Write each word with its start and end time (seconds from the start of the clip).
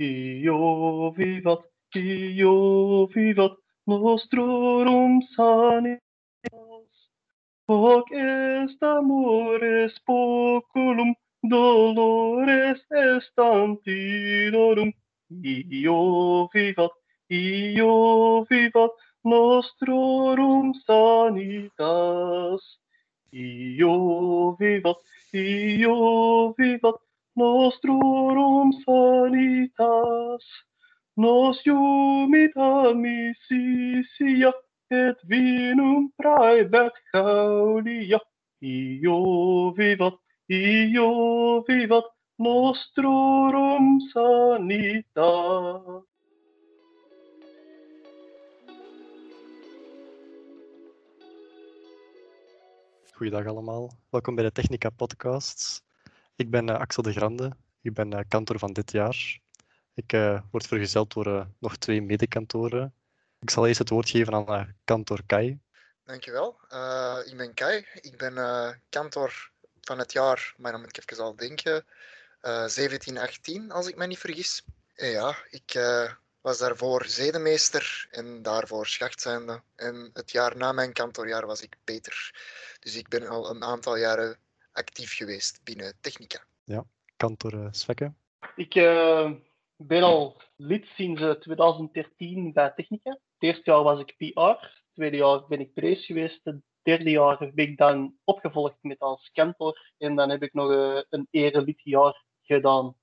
io 0.00 1.10
vivat, 1.16 1.64
io 1.94 3.06
vivat, 3.14 3.56
nostrorum 3.86 5.20
sanitas. 5.34 6.00
Hoc 7.68 8.10
est 8.12 8.82
amores 8.82 9.98
poculum, 10.06 11.14
dolores 11.42 12.80
est 12.90 13.38
antidorum 13.38 14.92
Io 15.30 16.48
vivat, 16.52 16.90
io 17.28 18.44
vivat, 18.50 18.90
nostrorum 19.22 20.74
sanitas. 20.86 22.62
Io 23.32 24.56
vivat, 24.58 24.98
io 25.32 26.54
vivat, 26.58 26.98
nostrorum 27.40 28.68
sanitas. 28.84 30.44
Nos 31.16 31.56
iumita 31.64 32.92
misicia 32.94 34.52
et 34.90 35.16
vinum 35.24 36.12
praebet 36.20 36.92
gaudia. 37.12 38.20
Io 38.60 39.72
vivat, 39.72 40.20
io 40.48 41.64
vivat, 41.68 42.12
nostrorum 42.38 44.00
sanitas. 44.12 46.04
Goeiedag 53.16 53.46
allemaal. 53.46 53.90
Welkom 54.10 54.34
bij 54.34 54.44
de 54.44 54.52
Technica 54.52 54.90
Podcast. 54.90 55.89
Ik 56.40 56.50
ben 56.50 56.68
uh, 56.68 56.78
Axel 56.78 57.02
de 57.02 57.12
Grande. 57.12 57.56
Ik 57.82 57.94
ben 57.94 58.12
uh, 58.12 58.20
kantor 58.28 58.58
van 58.58 58.72
dit 58.72 58.92
jaar. 58.92 59.38
Ik 59.94 60.12
uh, 60.12 60.40
word 60.50 60.66
vergezeld 60.66 61.12
door 61.12 61.46
nog 61.58 61.76
twee 61.76 62.02
medekantoren. 62.02 62.94
Ik 63.40 63.50
zal 63.50 63.66
eerst 63.66 63.78
het 63.78 63.88
woord 63.88 64.10
geven 64.10 64.34
aan 64.34 64.76
kantor 64.84 65.20
Kai. 65.26 65.60
Dankjewel. 66.04 66.60
ik 67.24 67.36
ben 67.36 67.54
Kai. 67.54 67.86
Ik 67.94 68.16
ben 68.16 68.34
kantor 68.88 69.50
van 69.80 69.98
het 69.98 70.12
jaar, 70.12 70.54
maar 70.56 70.72
dan 70.72 70.80
moet 70.80 70.96
ik 70.96 71.10
even 71.10 71.24
al 71.24 71.36
denken, 71.36 71.84
1718 72.40 73.70
als 73.70 73.88
ik 73.88 73.96
me 73.96 74.06
niet 74.06 74.18
vergis. 74.18 74.64
En 74.94 75.08
ja, 75.08 75.36
ik 75.50 75.72
was 76.40 76.58
daarvoor 76.58 77.04
zedemeester 77.06 78.08
en 78.10 78.42
daarvoor 78.42 78.86
schachtzijnde. 78.86 79.62
En 79.76 80.10
het 80.12 80.30
jaar 80.30 80.56
na 80.56 80.72
mijn 80.72 80.92
kantoorjaar 80.92 81.46
was 81.46 81.62
ik 81.62 81.76
Peter. 81.84 82.34
Dus 82.78 82.96
ik 82.96 83.08
ben 83.08 83.28
al 83.28 83.50
een 83.50 83.64
aantal 83.64 83.96
jaren 83.96 84.38
actief 84.72 85.16
geweest 85.16 85.60
binnen 85.64 85.94
Technica. 86.00 86.44
Ja, 86.64 86.84
kantoor 87.16 87.54
uh, 87.54 87.66
Svekke? 87.70 88.12
Ik 88.56 88.74
uh, 88.74 89.30
ben 89.76 90.02
al 90.02 90.40
lid 90.56 90.86
sinds 90.86 91.22
2013 91.40 92.46
eh, 92.46 92.52
bij 92.52 92.72
Technica. 92.76 93.10
Het 93.10 93.20
eerste 93.38 93.70
jaar 93.70 93.82
was 93.82 94.00
ik 94.00 94.14
PR, 94.16 94.40
het 94.40 94.82
tweede 94.94 95.16
jaar 95.16 95.46
ben 95.46 95.60
ik 95.60 95.74
prees 95.74 96.06
geweest, 96.06 96.40
het 96.44 96.60
derde 96.82 97.10
jaar 97.10 97.38
ben 97.38 97.68
ik 97.68 97.76
dan 97.76 98.14
opgevolgd 98.24 98.76
met 98.80 98.98
als 98.98 99.30
kantor 99.32 99.92
en 99.98 100.16
dan 100.16 100.30
heb 100.30 100.42
ik 100.42 100.52
nog 100.52 100.70
uh, 100.70 101.00
een 101.08 101.26
erelidjaar 101.30 102.24
gedaan. 102.42 102.94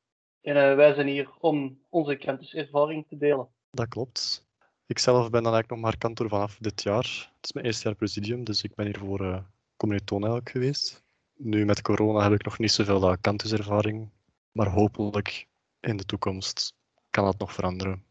En 0.42 0.76
wij 0.76 0.94
zijn 0.94 1.08
hier 1.08 1.30
om 1.40 1.80
onze 1.90 2.18
ervaring 2.52 3.08
te 3.08 3.18
delen. 3.18 3.48
Dat 3.72 3.88
klopt. 3.88 4.45
Ik 4.86 5.00
zelf 5.00 5.30
ben 5.30 5.44
dan 5.44 5.54
eigenlijk 5.54 5.70
nog 5.70 5.80
maar 5.80 5.98
kantoor 5.98 6.30
vanaf 6.30 6.58
dit 6.60 6.84
jaar. 6.84 7.32
Het 7.36 7.45
is 7.45 7.54
mijn 7.54 7.66
eerste 7.66 7.88
jaar 7.88 7.98
presidium, 7.98 8.44
dus 8.44 8.64
ik 8.64 8.76
ben 8.76 8.86
hier 8.86 8.98
voor 8.98 9.22
uh, 9.22 9.40
eigenlijk 9.78 10.50
geweest. 10.50 11.06
Nu 11.38 11.66
met 11.66 11.82
corona 11.82 12.24
heb 12.24 12.34
ik 12.34 12.44
nog 12.44 12.58
niet 12.58 12.72
zoveel 12.72 13.18
kantuservaring, 13.22 14.10
maar 14.52 14.68
hopelijk 14.68 15.48
in 15.80 15.98
de 15.98 16.06
toekomst 16.06 16.74
kan 17.10 17.26
dat 17.26 17.38
nog 17.38 17.54
veranderen. 17.54 18.04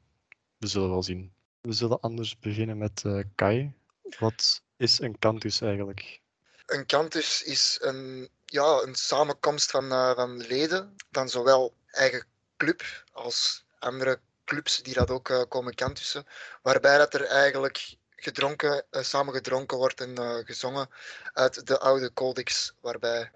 We 0.57 0.67
zullen 0.67 0.91
wel 0.91 1.03
zien. 1.03 1.33
We 1.61 1.73
zullen 1.73 2.01
anders 2.01 2.39
beginnen 2.39 2.79
met 2.79 3.03
uh, 3.07 3.25
Kai. 3.35 3.73
Wat 4.19 4.63
is 4.77 5.01
een 5.01 5.19
kantus 5.19 5.61
eigenlijk? 5.61 6.21
Een 6.67 6.87
kantus 6.87 7.43
is 7.43 7.79
een, 7.83 8.29
ja, 8.45 8.81
een 8.83 8.95
samenkomst 8.95 9.71
van, 9.71 9.85
uh, 9.85 10.15
van 10.15 10.37
leden 10.37 10.95
van 11.11 11.29
zowel 11.29 11.75
eigen 11.87 12.27
club 12.57 13.05
als 13.13 13.65
andere 13.79 14.21
clubs 14.45 14.83
die 14.83 14.95
dat 14.95 15.11
ook 15.11 15.29
uh, 15.29 15.43
komen 15.49 15.75
kantussen, 15.75 16.27
waarbij 16.63 16.99
dat 16.99 17.15
er 17.15 17.25
eigenlijk 17.25 17.97
gedronken, 18.17 18.85
uh, 18.91 19.03
samen 19.03 19.35
gedronken 19.35 19.79
wordt 19.79 20.01
en 20.01 20.15
uh, 20.19 20.37
gezongen 20.45 20.89
uit 21.33 21.67
de 21.67 21.79
oude 21.79 22.13
codex, 22.13 22.75
waarbij 22.81 23.31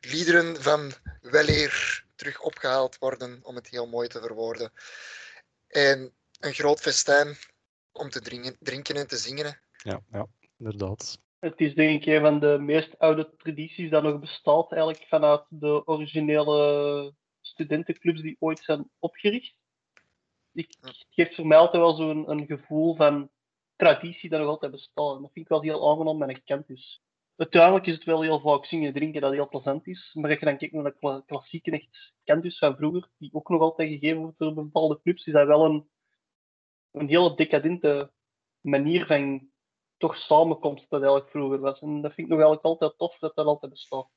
liederen 0.00 0.62
van 0.62 0.92
weleer 1.20 2.04
terug 2.14 2.40
opgehaald 2.40 2.98
worden, 2.98 3.40
om 3.42 3.54
het 3.54 3.68
heel 3.68 3.86
mooi 3.86 4.08
te 4.08 4.20
verwoorden. 4.20 4.72
En 5.68 6.12
een 6.40 6.52
groot 6.52 6.80
festijn 6.80 7.36
om 7.92 8.10
te 8.10 8.20
drinken, 8.20 8.56
drinken 8.60 8.96
en 8.96 9.06
te 9.06 9.16
zingen. 9.16 9.60
Ja, 9.82 10.00
ja, 10.12 10.26
inderdaad. 10.58 11.18
Het 11.38 11.60
is 11.60 11.74
denk 11.74 12.02
ik 12.02 12.14
een 12.14 12.20
van 12.20 12.40
de 12.40 12.58
meest 12.60 12.98
oude 12.98 13.30
tradities 13.36 13.90
dat 13.90 14.02
nog 14.02 14.20
bestaat, 14.20 14.72
eigenlijk 14.72 15.04
vanuit 15.08 15.44
de 15.48 15.86
originele 15.86 17.14
studentenclubs 17.40 18.20
die 18.20 18.36
ooit 18.38 18.58
zijn 18.58 18.90
opgericht. 18.98 19.54
Ik, 20.52 20.76
het 20.80 21.06
geeft 21.10 21.34
voor 21.34 21.46
mij 21.46 21.58
altijd 21.58 21.82
wel 21.82 21.94
zo'n 21.94 22.30
een 22.30 22.46
gevoel 22.46 22.94
van 22.94 23.30
traditie 23.76 24.30
dat 24.30 24.40
nog 24.40 24.48
altijd 24.48 24.72
bestaat. 24.72 25.16
En 25.16 25.22
dat 25.22 25.30
vind 25.32 25.44
ik 25.44 25.48
wel 25.48 25.62
heel 25.62 25.90
aangenaam 25.90 26.18
met 26.18 26.28
een 26.28 26.44
campus. 26.44 27.02
Uiteindelijk 27.36 27.86
is 27.86 27.94
het 27.94 28.04
wel 28.04 28.22
heel 28.22 28.40
vaak 28.40 28.64
zingen 28.64 28.86
en 28.86 28.94
drinken 28.94 29.20
dat 29.20 29.32
heel 29.32 29.48
plezant 29.48 29.86
is. 29.86 30.10
Maar 30.12 30.30
als 30.30 30.38
je 30.38 30.44
dan 30.44 30.58
kijkt 30.58 30.74
naar 30.74 30.94
de 31.00 31.22
klassieke 31.26 31.70
echt 31.70 32.12
campus 32.24 32.58
van 32.58 32.76
vroeger, 32.76 33.08
die 33.18 33.34
ook 33.34 33.48
nog 33.48 33.60
altijd 33.60 33.88
gegeven 33.88 34.20
wordt 34.20 34.38
door 34.38 34.54
bepaalde 34.54 35.00
clubs, 35.02 35.26
is 35.26 35.32
dat 35.32 35.46
wel 35.46 35.64
een, 35.64 35.88
een 36.90 37.08
hele 37.08 37.34
decadente 37.34 38.12
manier 38.60 39.06
van 39.06 39.50
toch 39.96 40.16
samenkomst 40.16 40.86
dat 40.88 41.00
eigenlijk 41.00 41.30
vroeger 41.30 41.58
was. 41.58 41.80
En 41.80 42.02
dat 42.02 42.12
vind 42.14 42.26
ik 42.26 42.32
nog 42.32 42.42
eigenlijk 42.42 42.64
altijd 42.64 42.98
tof 42.98 43.18
dat 43.18 43.34
dat 43.34 43.46
altijd 43.46 43.72
bestaat. 43.72 44.08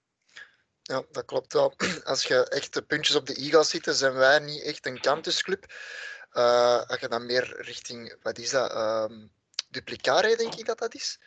Ja, 0.81 1.03
dat 1.11 1.25
klopt 1.25 1.53
wel. 1.53 1.73
Als 2.03 2.23
je 2.23 2.49
echt 2.49 2.73
de 2.73 2.81
puntjes 2.81 3.15
op 3.15 3.25
de 3.25 3.39
i 3.39 3.49
gaat 3.49 3.67
zitten, 3.67 3.95
zijn 3.95 4.13
wij 4.13 4.39
niet 4.39 4.63
echt 4.63 4.85
een 4.85 4.99
campusclub. 4.99 5.65
Uh, 6.31 6.81
als 6.87 6.99
je 6.99 7.07
dan 7.07 7.25
meer 7.25 7.61
richting, 7.61 8.15
wat 8.21 8.37
is 8.37 8.49
dat, 8.49 8.75
um, 8.75 9.31
Duplicare, 9.67 10.35
denk 10.35 10.55
ik 10.55 10.65
dat 10.65 10.79
dat 10.79 10.93
is. 10.93 11.19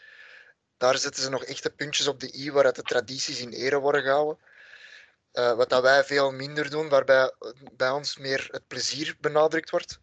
Daar 0.76 0.98
zetten 0.98 1.22
ze 1.22 1.30
nog 1.30 1.44
echte 1.44 1.70
puntjes 1.70 2.06
op 2.06 2.20
de 2.20 2.34
i, 2.34 2.52
waar 2.52 2.72
de 2.72 2.82
tradities 2.82 3.40
in 3.40 3.52
ere 3.52 3.78
worden 3.78 4.02
gehouden. 4.02 4.38
Uh, 5.32 5.54
wat 5.54 5.68
dat 5.68 5.82
wij 5.82 6.04
veel 6.04 6.32
minder 6.32 6.70
doen, 6.70 6.88
waarbij 6.88 7.32
bij 7.72 7.90
ons 7.90 8.16
meer 8.16 8.48
het 8.50 8.66
plezier 8.66 9.16
benadrukt 9.20 9.70
wordt. 9.70 10.00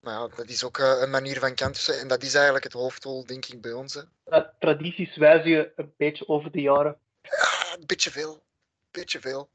Maar 0.00 0.14
ja, 0.14 0.28
dat 0.36 0.48
is 0.48 0.64
ook 0.64 0.78
uh, 0.78 1.00
een 1.00 1.10
manier 1.10 1.38
van 1.38 1.54
kantussen 1.54 2.00
en 2.00 2.08
dat 2.08 2.22
is 2.22 2.34
eigenlijk 2.34 2.64
het 2.64 2.72
hoofddoel, 2.72 3.26
denk 3.26 3.46
ik, 3.46 3.60
bij 3.60 3.72
ons. 3.72 3.94
Hè. 4.24 4.42
Tradities 4.58 5.16
wijzigen 5.16 5.72
een 5.76 5.94
beetje 5.96 6.28
over 6.28 6.50
de 6.50 6.60
jaren. 6.60 6.98
Ja, 7.22 7.76
een 7.76 7.86
beetje 7.86 8.10
veel 8.10 8.46
beetje 8.90 9.20
veel. 9.20 9.50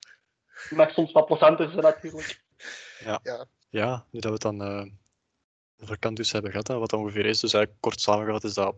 Maar 0.69 0.91
soms 0.91 1.11
wat 1.11 1.25
plezanter 1.25 1.69
zijn 1.69 1.81
natuurlijk. 1.81 2.41
Ja. 2.99 3.19
ja. 3.23 3.45
Ja, 3.69 4.05
nu 4.09 4.19
dat 4.19 4.39
we 4.39 4.47
het 4.47 4.57
dan 4.57 4.61
uh, 4.61 4.91
over 5.83 5.99
kantus 5.99 6.31
hebben 6.31 6.51
gehad, 6.51 6.67
wat 6.67 6.93
ongeveer 6.93 7.25
is, 7.25 7.39
dus 7.39 7.53
eigenlijk 7.53 7.83
kort 7.83 8.01
samengevat 8.01 8.43
is 8.43 8.53
dat 8.53 8.75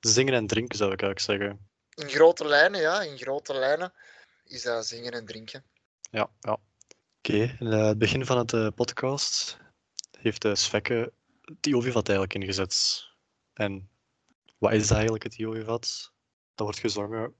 zingen 0.00 0.34
en 0.34 0.46
drinken, 0.46 0.78
zou 0.78 0.92
ik 0.92 1.02
eigenlijk 1.02 1.40
zeggen. 1.40 1.68
In 1.94 2.08
grote 2.08 2.46
lijnen, 2.46 2.80
ja, 2.80 3.02
in 3.02 3.18
grote 3.18 3.54
lijnen 3.54 3.92
is 4.44 4.62
dat 4.62 4.86
zingen 4.86 5.12
en 5.12 5.26
drinken. 5.26 5.64
Ja, 6.10 6.30
ja. 6.40 6.52
Oké, 6.52 6.60
okay. 7.32 7.56
in 7.58 7.66
het 7.66 7.98
begin 7.98 8.26
van 8.26 8.38
het 8.38 8.52
uh, 8.52 8.68
podcast 8.74 9.58
heeft 10.18 10.42
de 10.42 10.56
Svekke 10.56 11.12
het 11.40 11.66
IOVIVAT 11.66 12.08
eigenlijk 12.08 12.38
ingezet. 12.38 13.06
En 13.52 13.90
wat 14.58 14.72
is 14.72 14.90
eigenlijk 14.90 15.22
het 15.22 15.34
IOVIVAT? 15.34 16.12
Dat 16.54 16.66
wordt 16.66 16.78
gezongen 16.78 17.34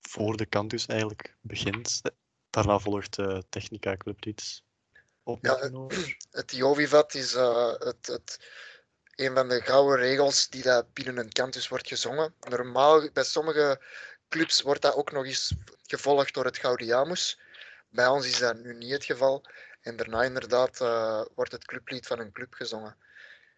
voor 0.00 0.36
de 0.36 0.46
kantus 0.46 0.86
eigenlijk 0.86 1.36
begint. 1.40 2.02
Daarna 2.50 2.78
volgt 2.78 3.16
de 3.16 3.44
Technica 3.48 3.96
Clublied. 3.96 4.62
Ja, 5.40 5.86
het 6.30 6.52
Jovivat 6.56 7.14
is 7.14 7.34
uh, 7.34 7.72
het, 7.78 8.06
het, 8.06 8.40
een 9.14 9.34
van 9.34 9.48
de 9.48 9.60
gouden 9.60 9.96
regels 9.96 10.48
die 10.48 10.62
dat 10.62 10.92
binnen 10.92 11.18
een 11.18 11.32
kantus 11.32 11.68
wordt 11.68 11.88
gezongen. 11.88 12.34
Normaal, 12.48 13.10
bij 13.12 13.24
sommige 13.24 13.80
clubs 14.28 14.62
wordt 14.62 14.82
dat 14.82 14.94
ook 14.94 15.12
nog 15.12 15.24
eens 15.24 15.54
gevolgd 15.86 16.34
door 16.34 16.44
het 16.44 16.58
Gaudiamus. 16.58 17.40
Bij 17.88 18.06
ons 18.06 18.26
is 18.26 18.38
dat 18.38 18.58
nu 18.58 18.74
niet 18.74 18.92
het 18.92 19.04
geval. 19.04 19.44
En 19.80 19.96
daarna 19.96 20.22
inderdaad 20.22 20.80
uh, 20.80 21.22
wordt 21.34 21.52
het 21.52 21.64
clublied 21.64 22.06
van 22.06 22.18
een 22.18 22.32
club 22.32 22.54
gezongen. 22.54 22.96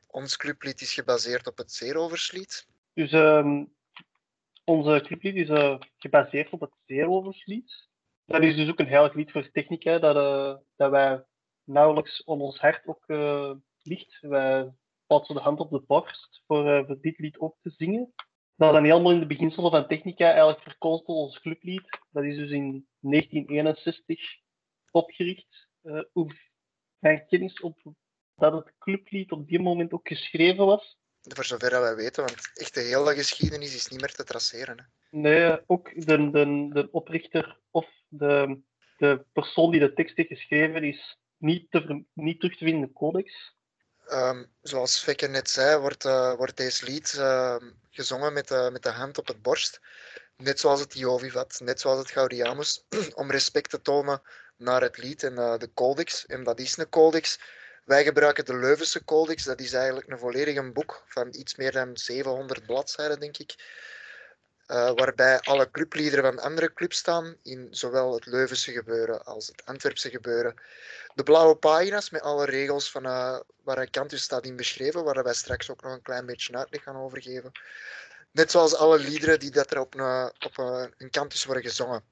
Ons 0.07 0.37
clublied 0.37 0.81
is 0.81 0.93
gebaseerd 0.93 1.47
op 1.47 1.59
het 1.59 1.73
Zeeroverslied. 1.73 2.67
Dus 2.95 3.13
um, 3.13 3.75
onze 4.65 5.03
clublied 5.07 5.35
is 5.35 5.49
uh, 5.49 5.81
gebaseerd 5.97 6.51
op 6.51 6.61
het 6.61 6.73
Zeeroverslied. 6.87 7.89
Dat 8.27 8.43
is 8.43 8.57
dus 8.57 8.69
ook 8.69 8.79
een 8.79 8.89
heilig 8.89 9.15
lied 9.15 9.31
voor 9.31 9.51
technica, 9.51 9.99
dat, 9.99 10.17
uh, 10.17 10.55
dat 10.77 10.91
wij 10.91 11.25
nauwelijks 11.65 12.25
om 12.25 12.43
ons 12.43 12.59
hart 12.59 12.87
ook 12.87 13.05
uh, 13.07 13.53
ligt. 13.83 14.19
Wij 14.21 14.73
plaatsen 15.07 15.35
de 15.35 15.41
hand 15.41 15.61
op 15.61 15.71
de 15.71 15.81
borst 15.81 16.43
voor, 16.47 16.87
voor 16.87 17.01
dit 17.01 17.19
lied 17.19 17.39
ook 17.39 17.57
te 17.61 17.71
zingen. 17.77 18.13
Dat 18.57 18.73
dan 18.73 18.85
helemaal 18.85 19.13
in 19.13 19.21
de 19.21 19.27
beginselen 19.27 19.71
van 19.71 19.89
technica 19.89 20.27
eigenlijk 20.27 20.63
verkozen 20.63 21.05
tot 21.05 21.17
ons 21.17 21.41
clublied. 21.41 21.99
Dat 22.11 22.25
is 22.25 22.37
dus 22.37 22.51
in 22.51 22.87
1961 23.01 24.21
opgericht. 24.91 25.69
Uh, 25.83 26.29
mijn 26.99 27.27
kennis 27.27 27.61
op 27.61 27.79
dat 28.37 28.53
het 28.53 28.75
clublied 28.79 29.33
op 29.33 29.49
die 29.49 29.61
moment 29.61 29.93
ook 29.93 30.09
geschreven 30.09 30.67
was. 30.67 30.99
Voor 31.21 31.45
zover 31.45 31.71
dat 31.71 31.83
wij 31.83 31.97
weten, 31.97 32.25
want 32.25 32.51
echt 32.55 32.75
de 32.75 32.81
hele 32.81 33.15
geschiedenis 33.15 33.75
is 33.75 33.89
niet 33.89 34.01
meer 34.01 34.13
te 34.13 34.25
traceren. 34.25 34.79
Hè. 34.79 34.85
Nee, 35.19 35.69
ook 35.69 36.07
de, 36.07 36.31
de, 36.31 36.69
de 36.73 36.89
oprichter 36.91 37.61
of 37.71 37.87
de, 38.09 38.61
de 38.97 39.25
persoon 39.33 39.71
die 39.71 39.81
de 39.81 39.93
tekst 39.93 40.17
heeft 40.17 40.29
geschreven 40.29 40.85
is 40.85 41.19
niet, 41.43 41.67
niet 42.15 42.41
terug 42.41 42.57
te 42.57 42.65
vinden 42.65 42.83
in 42.83 42.87
de 42.87 42.93
codex. 42.93 43.55
Um, 44.13 44.53
zoals 44.63 44.99
Fekke 44.99 45.27
net 45.27 45.51
zei, 45.51 45.81
wordt, 45.81 46.05
uh, 46.05 46.35
wordt 46.35 46.57
deze 46.57 46.85
lied 46.85 47.15
uh, 47.19 47.57
gezongen 47.91 48.33
met, 48.33 48.51
uh, 48.51 48.71
met 48.71 48.83
de 48.83 48.91
hand 48.91 49.19
op 49.19 49.27
het 49.27 49.43
borst. 49.43 49.81
Net 50.37 50.61
zoals 50.61 50.81
het 50.81 50.99
Jovivat, 50.99 51.61
net 51.63 51.81
zoals 51.81 51.99
het 51.99 52.11
Gaudiamus, 52.11 52.85
om 53.15 53.31
respect 53.31 53.71
te 53.71 53.81
tonen 53.81 54.23
naar 54.57 54.81
het 54.81 54.99
lied 54.99 55.23
en 55.23 55.35
de 55.35 55.71
codex. 55.75 56.27
En 56.27 56.45
dat 56.45 56.61
is 56.61 56.77
een 56.77 56.89
codex. 56.89 57.39
Wij 57.85 58.05
gebruiken 58.05 58.45
de 58.45 58.57
Leuvense 58.57 59.05
codex, 59.05 59.45
dat 59.45 59.61
is 59.61 59.73
eigenlijk 59.73 60.11
een 60.11 60.19
volledig 60.19 60.73
boek 60.73 61.05
van 61.07 61.29
iets 61.35 61.55
meer 61.57 61.73
dan 61.73 61.97
700 61.97 62.67
bladzijden, 62.67 63.21
denk 63.21 63.39
ik. 63.39 63.55
Uh, 64.69 64.93
waarbij 64.95 65.41
alle 65.41 65.71
clubliederen 65.71 66.25
van 66.25 66.45
andere 66.45 66.73
clubs 66.73 66.97
staan, 66.97 67.37
in 67.43 67.69
zowel 67.71 68.15
het 68.15 68.27
Leuvense 68.27 68.73
gebeuren 68.73 69.25
als 69.25 69.47
het 69.47 69.65
Antwerpse 69.65 70.11
gebeuren. 70.11 70.55
De 71.15 71.23
blauwe 71.23 71.57
pagina's 71.57 72.11
met 72.11 72.23
alle 72.23 72.45
regels 72.45 72.91
van 72.91 73.07
uh, 73.07 73.39
waar 73.63 73.91
Cantus 73.91 74.23
staat 74.23 74.45
in 74.45 74.57
beschreven, 74.57 75.05
waar 75.05 75.25
wij 75.25 75.35
straks 75.35 75.71
ook 75.71 75.83
nog 75.83 75.93
een 75.93 76.03
klein 76.03 76.27
beetje 76.27 76.57
uitleg 76.57 76.83
gaan 76.83 76.97
overgeven. 76.97 77.53
Net 78.31 78.51
zoals 78.51 78.75
alle 78.75 78.99
liederen 78.99 79.41
die 79.41 79.51
dat 79.51 79.71
er 79.71 79.81
op 79.81 79.95
een, 79.95 80.33
op 80.39 80.59
een 80.99 81.11
Cantus 81.11 81.45
worden 81.45 81.63
gezongen. 81.63 82.05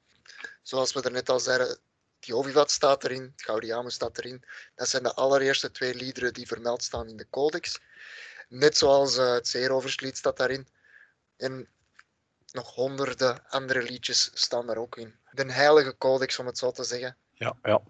Zoals 0.63 0.93
we 0.93 1.03
er 1.03 1.11
net 1.11 1.29
al 1.29 1.41
zeiden, 1.41 1.79
Diovivat 2.21 2.71
staat 2.71 3.05
erin, 3.05 3.23
het 3.23 3.43
Gaudiamus 3.43 3.95
staat 3.95 4.19
erin. 4.19 4.45
Dat 4.75 4.89
zijn 4.89 5.03
de 5.03 5.15
allereerste 5.15 5.71
twee 5.71 5.95
liederen 5.95 6.33
die 6.33 6.47
vermeld 6.47 6.83
staan 6.83 7.09
in 7.09 7.17
de 7.17 7.27
codex. 7.31 7.81
Net 8.49 8.77
zoals 8.77 9.17
het 9.17 9.49
Zeeroverslied 9.49 10.17
staat 10.17 10.37
daarin. 10.37 10.69
En 11.37 11.69
nog 12.53 12.75
honderden 12.75 13.49
andere 13.49 13.83
liedjes 13.83 14.31
staan 14.35 14.67
daar 14.67 14.77
ook 14.77 14.97
in. 14.97 15.15
De 15.33 15.53
heilige 15.53 15.95
codex, 15.99 16.39
om 16.39 16.47
het 16.47 16.59
zo 16.59 16.71
te 16.71 16.85
zeggen. 16.85 17.17
Ja, 17.33 17.57
ja. 17.63 17.83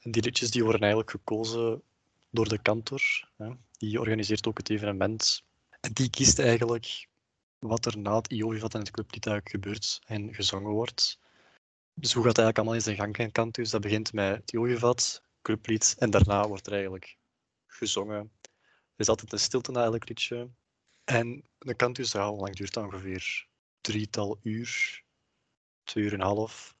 En 0.00 0.10
die 0.10 0.22
liedjes 0.22 0.50
die 0.50 0.62
worden 0.62 0.80
eigenlijk 0.80 1.10
gekozen 1.10 1.82
door 2.30 2.48
de 2.48 2.62
kantor. 2.62 3.02
Hè. 3.36 3.50
Die 3.78 4.00
organiseert 4.00 4.46
ook 4.46 4.58
het 4.58 4.70
evenement. 4.70 5.42
En 5.80 5.92
die 5.92 6.10
kiest 6.10 6.38
eigenlijk 6.38 7.08
wat 7.58 7.86
er 7.86 7.98
na 7.98 8.16
het 8.16 8.32
IOVIVAT 8.32 8.74
en 8.74 8.80
het 8.80 8.90
clublied 8.90 9.40
gebeurt 9.44 10.00
en 10.06 10.34
gezongen 10.34 10.72
wordt. 10.72 11.18
Dus 11.94 12.12
hoe 12.12 12.24
gaat 12.24 12.38
eigenlijk 12.38 12.56
allemaal 12.56 12.74
in 12.74 12.82
zijn 12.82 12.96
gang 12.96 13.16
in 13.16 13.32
Cantus? 13.32 13.70
Dat 13.70 13.80
begint 13.80 14.12
met 14.12 14.36
het 14.36 14.52
IOVIVAT, 14.52 15.22
clublied 15.42 15.94
en 15.98 16.10
daarna 16.10 16.48
wordt 16.48 16.66
er 16.66 16.72
eigenlijk 16.72 17.16
gezongen. 17.66 18.30
Er 18.42 19.02
is 19.02 19.08
altijd 19.08 19.32
een 19.32 19.38
stilte 19.38 19.70
na 19.70 19.84
elk 19.84 20.08
liedje. 20.08 20.48
En 21.06 21.44
de 21.58 21.76
Cantus, 21.76 22.12
hoe 22.12 22.36
lang 22.36 22.56
duurt 22.56 22.72
dat 22.72 22.84
ongeveer? 22.84 23.46
Drietal 23.80 24.38
uur, 24.42 25.02
twee 25.84 26.04
uur 26.04 26.12
en 26.12 26.20
een 26.20 26.26
half, 26.26 26.76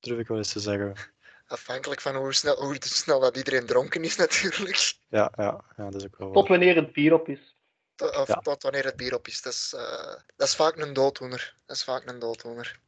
durf 0.00 0.18
ik 0.18 0.28
wel 0.28 0.36
eens 0.36 0.52
te 0.52 0.60
zeggen. 0.60 0.94
Afhankelijk 1.46 2.00
van 2.00 2.16
hoe 2.16 2.32
snel, 2.32 2.64
hoe 2.64 2.76
snel 2.78 3.20
dat 3.20 3.36
iedereen 3.36 3.66
dronken 3.66 4.04
is, 4.04 4.16
natuurlijk. 4.26 4.94
Ja, 5.08 5.32
ja, 5.36 5.64
ja 5.76 5.90
dat 5.90 5.94
is 5.94 6.04
ook 6.04 6.18
wel. 6.18 6.32
Tot 6.32 6.48
wanneer 6.48 6.76
het 6.76 6.92
bier 6.92 7.12
op 7.12 7.28
is. 7.28 7.56
Tot, 7.94 8.16
of, 8.16 8.28
ja. 8.28 8.34
tot 8.34 8.62
wanneer 8.62 8.84
het 8.84 8.96
bier 8.96 9.14
op 9.14 9.26
is. 9.26 9.42
Dat 9.42 9.52
is, 9.52 9.72
uh, 9.76 10.14
dat 10.36 10.48
is 10.48 10.56
vaak 10.56 10.76
een 10.76 10.92
dooddoener. 10.92 11.56
Dat 11.66 11.76
is 11.76 11.84
vaak 11.84 12.06
een 12.06 12.18
dooddoener. 12.18 12.80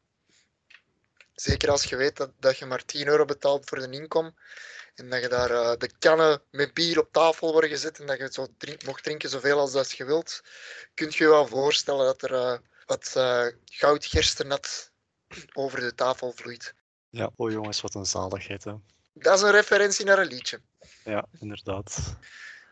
Zeker 1.35 1.71
als 1.71 1.85
je 1.85 1.97
weet 1.97 2.17
dat, 2.17 2.33
dat 2.41 2.59
je 2.59 2.67
maar 2.67 2.85
10 2.85 3.07
euro 3.07 3.25
betaalt 3.25 3.69
voor 3.69 3.79
de 3.79 3.91
inkom. 3.91 4.35
En 4.95 5.11
dat 5.11 5.21
je 5.21 5.29
daar 5.29 5.51
uh, 5.51 5.73
de 5.77 5.91
kannen 5.99 6.43
met 6.51 6.75
bier 6.75 6.99
op 6.99 7.13
tafel 7.13 7.53
worden 7.53 7.71
gezet. 7.71 8.01
En 8.01 8.07
dat 8.07 8.19
je 8.19 8.29
zo 8.33 8.47
drink, 8.59 8.85
mocht 8.85 9.03
drinken 9.03 9.29
zoveel 9.29 9.59
als 9.59 9.73
dat 9.73 9.91
je 9.91 10.05
wilt. 10.05 10.43
Kun 10.95 11.07
je 11.11 11.25
je 11.25 11.29
wel 11.29 11.47
voorstellen 11.47 12.05
dat 12.05 12.23
er 12.23 12.33
uh, 12.33 12.59
wat 12.87 13.15
uh, 13.17 13.47
goudgerstenat 13.65 14.93
over 15.53 15.81
de 15.81 15.95
tafel 15.95 16.33
vloeit. 16.33 16.75
Ja, 17.11 17.31
oh 17.37 17.51
jongens, 17.51 17.81
wat 17.81 17.95
een 17.95 18.07
zaligheid. 18.07 18.65
Hè? 18.65 18.75
Dat 19.13 19.37
is 19.37 19.43
een 19.43 19.51
referentie 19.51 20.05
naar 20.05 20.19
een 20.19 20.27
liedje. 20.27 20.61
Ja, 21.05 21.27
inderdaad. 21.41 22.17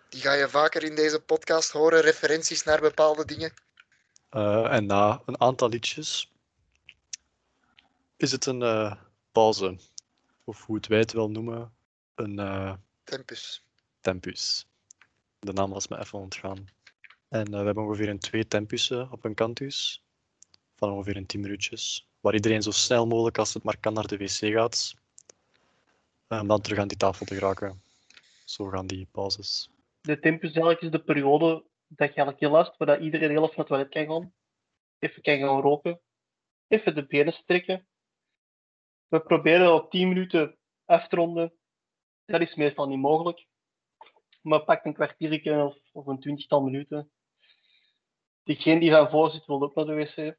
Die 0.08 0.20
ga 0.20 0.32
je 0.32 0.48
vaker 0.48 0.84
in 0.84 0.94
deze 0.94 1.20
podcast 1.20 1.70
horen, 1.70 2.00
referenties 2.00 2.62
naar 2.62 2.80
bepaalde 2.80 3.24
dingen. 3.24 3.52
Uh, 4.30 4.72
en 4.72 4.86
na 4.86 5.22
een 5.26 5.40
aantal 5.40 5.68
liedjes 5.68 6.32
is 8.16 8.32
het 8.32 8.46
een 8.46 8.60
uh, 8.60 8.94
pauze. 9.32 9.78
Of 10.44 10.64
hoe 10.64 10.76
het 10.76 10.86
wij 10.86 10.98
het 10.98 11.12
wel 11.12 11.30
noemen, 11.30 11.72
een... 12.20 12.38
Uh, 12.38 12.74
tempus. 13.04 13.64
Tempus. 14.00 14.66
De 15.38 15.52
naam 15.52 15.70
was 15.70 15.88
me 15.88 15.98
even 15.98 16.18
ontgaan. 16.18 16.68
En 17.28 17.50
we 17.50 17.56
hebben 17.56 17.84
ongeveer 17.84 18.08
een 18.08 18.18
twee 18.18 18.46
tempussen 18.46 19.12
op 19.12 19.24
een 19.24 19.34
kantus. 19.34 20.04
Van 20.76 20.90
ongeveer 20.90 21.16
een 21.16 21.26
10 21.26 21.40
minuutjes 21.40 22.08
waar 22.20 22.34
iedereen 22.34 22.62
zo 22.62 22.70
snel 22.70 23.06
mogelijk 23.06 23.38
als 23.38 23.54
het 23.54 23.62
maar 23.62 23.80
kan 23.80 23.92
naar 23.92 24.06
de 24.06 24.16
wc 24.16 24.52
gaat. 24.52 24.94
Om 26.28 26.48
dan 26.48 26.60
terug 26.60 26.78
aan 26.78 26.88
die 26.88 26.96
tafel 26.96 27.26
te 27.26 27.34
geraken. 27.34 27.82
Zo 28.44 28.68
gaan 28.68 28.86
die 28.86 29.08
pauzes. 29.10 29.70
De 30.00 30.20
tempus 30.20 30.50
eigenlijk 30.52 30.80
is 30.80 30.90
de 30.90 31.02
periode 31.02 31.64
dat 31.86 32.08
je 32.08 32.14
eigenlijk 32.14 32.40
heel 32.40 32.50
last, 32.50 32.76
waar 32.76 33.00
iedereen 33.00 33.30
heel 33.30 33.42
even 33.42 33.54
naar 33.56 33.66
het 33.66 33.66
toilet 33.66 33.88
kan 33.88 34.06
gaan. 34.06 34.32
Even 34.98 35.22
kan 35.22 35.38
gaan 35.38 35.60
roken. 35.60 36.00
Even 36.68 36.94
de 36.94 37.06
benen 37.06 37.32
strekken. 37.32 37.86
We 39.08 39.20
proberen 39.20 39.74
op 39.74 39.90
10 39.90 40.08
minuten 40.08 40.56
af 40.84 41.08
te 41.08 41.16
ronden. 41.16 41.52
Dat 42.30 42.40
is 42.40 42.54
meestal 42.54 42.86
niet 42.86 42.98
mogelijk. 42.98 43.46
Maar 44.42 44.64
pak 44.64 44.84
een 44.84 44.94
kwartiertje 44.94 45.64
of, 45.64 45.76
of 45.92 46.06
een 46.06 46.20
twintigtal 46.20 46.62
minuten. 46.62 47.10
Diegene 48.42 48.80
die 48.80 48.90
van 48.90 49.10
voor 49.10 49.30
zit 49.30 49.46
wil 49.46 49.62
ook 49.62 49.74
naar 49.74 49.84
de 49.84 49.94
wc. 49.94 50.36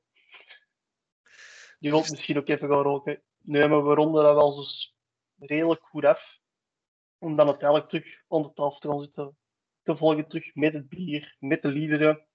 Die 1.80 1.92
wil 1.92 2.00
misschien 2.00 2.38
ook 2.38 2.48
even 2.48 2.68
gaan 2.68 2.82
roken. 2.82 3.24
Nee, 3.38 3.68
maar 3.68 3.88
we 3.88 3.94
ronden 3.94 4.24
dat 4.24 4.36
wel 4.36 4.52
zo 4.52 4.90
redelijk 5.38 5.82
goed 5.82 6.06
af. 6.06 6.40
Om 7.18 7.36
dan 7.36 7.48
uiteindelijk 7.48 7.90
terug 7.90 8.24
onder 8.28 8.54
tafel 8.54 8.80
te 8.80 8.88
gaan 8.88 9.02
zitten. 9.02 9.38
Te 9.84 9.98
volgen 9.98 10.28
terug 10.28 10.56
met 10.56 10.74
het 10.74 10.90
bier, 10.90 11.36
met 11.40 11.62
de 11.62 11.68
liederen. 11.68 12.28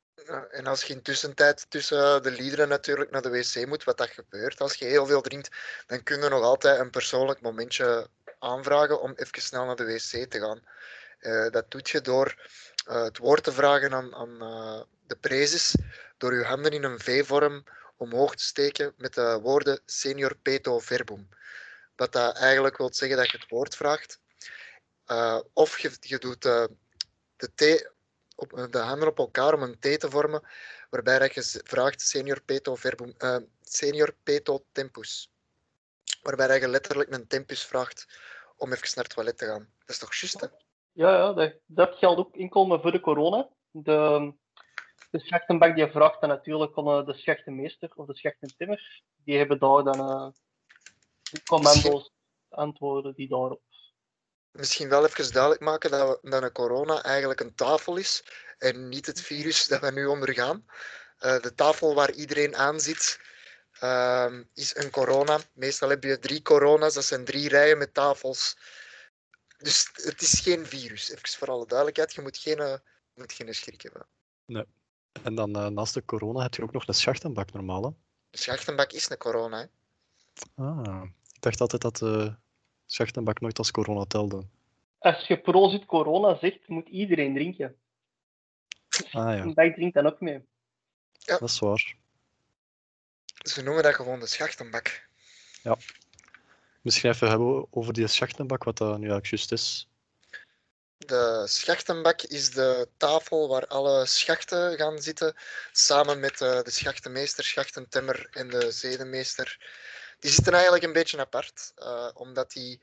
En 0.50 0.66
als 0.66 0.84
je 0.84 0.92
in 0.92 1.02
tussentijd 1.02 1.66
tussen 1.68 2.22
de 2.22 2.30
liederen 2.30 2.68
natuurlijk 2.68 3.10
naar 3.10 3.22
de 3.22 3.30
wc 3.30 3.66
moet, 3.66 3.84
wat 3.84 3.98
dat 3.98 4.08
gebeurt, 4.08 4.60
als 4.60 4.74
je 4.74 4.84
heel 4.84 5.06
veel 5.06 5.20
drinkt, 5.20 5.56
dan 5.86 6.02
kun 6.02 6.22
je 6.22 6.28
nog 6.28 6.42
altijd 6.42 6.80
een 6.80 6.90
persoonlijk 6.90 7.40
momentje 7.40 8.08
aanvragen 8.38 9.00
om 9.00 9.12
even 9.16 9.42
snel 9.42 9.64
naar 9.64 9.76
de 9.76 9.84
wc 9.84 10.30
te 10.30 10.40
gaan. 10.40 10.60
Uh, 11.20 11.50
dat 11.50 11.70
doe 11.70 11.80
je 11.84 12.00
door 12.00 12.49
uh, 12.88 13.02
het 13.02 13.18
woord 13.18 13.44
te 13.44 13.52
vragen 13.52 13.92
aan, 13.92 14.14
aan 14.14 14.42
uh, 14.42 14.82
de 15.06 15.16
prezes, 15.16 15.75
door 16.16 16.35
je 16.35 16.44
handen 16.44 16.73
in 16.73 16.85
een 16.85 17.00
V-vorm 17.00 17.64
omhoog 17.96 18.35
te 18.35 18.44
steken 18.44 18.92
met 18.96 19.14
de 19.14 19.38
woorden 19.42 19.80
senior 19.85 20.37
peto 20.37 20.78
verbum. 20.78 21.28
Wat 21.96 22.12
dat 22.12 22.37
eigenlijk 22.37 22.76
wil 22.76 22.94
zeggen 22.94 23.16
dat 23.16 23.30
je 23.30 23.38
het 23.38 23.49
woord 23.49 23.76
vraagt. 23.76 24.20
Of 25.52 25.78
je, 25.78 25.90
je 26.00 26.18
doet 26.18 26.42
de, 26.42 26.70
T 27.54 27.88
op, 28.37 28.69
de 28.71 28.78
handen 28.78 29.09
op 29.09 29.19
elkaar 29.19 29.55
om 29.55 29.62
een 29.62 29.78
T 29.78 30.00
te 30.00 30.11
vormen, 30.11 30.43
waarbij 30.90 31.31
je 31.35 31.61
vraagt 31.64 32.00
senior 32.00 32.43
peto 32.43 32.75
verbum, 32.75 33.14
uh, 33.19 33.37
senior 33.62 34.14
peto 34.23 34.64
tempus. 34.73 35.31
Waarbij 36.23 36.61
je 36.61 36.69
letterlijk 36.69 37.14
een 37.14 37.26
tempus 37.26 37.64
vraagt 37.64 38.07
om 38.57 38.73
even 38.73 38.88
naar 38.95 39.05
het 39.05 39.14
toilet 39.14 39.38
te 39.38 39.47
gaan. 39.47 39.69
Dat 39.78 39.88
is 39.88 39.99
toch 39.99 40.14
juist, 40.14 40.40
hè? 40.40 40.47
Ja, 40.93 41.16
ja 41.16 41.33
dat, 41.33 41.55
dat 41.66 41.95
geldt 41.95 42.19
ook 42.19 42.37
enkel 42.37 42.81
voor 42.81 42.93
de 42.93 43.00
corona. 43.00 43.49
De, 43.71 44.33
de 45.11 45.21
schachtenbak 45.21 45.75
die 45.75 45.90
vraagt 45.90 46.21
dan 46.21 46.28
natuurlijk 46.28 46.73
kon 46.73 47.05
de 47.05 47.14
schachtenmeester 47.14 47.93
of 47.95 48.07
de 48.07 48.16
schachtentimmer. 48.16 49.02
Die 49.25 49.38
hebben 49.38 49.59
daar 49.59 49.83
dan 49.83 50.35
de 51.31 51.43
commando's 51.43 52.11
antwoorden 52.49 53.14
die 53.14 53.28
daarop. 53.28 53.61
Misschien 54.56 54.88
wel 54.88 55.06
even 55.06 55.32
duidelijk 55.32 55.62
maken 55.62 55.90
dat, 55.90 56.20
we, 56.22 56.30
dat 56.30 56.42
een 56.42 56.52
corona 56.52 57.02
eigenlijk 57.02 57.40
een 57.40 57.54
tafel 57.54 57.96
is 57.96 58.25
en 58.58 58.88
niet 58.88 59.06
het 59.06 59.20
virus 59.20 59.66
dat 59.66 59.80
we 59.80 59.90
nu 59.90 60.06
ondergaan. 60.06 60.64
Uh, 61.20 61.40
de 61.40 61.54
tafel 61.54 61.94
waar 61.94 62.12
iedereen 62.12 62.56
aan 62.56 62.80
zit 62.80 63.20
uh, 63.82 64.32
is 64.54 64.76
een 64.76 64.90
corona. 64.90 65.40
Meestal 65.52 65.88
heb 65.88 66.04
je 66.04 66.18
drie 66.18 66.42
corona's, 66.42 66.94
dat 66.94 67.04
zijn 67.04 67.25
drie 67.25 67.48
rijen 67.48 67.78
met 67.78 67.94
tafels. 67.94 68.58
Dus 69.58 69.90
het 69.92 70.22
is 70.22 70.40
geen 70.40 70.66
virus, 70.66 71.10
even 71.10 71.28
voor 71.28 71.48
alle 71.48 71.66
duidelijkheid. 71.66 72.14
Je 72.14 72.22
moet 72.22 72.38
geen, 72.38 72.58
uh, 72.58 72.75
moet 73.14 73.32
geen 73.32 73.54
schrik 73.54 73.82
hebben. 73.82 74.06
Nee. 74.44 74.64
En 75.22 75.34
dan 75.34 75.56
uh, 75.56 75.66
naast 75.66 75.94
de 75.94 76.04
corona 76.04 76.42
heb 76.42 76.54
je 76.54 76.62
ook 76.62 76.72
nog 76.72 76.86
een 76.86 76.94
schachtenbak 76.94 77.52
normaal, 77.52 77.82
hè? 77.82 77.90
De 78.30 78.38
schachtenbak 78.38 78.92
is 78.92 79.10
een 79.10 79.16
corona, 79.16 79.58
hè? 79.58 79.66
Ah, 80.64 81.02
ik 81.32 81.40
dacht 81.40 81.60
altijd 81.60 81.82
dat 81.82 81.96
de 81.96 82.36
schachtenbak 82.87 83.40
nooit 83.40 83.59
als 83.59 83.71
corona 83.71 84.05
telde. 84.05 84.47
Als 84.99 85.26
je 85.26 85.40
prozit 85.40 85.85
corona 85.85 86.38
zegt, 86.38 86.69
moet 86.69 86.88
iedereen 86.88 87.35
drinken. 87.35 87.76
Ah 89.11 89.37
ja. 89.37 89.52
Bak 89.52 89.75
drinkt 89.75 89.95
dan 89.95 90.07
ook 90.07 90.21
mee. 90.21 90.45
Ja. 91.12 91.38
Dat 91.38 91.49
is 91.49 91.59
waar. 91.59 91.97
Ze 93.45 93.62
noemen 93.62 93.83
dat 93.83 93.95
gewoon 93.95 94.21
de 94.21 94.26
schachtenbak. 94.26 95.09
Ja. 95.62 95.76
Misschien 96.81 97.11
even 97.11 97.28
hebben 97.28 97.66
over 97.71 97.93
die 97.93 98.07
schachtenbak, 98.07 98.64
wat 98.64 98.78
dat 98.78 98.88
nu 98.88 98.95
eigenlijk 98.95 99.26
juist 99.26 99.52
is. 99.52 99.88
De 100.99 101.45
schachtenbak 101.47 102.23
is 102.23 102.50
de 102.50 102.88
tafel 102.97 103.49
waar 103.49 103.66
alle 103.66 104.07
schachten 104.07 104.76
gaan 104.76 104.99
zitten, 104.99 105.35
samen 105.73 106.21
met 106.21 106.40
uh, 106.40 106.62
de 106.62 106.71
schachtenmeester, 106.71 107.45
schachtentemmer 107.45 108.28
en 108.31 108.49
de 108.49 108.71
zedenmeester. 108.71 109.59
Die 110.26 110.35
zitten 110.35 110.52
eigenlijk 110.52 110.85
een 110.85 110.92
beetje 110.92 111.18
apart, 111.18 111.73
uh, 111.78 112.09
omdat 112.14 112.52
die 112.52 112.80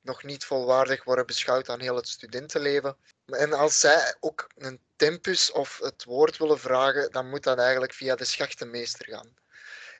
nog 0.00 0.22
niet 0.22 0.44
volwaardig 0.44 1.04
worden 1.04 1.26
beschouwd 1.26 1.68
aan 1.68 1.80
heel 1.80 1.96
het 1.96 2.08
studentenleven. 2.08 2.96
En 3.26 3.52
als 3.52 3.80
zij 3.80 4.14
ook 4.20 4.46
een 4.56 4.80
tempus 4.96 5.52
of 5.52 5.78
het 5.82 6.04
woord 6.04 6.36
willen 6.36 6.58
vragen, 6.58 7.10
dan 7.10 7.28
moet 7.28 7.42
dat 7.42 7.58
eigenlijk 7.58 7.92
via 7.92 8.14
de 8.14 8.24
schachtenmeester 8.24 9.06
gaan. 9.06 9.28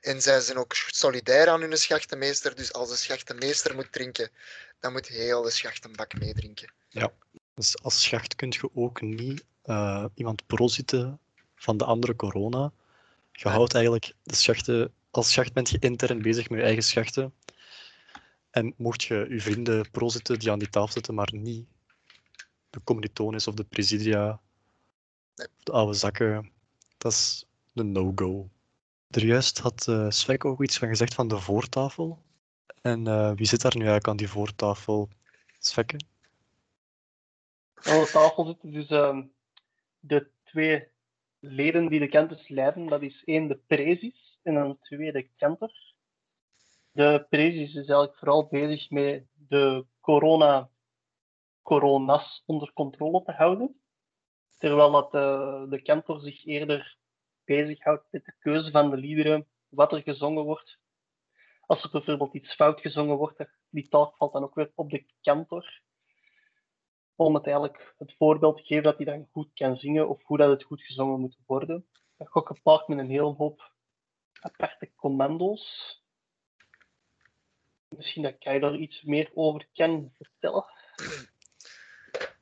En 0.01 0.21
zij 0.21 0.39
zijn 0.39 0.57
ook 0.57 0.73
solidair 0.73 1.49
aan 1.49 1.61
hun 1.61 1.77
schachtenmeester, 1.77 2.55
dus 2.55 2.73
als 2.73 2.89
de 2.89 2.95
schachtenmeester 2.95 3.75
moet 3.75 3.91
drinken, 3.91 4.29
dan 4.79 4.91
moet 4.91 5.07
heel 5.07 5.41
de 5.41 5.49
schachtenbak 5.49 6.19
meedrinken. 6.19 6.71
Ja, 6.89 7.11
dus 7.55 7.83
als 7.83 8.03
schacht 8.03 8.35
kun 8.35 8.49
je 8.49 8.69
ook 8.73 9.01
niet 9.01 9.43
uh, 9.65 10.05
iemand 10.13 10.45
prozitten 10.45 11.19
van 11.55 11.77
de 11.77 11.85
andere 11.85 12.15
corona. 12.15 12.71
Je 13.31 13.49
houdt 13.49 13.73
eigenlijk 13.73 14.13
de 14.23 14.35
schachten, 14.35 14.93
als 15.15 15.31
schacht 15.31 15.53
bent 15.53 15.69
je 15.69 15.79
intern 15.79 16.21
bezig 16.21 16.49
met 16.49 16.59
je 16.59 16.65
eigen 16.65 16.83
schachten. 16.83 17.33
En 18.49 18.73
mocht 18.77 19.03
je 19.03 19.25
je 19.29 19.41
vrienden 19.41 19.91
prozitten 19.91 20.39
die 20.39 20.51
aan 20.51 20.59
die 20.59 20.69
tafel 20.69 20.91
zitten, 20.91 21.13
maar 21.13 21.29
niet 21.31 21.67
de 22.69 22.81
commilitones 22.83 23.47
of 23.47 23.53
de 23.53 23.63
presidia, 23.63 24.41
of 25.35 25.63
de 25.63 25.71
oude 25.71 25.93
zakken, 25.93 26.51
dat 26.97 27.11
is 27.11 27.45
een 27.73 27.91
no-go. 27.91 28.49
Er 29.09 29.53
had 29.61 29.87
uh, 29.89 30.09
Svek 30.09 30.45
ook 30.45 30.63
iets 30.63 30.77
van 30.77 30.87
gezegd 30.87 31.13
van 31.13 31.27
de 31.27 31.39
voortafel. 31.39 32.23
En 32.81 33.07
uh, 33.07 33.31
wie 33.35 33.47
zit 33.47 33.61
daar 33.61 33.75
nu 33.75 33.81
eigenlijk 33.81 34.07
aan 34.07 34.17
die 34.17 34.29
voortafel? 34.29 35.09
Svekke? 35.59 35.99
Aan 37.73 37.99
de 37.99 38.09
tafel 38.11 38.45
zitten 38.45 38.71
dus 38.71 38.89
uh, 38.89 39.19
de 39.99 40.27
twee 40.43 40.87
leden 41.39 41.87
die 41.87 41.99
de 41.99 42.07
kenters 42.07 42.47
leiden. 42.47 42.87
Dat 42.87 43.01
is 43.01 43.21
één 43.25 43.47
de 43.47 43.59
prezis 43.67 44.34
en 44.45 44.55
een 44.55 44.79
twee 44.79 45.11
de 45.11 45.29
kenter. 45.35 45.93
De 46.91 47.25
prezis 47.29 47.69
is 47.69 47.75
eigenlijk 47.75 48.17
vooral 48.17 48.47
bezig 48.47 48.89
met 48.89 49.27
de 49.33 49.85
corona, 49.99 50.69
coronas 51.61 52.43
onder 52.45 52.73
controle 52.73 53.23
te 53.23 53.31
houden. 53.31 53.79
Terwijl 54.57 54.91
dat 54.91 55.11
de, 55.11 55.65
de 55.69 55.81
kantor 55.81 56.19
zich 56.19 56.45
eerder 56.45 56.97
bezighoudt 57.43 58.07
met 58.11 58.25
de 58.25 58.35
keuze 58.39 58.71
van 58.71 58.89
de 58.89 58.97
liederen, 58.97 59.47
wat 59.69 59.91
er 59.91 60.01
gezongen 60.01 60.43
wordt. 60.43 60.77
Als 61.61 61.83
er 61.83 61.89
bijvoorbeeld 61.91 62.33
iets 62.33 62.55
fout 62.55 62.81
gezongen 62.81 63.17
wordt, 63.17 63.45
die 63.69 63.87
taak 63.87 64.15
valt 64.15 64.33
dan 64.33 64.43
ook 64.43 64.55
weer 64.55 64.71
op 64.75 64.89
de 64.89 65.05
kantor. 65.21 65.81
Om 67.15 67.35
het 67.35 67.45
eigenlijk 67.45 67.93
het 67.97 68.15
voorbeeld 68.17 68.57
te 68.57 68.63
geven 68.63 68.83
dat 68.83 68.95
hij 68.95 69.05
dan 69.05 69.27
goed 69.31 69.53
kan 69.53 69.77
zingen 69.77 70.09
of 70.09 70.23
hoe 70.23 70.37
dat 70.37 70.49
het 70.49 70.63
goed 70.63 70.81
gezongen 70.81 71.19
moet 71.19 71.37
worden. 71.45 71.87
Dat 72.17 72.29
gaat 72.29 72.45
gepaard 72.45 72.87
met 72.87 72.97
een 72.97 73.09
hele 73.09 73.33
hoop 73.33 73.73
aparte 74.45 74.91
commando's. 74.95 75.63
Misschien 77.87 78.23
dat 78.23 78.35
jij 78.39 78.59
daar 78.59 78.75
iets 78.75 79.01
meer 79.01 79.31
over 79.33 79.67
kan 79.73 80.13
vertellen. 80.17 80.65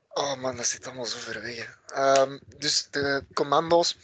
Oh 0.09 0.35
man, 0.35 0.55
dat 0.55 0.65
zit 0.65 0.85
allemaal 0.85 1.05
zo 1.05 1.17
ver 1.17 1.41
weg. 1.41 1.79
Um, 1.95 2.39
dus 2.57 2.89
de 2.89 3.25
commando's 3.33 3.97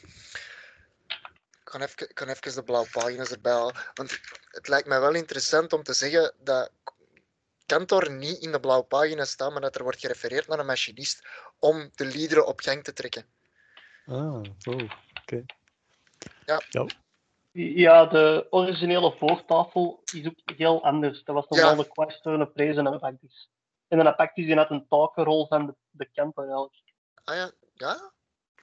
kan 1.63 1.81
even, 1.81 2.13
kan 2.13 2.27
even 2.27 2.55
de 2.55 2.63
blauwe 2.63 2.89
pagina's 2.91 3.31
erbij 3.31 3.51
halen. 3.51 3.75
Want 3.93 4.19
het 4.47 4.67
lijkt 4.67 4.87
mij 4.87 4.99
wel 4.99 5.13
interessant 5.13 5.73
om 5.73 5.83
te 5.83 5.93
zeggen 5.93 6.33
dat 6.39 6.71
Kantor 7.65 8.11
niet 8.11 8.37
in 8.37 8.51
de 8.51 8.59
blauwe 8.59 8.83
pagina 8.83 9.25
staat, 9.25 9.51
maar 9.51 9.61
dat 9.61 9.75
er 9.75 9.83
wordt 9.83 9.99
gerefereerd 9.99 10.47
naar 10.47 10.59
een 10.59 10.65
machinist 10.65 11.27
om 11.59 11.89
de 11.95 12.05
liederen 12.05 12.47
op 12.47 12.59
gang 12.59 12.83
te 12.83 12.93
trekken. 12.93 13.25
Ah, 14.05 14.41
oh, 14.63 14.89
oké. 15.21 15.45
Ja. 16.45 16.61
ja. 16.69 16.87
Ja, 17.51 18.05
de 18.05 18.47
originele 18.49 19.15
voortafel 19.17 20.01
is 20.13 20.27
ook 20.27 20.57
heel 20.57 20.83
anders. 20.83 21.23
Dat 21.23 21.35
was 21.35 21.47
normaal 21.47 21.75
ja. 21.75 21.83
de 21.83 21.87
question, 21.87 22.39
een 22.39 22.51
prijs 22.51 22.75
en 22.75 22.85
een 22.85 22.93
apactis. 22.93 23.49
En 23.87 23.99
een 23.99 24.07
apactis 24.07 24.45
die 24.45 24.55
had 24.55 24.69
een 24.69 24.87
takenrol 24.87 25.47
van 25.47 25.65
de, 25.65 25.75
de 25.89 26.09
kantor 26.13 26.43
eigenlijk. 26.43 26.93
Ah 27.23 27.35
ja? 27.35 27.51
Ja? 27.73 28.11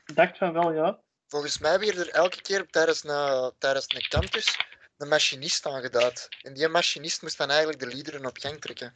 Ik 0.05 0.17
dacht 0.17 0.39
van 0.39 0.53
wel, 0.53 0.73
ja. 0.73 1.01
Volgens 1.27 1.59
mij 1.59 1.79
werd 1.79 1.97
er 1.97 2.09
elke 2.09 2.43
keer 2.43 2.67
tijdens 2.71 3.05
een, 3.05 3.53
tijdens 3.59 3.95
een 3.95 4.09
campus 4.09 4.57
een 4.97 5.09
machinist 5.09 5.67
aangeduid. 5.67 6.29
En 6.43 6.55
die 6.55 6.69
machinist 6.69 7.23
moest 7.23 7.39
dan 7.39 7.49
eigenlijk 7.49 7.81
de 7.81 7.87
liederen 7.87 8.27
op 8.27 8.39
gang 8.39 8.61
trekken. 8.61 8.95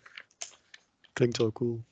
Klinkt 1.12 1.37
wel 1.37 1.52
cool. 1.52 1.85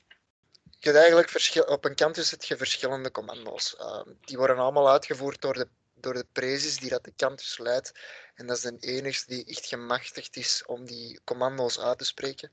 Je 0.63 0.89
hebt 0.91 0.97
eigenlijk 0.97 1.69
op 1.69 1.85
een 1.85 1.95
campus 1.95 2.31
heb 2.31 2.43
je 2.43 2.57
verschillende 2.57 3.11
commando's. 3.11 3.75
Uh, 3.79 4.01
die 4.21 4.37
worden 4.37 4.57
allemaal 4.57 4.89
uitgevoerd 4.89 5.41
door 5.41 5.53
de, 5.53 5.67
door 6.01 6.13
de 6.13 6.27
prezes 6.31 6.77
die 6.77 6.89
dat 6.89 7.03
de 7.03 7.13
campus 7.15 7.57
leidt. 7.57 7.91
En 8.35 8.47
dat 8.47 8.57
is 8.57 8.63
de 8.63 8.77
enige 8.79 9.23
die 9.27 9.45
echt 9.45 9.65
gemachtigd 9.65 10.35
is 10.35 10.63
om 10.65 10.85
die 10.85 11.19
commando's 11.23 11.79
uit 11.79 11.97
te 11.97 12.05
spreken. 12.05 12.51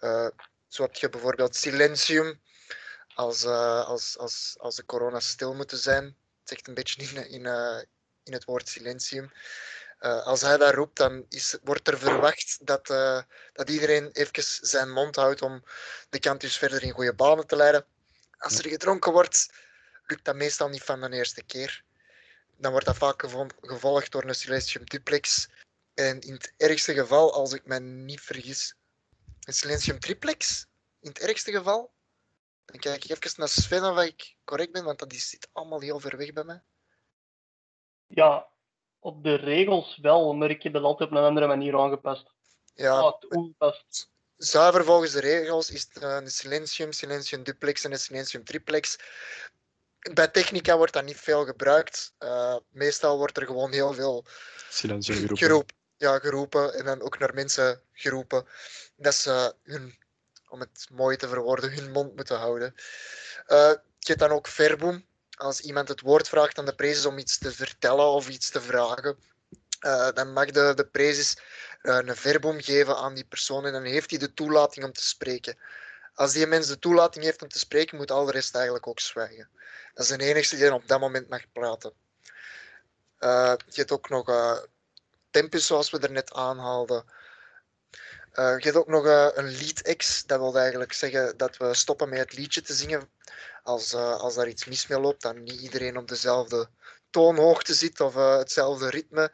Uh, 0.00 0.28
zo 0.68 0.82
heb 0.82 0.94
je 0.94 1.08
bijvoorbeeld 1.08 1.56
Silentium. 1.56 2.40
Als, 3.14 3.44
uh, 3.44 3.84
als, 3.84 4.18
als, 4.18 4.54
als 4.58 4.76
de 4.76 4.84
corona 4.84 5.20
stil 5.20 5.54
moeten 5.54 5.78
zijn, 5.78 6.16
zegt 6.44 6.68
een 6.68 6.74
beetje 6.74 7.02
in, 7.02 7.30
in, 7.30 7.44
uh, 7.44 7.78
in 8.24 8.32
het 8.32 8.44
woord 8.44 8.68
silentium. 8.68 9.32
Als 9.98 10.40
hij 10.40 10.56
dat 10.56 10.74
roept, 10.74 10.96
dan 10.96 11.26
is, 11.28 11.56
wordt 11.62 11.88
er 11.88 11.98
verwacht 11.98 12.66
dat, 12.66 12.86
dat 13.52 13.70
iedereen 13.70 14.10
even 14.12 14.42
zijn 14.66 14.90
mond 14.90 15.16
houdt 15.16 15.42
om 15.42 15.64
de 16.10 16.18
kantus 16.18 16.58
verder 16.58 16.82
in 16.82 16.90
goede 16.90 17.14
banen 17.14 17.46
te 17.46 17.56
leiden. 17.56 17.86
Als 18.38 18.58
er 18.58 18.68
gedronken 18.68 19.12
wordt, 19.12 19.48
lukt 20.06 20.24
dat 20.24 20.34
meestal 20.34 20.68
niet 20.68 20.82
van 20.82 21.00
de 21.00 21.10
eerste 21.10 21.42
keer. 21.42 21.84
Dan 22.58 22.70
wordt 22.70 22.86
dat 22.86 22.96
vaak 22.96 23.24
gevolgd 23.60 24.12
door 24.12 24.24
een 24.24 24.34
silentium 24.34 24.84
duplex. 24.84 25.48
En 25.94 26.20
in 26.20 26.32
het 26.32 26.54
ergste 26.56 26.94
geval, 26.94 27.32
als 27.32 27.52
ik 27.52 27.66
me 27.66 27.80
niet 27.80 28.20
vergis, 28.20 28.74
een 29.40 29.54
silentium 29.54 29.98
triplex. 29.98 30.66
In 31.00 31.08
het 31.08 31.18
ergste 31.18 31.52
geval. 31.52 31.92
Dan 32.64 32.80
kijk 32.80 33.04
ik 33.04 33.10
even 33.10 33.40
naar 33.40 33.48
Sven 33.48 33.84
of 33.84 34.02
ik 34.02 34.36
correct 34.44 34.72
ben, 34.72 34.84
want 34.84 34.98
dat 34.98 35.12
zit 35.12 35.48
allemaal 35.52 35.80
heel 35.80 36.00
ver 36.00 36.16
weg 36.16 36.32
bij 36.32 36.44
mij. 36.44 36.62
Ja, 38.06 38.48
op 38.98 39.22
de 39.22 39.34
regels 39.34 39.98
wel, 40.02 40.34
maar 40.34 40.50
ik 40.50 40.62
heb 40.62 40.72
dat 40.72 40.82
altijd 40.82 41.10
op 41.10 41.16
een 41.16 41.22
andere 41.22 41.46
manier 41.46 41.78
aangepast. 41.78 42.32
Ja, 42.74 42.98
ah, 42.98 43.14
ongepast. 43.28 44.10
Zuiver 44.36 44.84
volgens 44.84 45.12
de 45.12 45.20
regels 45.20 45.70
is 45.70 45.88
het 45.92 46.02
een 46.02 46.30
silentium, 46.30 46.92
silentium 46.92 47.42
duplex 47.42 47.84
en 47.84 47.92
een 47.92 47.98
silentium 47.98 48.44
triplex. 48.44 48.98
Bij 50.14 50.28
technica 50.28 50.76
wordt 50.76 50.92
dat 50.92 51.04
niet 51.04 51.16
veel 51.16 51.44
gebruikt. 51.44 52.12
Uh, 52.18 52.56
meestal 52.70 53.18
wordt 53.18 53.36
er 53.36 53.46
gewoon 53.46 53.72
heel 53.72 53.94
veel 53.94 54.24
geroepen. 55.36 55.76
Ja, 55.96 56.18
geroepen 56.18 56.74
en 56.74 56.84
dan 56.84 57.00
ook 57.00 57.18
naar 57.18 57.34
mensen 57.34 57.80
geroepen. 57.92 58.46
Dat 58.96 59.14
ze 59.14 59.54
hun 59.62 59.98
om 60.48 60.60
het 60.60 60.86
mooi 60.90 61.16
te 61.16 61.28
verwoorden, 61.28 61.72
hun 61.72 61.90
mond 61.90 62.16
moeten 62.16 62.36
houden. 62.36 62.74
Uh, 63.48 63.72
je 63.98 64.14
hebt 64.14 64.18
dan 64.18 64.30
ook 64.30 64.46
verboom. 64.46 65.04
Als 65.36 65.60
iemand 65.60 65.88
het 65.88 66.00
woord 66.00 66.28
vraagt 66.28 66.58
aan 66.58 66.64
de 66.64 66.74
prezes 66.74 67.06
om 67.06 67.18
iets 67.18 67.38
te 67.38 67.52
vertellen 67.52 68.06
of 68.06 68.28
iets 68.28 68.50
te 68.50 68.60
vragen, 68.60 69.16
uh, 69.86 70.08
dan 70.14 70.32
mag 70.32 70.50
de, 70.50 70.72
de 70.74 70.86
prezes 70.86 71.36
een 71.82 72.16
verboom 72.16 72.60
geven 72.60 72.96
aan 72.96 73.14
die 73.14 73.24
persoon 73.24 73.64
en 73.64 73.72
dan 73.72 73.84
heeft 73.84 74.10
hij 74.10 74.18
de 74.18 74.34
toelating 74.34 74.84
om 74.84 74.92
te 74.92 75.04
spreken. 75.04 75.58
Als 76.18 76.32
die 76.32 76.46
mens 76.46 76.66
de 76.66 76.78
toelating 76.78 77.24
heeft 77.24 77.42
om 77.42 77.48
te 77.48 77.58
spreken, 77.58 77.96
moet 77.96 78.10
al 78.10 78.24
de 78.24 78.32
rest 78.32 78.54
eigenlijk 78.54 78.86
ook 78.86 79.00
zwijgen. 79.00 79.48
Dat 79.94 80.10
is 80.10 80.16
de 80.16 80.24
enige 80.24 80.56
die 80.56 80.72
op 80.72 80.88
dat 80.88 81.00
moment 81.00 81.28
mag 81.28 81.52
praten. 81.52 81.92
Uh, 83.20 83.54
je 83.66 83.80
hebt 83.80 83.90
ook 83.90 84.08
nog 84.08 84.26
tempus, 85.30 85.66
zoals 85.66 85.90
we 85.90 85.98
er 85.98 86.10
net 86.10 86.32
aanhaalden. 86.32 87.04
Uh, 88.34 88.58
je 88.58 88.64
hebt 88.64 88.76
ook 88.76 88.88
nog 88.88 89.04
uh, 89.04 89.28
een 89.34 89.50
lead-X. 89.50 90.24
Dat 90.26 90.38
wil 90.38 90.58
eigenlijk 90.58 90.92
zeggen 90.92 91.36
dat 91.36 91.56
we 91.56 91.74
stoppen 91.74 92.08
met 92.08 92.18
het 92.18 92.32
liedje 92.32 92.62
te 92.62 92.74
zingen. 92.74 93.10
Als, 93.62 93.92
uh, 93.92 94.16
als 94.16 94.34
daar 94.34 94.48
iets 94.48 94.64
mis 94.64 94.86
mee 94.86 95.00
loopt, 95.00 95.22
dan 95.22 95.42
niet 95.42 95.60
iedereen 95.60 95.96
op 95.96 96.08
dezelfde 96.08 96.68
toonhoogte 97.10 97.74
zit 97.74 98.00
of 98.00 98.14
hetzelfde 98.14 98.90
ritme. 98.90 99.32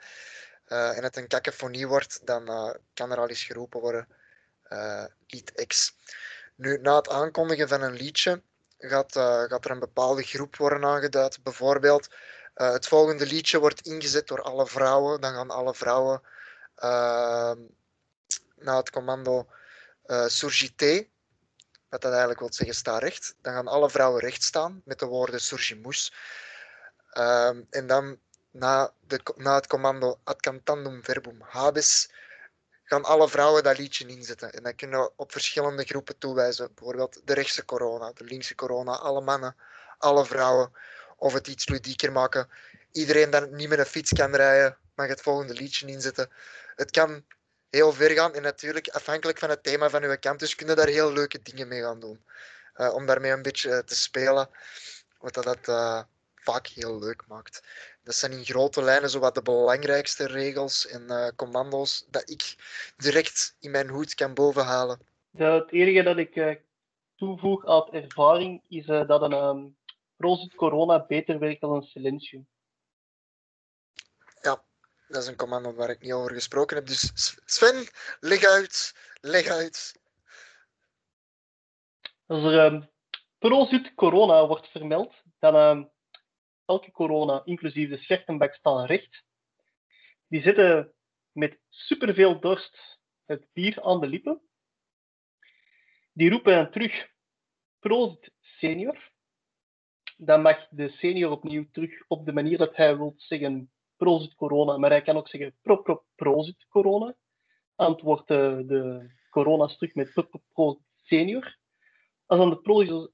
en 0.64 1.02
het 1.02 1.16
een 1.16 1.28
kakofonie 1.28 1.88
wordt, 1.88 2.26
dan 2.26 2.44
kan 2.94 3.10
er 3.12 3.18
al 3.18 3.28
eens 3.28 3.44
geroepen 3.44 3.80
worden 3.80 4.08
lead-X. 5.26 5.96
Nu, 6.54 6.78
na 6.80 6.96
het 6.96 7.08
aankondigen 7.08 7.68
van 7.68 7.82
een 7.82 7.96
liedje 7.96 8.42
gaat, 8.78 9.12
gaat 9.48 9.64
er 9.64 9.70
een 9.70 9.78
bepaalde 9.78 10.22
groep 10.22 10.56
worden 10.56 10.84
aangeduid. 10.84 11.42
Bijvoorbeeld, 11.42 12.08
het 12.54 12.86
volgende 12.86 13.26
liedje 13.26 13.58
wordt 13.58 13.80
ingezet 13.80 14.26
door 14.26 14.42
alle 14.42 14.66
vrouwen. 14.66 15.20
Dan 15.20 15.34
gaan 15.34 15.50
alle 15.50 15.74
vrouwen 15.74 16.22
ehm, 16.74 17.58
na 18.56 18.76
het 18.76 18.90
commando 18.90 19.46
uh, 20.06 20.26
surgité, 20.26 21.06
wat 21.88 22.00
dat 22.00 22.10
eigenlijk 22.10 22.40
wil 22.40 22.52
zeggen 22.52 22.76
sta 22.76 22.98
recht, 22.98 23.34
dan 23.40 23.54
gaan 23.54 23.66
alle 23.66 23.90
vrouwen 23.90 24.20
recht 24.20 24.42
staan 24.42 24.82
met 24.84 24.98
de 24.98 25.06
woorden 25.06 25.40
surgimus. 25.40 26.12
Um, 27.18 27.66
en 27.70 27.86
dan 27.86 28.18
na, 28.50 28.92
de, 29.00 29.20
na 29.36 29.54
het 29.54 29.66
commando 29.66 30.18
ad 30.24 30.40
cantandum 30.40 31.04
verbum 31.04 31.40
habes 31.40 32.10
gaan 32.84 33.04
alle 33.04 33.28
vrouwen 33.28 33.62
dat 33.62 33.78
liedje 33.78 34.06
inzetten. 34.06 34.52
En 34.52 34.62
dan 34.62 34.74
kunnen 34.74 35.00
we 35.00 35.12
op 35.16 35.32
verschillende 35.32 35.84
groepen 35.84 36.18
toewijzen. 36.18 36.70
Bijvoorbeeld 36.74 37.20
de 37.24 37.34
rechtse 37.34 37.64
corona, 37.64 38.12
de 38.12 38.24
linkse 38.24 38.54
corona, 38.54 38.92
alle 38.96 39.20
mannen, 39.20 39.56
alle 39.98 40.24
vrouwen. 40.24 40.72
Of 41.16 41.32
het 41.32 41.46
iets 41.46 41.68
ludieker 41.68 42.12
maken. 42.12 42.48
Iedereen 42.92 43.30
dat 43.30 43.50
niet 43.50 43.68
met 43.68 43.78
een 43.78 43.86
fiets 43.86 44.12
kan 44.12 44.34
rijden, 44.34 44.78
mag 44.94 45.08
het 45.08 45.20
volgende 45.20 45.54
liedje 45.54 45.86
inzetten. 45.86 46.30
Het 46.76 46.90
kan 46.90 47.24
heel 47.70 47.92
ver 47.92 48.10
gaan 48.10 48.34
en 48.34 48.42
natuurlijk 48.42 48.88
afhankelijk 48.88 49.38
van 49.38 49.50
het 49.50 49.62
thema 49.62 49.90
van 49.90 50.02
uw 50.02 50.18
campus 50.18 50.54
kunnen 50.54 50.76
daar 50.76 50.86
heel 50.86 51.12
leuke 51.12 51.42
dingen 51.42 51.68
mee 51.68 51.82
gaan 51.82 52.00
doen. 52.00 52.24
Uh, 52.76 52.94
om 52.94 53.06
daarmee 53.06 53.30
een 53.30 53.42
beetje 53.42 53.70
eh, 53.70 53.78
te 53.78 53.96
spelen, 53.96 54.48
wat 55.18 55.34
dat 55.34 55.68
uh, 55.68 56.02
vaak 56.44 56.66
heel 56.66 56.98
leuk 56.98 57.26
maakt. 57.26 57.62
Dat 58.02 58.14
zijn 58.14 58.32
in 58.32 58.44
grote 58.44 58.82
lijnen 58.82 59.10
zo 59.10 59.18
wat 59.18 59.34
de 59.34 59.42
belangrijkste 59.42 60.26
regels 60.26 60.86
en 60.86 61.02
uh, 61.02 61.28
commando's 61.36 62.06
dat 62.10 62.30
ik 62.30 62.54
direct 62.96 63.56
in 63.60 63.70
mijn 63.70 63.88
hoed 63.88 64.14
kan 64.14 64.34
bovenhalen. 64.34 65.00
Ja, 65.30 65.52
het 65.54 65.72
enige 65.72 66.02
dat 66.02 66.16
ik 66.16 66.36
uh, 66.36 66.54
toevoeg 67.16 67.66
uit 67.66 68.04
ervaring 68.04 68.62
is 68.68 68.86
uh, 68.86 69.06
dat 69.06 69.22
een 69.22 69.32
um, 69.32 69.76
Prozit 70.16 70.54
Corona 70.54 71.06
beter 71.06 71.38
werkt 71.38 71.60
dan 71.60 71.74
een 71.74 71.82
Silentium. 71.82 72.46
Ja, 74.40 74.64
dat 75.08 75.22
is 75.22 75.28
een 75.28 75.36
commando 75.36 75.74
waar 75.74 75.90
ik 75.90 76.00
niet 76.00 76.12
over 76.12 76.32
gesproken 76.32 76.76
heb. 76.76 76.86
Dus 76.86 77.12
Sven, 77.44 77.88
leg 78.20 78.44
uit, 78.44 78.94
leg 79.20 79.46
uit. 79.46 80.00
Als 82.26 82.42
er 82.44 82.64
um, 82.64 82.88
Prozit 83.38 83.94
Corona 83.94 84.46
wordt 84.46 84.68
vermeld, 84.68 85.14
dan 85.38 85.54
um, 85.54 85.90
elke 86.64 86.90
corona, 86.90 87.42
inclusief 87.44 87.88
de 87.88 87.98
Schechtenbek, 87.98 88.54
staan 88.54 88.86
recht. 88.86 89.24
Die 90.28 90.42
zitten 90.42 90.92
met 91.32 91.58
superveel 91.68 92.40
dorst 92.40 92.98
het 93.24 93.46
bier 93.52 93.82
aan 93.82 94.00
de 94.00 94.06
lippen. 94.06 94.40
Die 96.12 96.30
roepen 96.30 96.70
terug 96.70 97.12
Proost 97.78 98.30
senior. 98.40 99.12
Dan 100.16 100.42
mag 100.42 100.68
de 100.70 100.88
senior 100.88 101.30
opnieuw 101.30 101.66
terug 101.72 102.04
op 102.08 102.26
de 102.26 102.32
manier 102.32 102.58
dat 102.58 102.76
hij 102.76 102.96
wil 102.96 103.14
zeggen 103.16 103.72
Proost 103.96 104.34
corona, 104.34 104.76
maar 104.76 104.90
hij 104.90 105.02
kan 105.02 105.16
ook 105.16 105.28
zeggen 105.28 105.56
pro, 105.62 105.76
pro, 105.76 106.04
Proost 106.14 106.66
corona. 106.68 107.16
Antwoordt 107.74 108.28
de, 108.28 108.64
de 108.66 109.10
corona's 109.30 109.76
terug 109.76 109.94
met 109.94 110.12
pro 110.52 110.80
senior. 110.96 111.58
Als 112.26 112.38
dan 112.38 112.50
de 112.50 112.60
pro, 112.60 113.08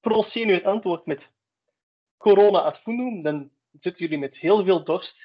pro 0.00 0.22
senior 0.22 0.64
antwoordt 0.64 1.06
met 1.06 1.28
corona 2.20 2.60
ad 2.60 2.78
fundum, 2.78 3.22
dan 3.22 3.50
zitten 3.80 4.02
jullie 4.02 4.18
met 4.18 4.36
heel 4.36 4.64
veel 4.64 4.84
dorst, 4.84 5.16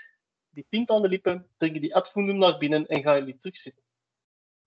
die 0.49 0.65
pint 0.69 0.89
aan 0.89 1.01
de 1.01 1.07
lippen, 1.07 1.47
drinken 1.57 1.81
die 1.81 1.95
ad 1.95 2.09
fundum 2.09 2.37
naar 2.37 2.57
binnen 2.57 2.87
en 2.87 3.01
gaan 3.01 3.17
jullie 3.17 3.37
terugzitten. 3.41 3.83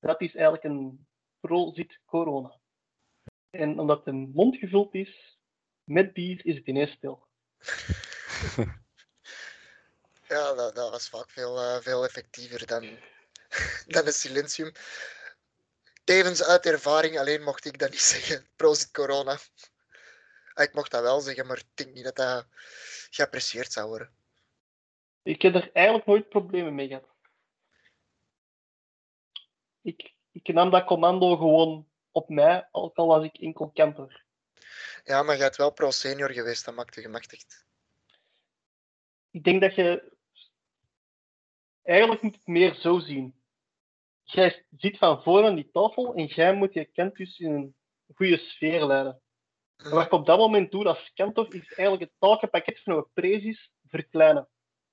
Dat 0.00 0.20
is 0.20 0.34
eigenlijk 0.34 0.64
een 0.64 1.06
prozit 1.40 1.98
corona. 2.04 2.58
En 3.50 3.78
omdat 3.78 4.04
de 4.04 4.12
mond 4.12 4.56
gevuld 4.56 4.94
is 4.94 5.38
met 5.84 6.12
bier, 6.12 6.46
is 6.46 6.56
het 6.56 6.66
ineens 6.66 6.90
stil. 6.90 7.26
Ja, 10.28 10.54
dat, 10.54 10.74
dat 10.74 10.90
was 10.90 11.08
vaak 11.08 11.30
veel, 11.30 11.62
uh, 11.62 11.80
veel 11.80 12.04
effectiever 12.04 12.66
dan, 12.66 12.98
dan 13.94 14.06
een 14.06 14.12
silentium. 14.12 14.72
Tevens 16.04 16.42
uit 16.42 16.66
ervaring, 16.66 17.18
alleen 17.18 17.42
mocht 17.42 17.64
ik 17.64 17.78
dat 17.78 17.90
niet 17.90 18.00
zeggen. 18.00 18.46
Prozit 18.56 18.90
corona. 18.90 19.38
Ah, 20.58 20.64
ik 20.64 20.74
mocht 20.74 20.90
dat 20.90 21.02
wel 21.02 21.20
zeggen, 21.20 21.46
maar 21.46 21.56
ik 21.58 21.66
denk 21.74 21.94
niet 21.94 22.04
dat 22.04 22.16
dat 22.16 22.46
geapprecieerd 23.10 23.72
zou 23.72 23.88
worden. 23.88 24.10
Ik 25.22 25.42
heb 25.42 25.54
er 25.54 25.70
eigenlijk 25.72 26.06
nooit 26.06 26.28
problemen 26.28 26.74
mee 26.74 26.86
gehad. 26.88 27.08
Ik, 29.82 30.14
ik 30.32 30.52
nam 30.52 30.70
dat 30.70 30.84
commando 30.84 31.36
gewoon 31.36 31.88
op 32.10 32.28
mij, 32.28 32.68
ook 32.72 32.96
al 32.96 33.06
was 33.06 33.24
ik 33.24 33.38
enkel 33.38 33.72
camper. 33.72 34.24
Ja, 35.04 35.22
maar 35.22 35.34
je 35.34 35.40
bent 35.40 35.56
wel 35.56 35.72
pro-senior 35.72 36.30
geweest, 36.30 36.64
dat 36.64 36.74
maakt 36.74 36.94
je 36.94 37.00
gemachtigd. 37.00 37.66
Ik 39.30 39.44
denk 39.44 39.60
dat 39.60 39.74
je... 39.74 40.16
Eigenlijk 41.82 42.22
moet 42.22 42.34
het 42.34 42.46
meer 42.46 42.74
zo 42.74 42.98
zien. 42.98 43.42
Jij 44.22 44.66
zit 44.76 44.98
van 44.98 45.22
voor 45.22 45.44
aan 45.44 45.54
die 45.54 45.70
tafel 45.70 46.14
en 46.14 46.26
jij 46.26 46.54
moet 46.54 46.74
je 46.74 46.92
campus 46.92 47.38
in 47.38 47.52
een 47.52 47.76
goede 48.14 48.36
sfeer 48.36 48.84
leiden. 48.84 49.22
Wat 49.82 50.04
ik 50.04 50.12
op 50.12 50.26
dat 50.26 50.38
moment 50.38 50.70
doe 50.70 50.84
als 50.84 51.12
kantor, 51.14 51.54
is 51.54 51.72
eigenlijk 51.72 52.00
het 52.00 52.12
takenpakket 52.18 52.80
van 52.80 52.96
een 52.96 53.06
prezis 53.14 53.70
verkleinen. 53.86 54.48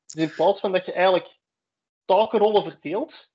Dus 0.05 0.23
in 0.23 0.35
plaats 0.35 0.59
van 0.59 0.71
dat 0.71 0.85
je 0.85 0.93
eigenlijk 0.93 1.37
takenrollen 2.05 2.63
verdeelt, 2.63 3.29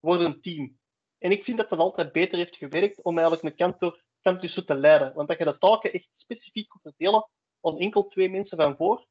wordt 0.00 0.22
een 0.22 0.40
team. 0.40 0.78
En 1.18 1.30
ik 1.30 1.44
vind 1.44 1.58
dat 1.58 1.68
dat 1.68 1.78
altijd 1.78 2.12
beter 2.12 2.38
heeft 2.38 2.56
gewerkt 2.56 3.02
om 3.02 3.18
eigenlijk 3.18 3.48
een 3.48 3.56
kantor, 3.56 4.02
zo 4.48 4.64
te 4.64 4.74
leiden. 4.74 5.14
Want 5.14 5.28
dat 5.28 5.38
je 5.38 5.44
de 5.44 5.58
taken 5.58 5.92
echt 5.92 6.08
specifiek 6.16 6.68
kunt 6.68 6.82
verdelen 6.82 7.28
aan 7.60 7.78
enkel 7.78 8.06
twee 8.08 8.30
mensen 8.30 8.56
van 8.56 8.76
voor, 8.76 9.06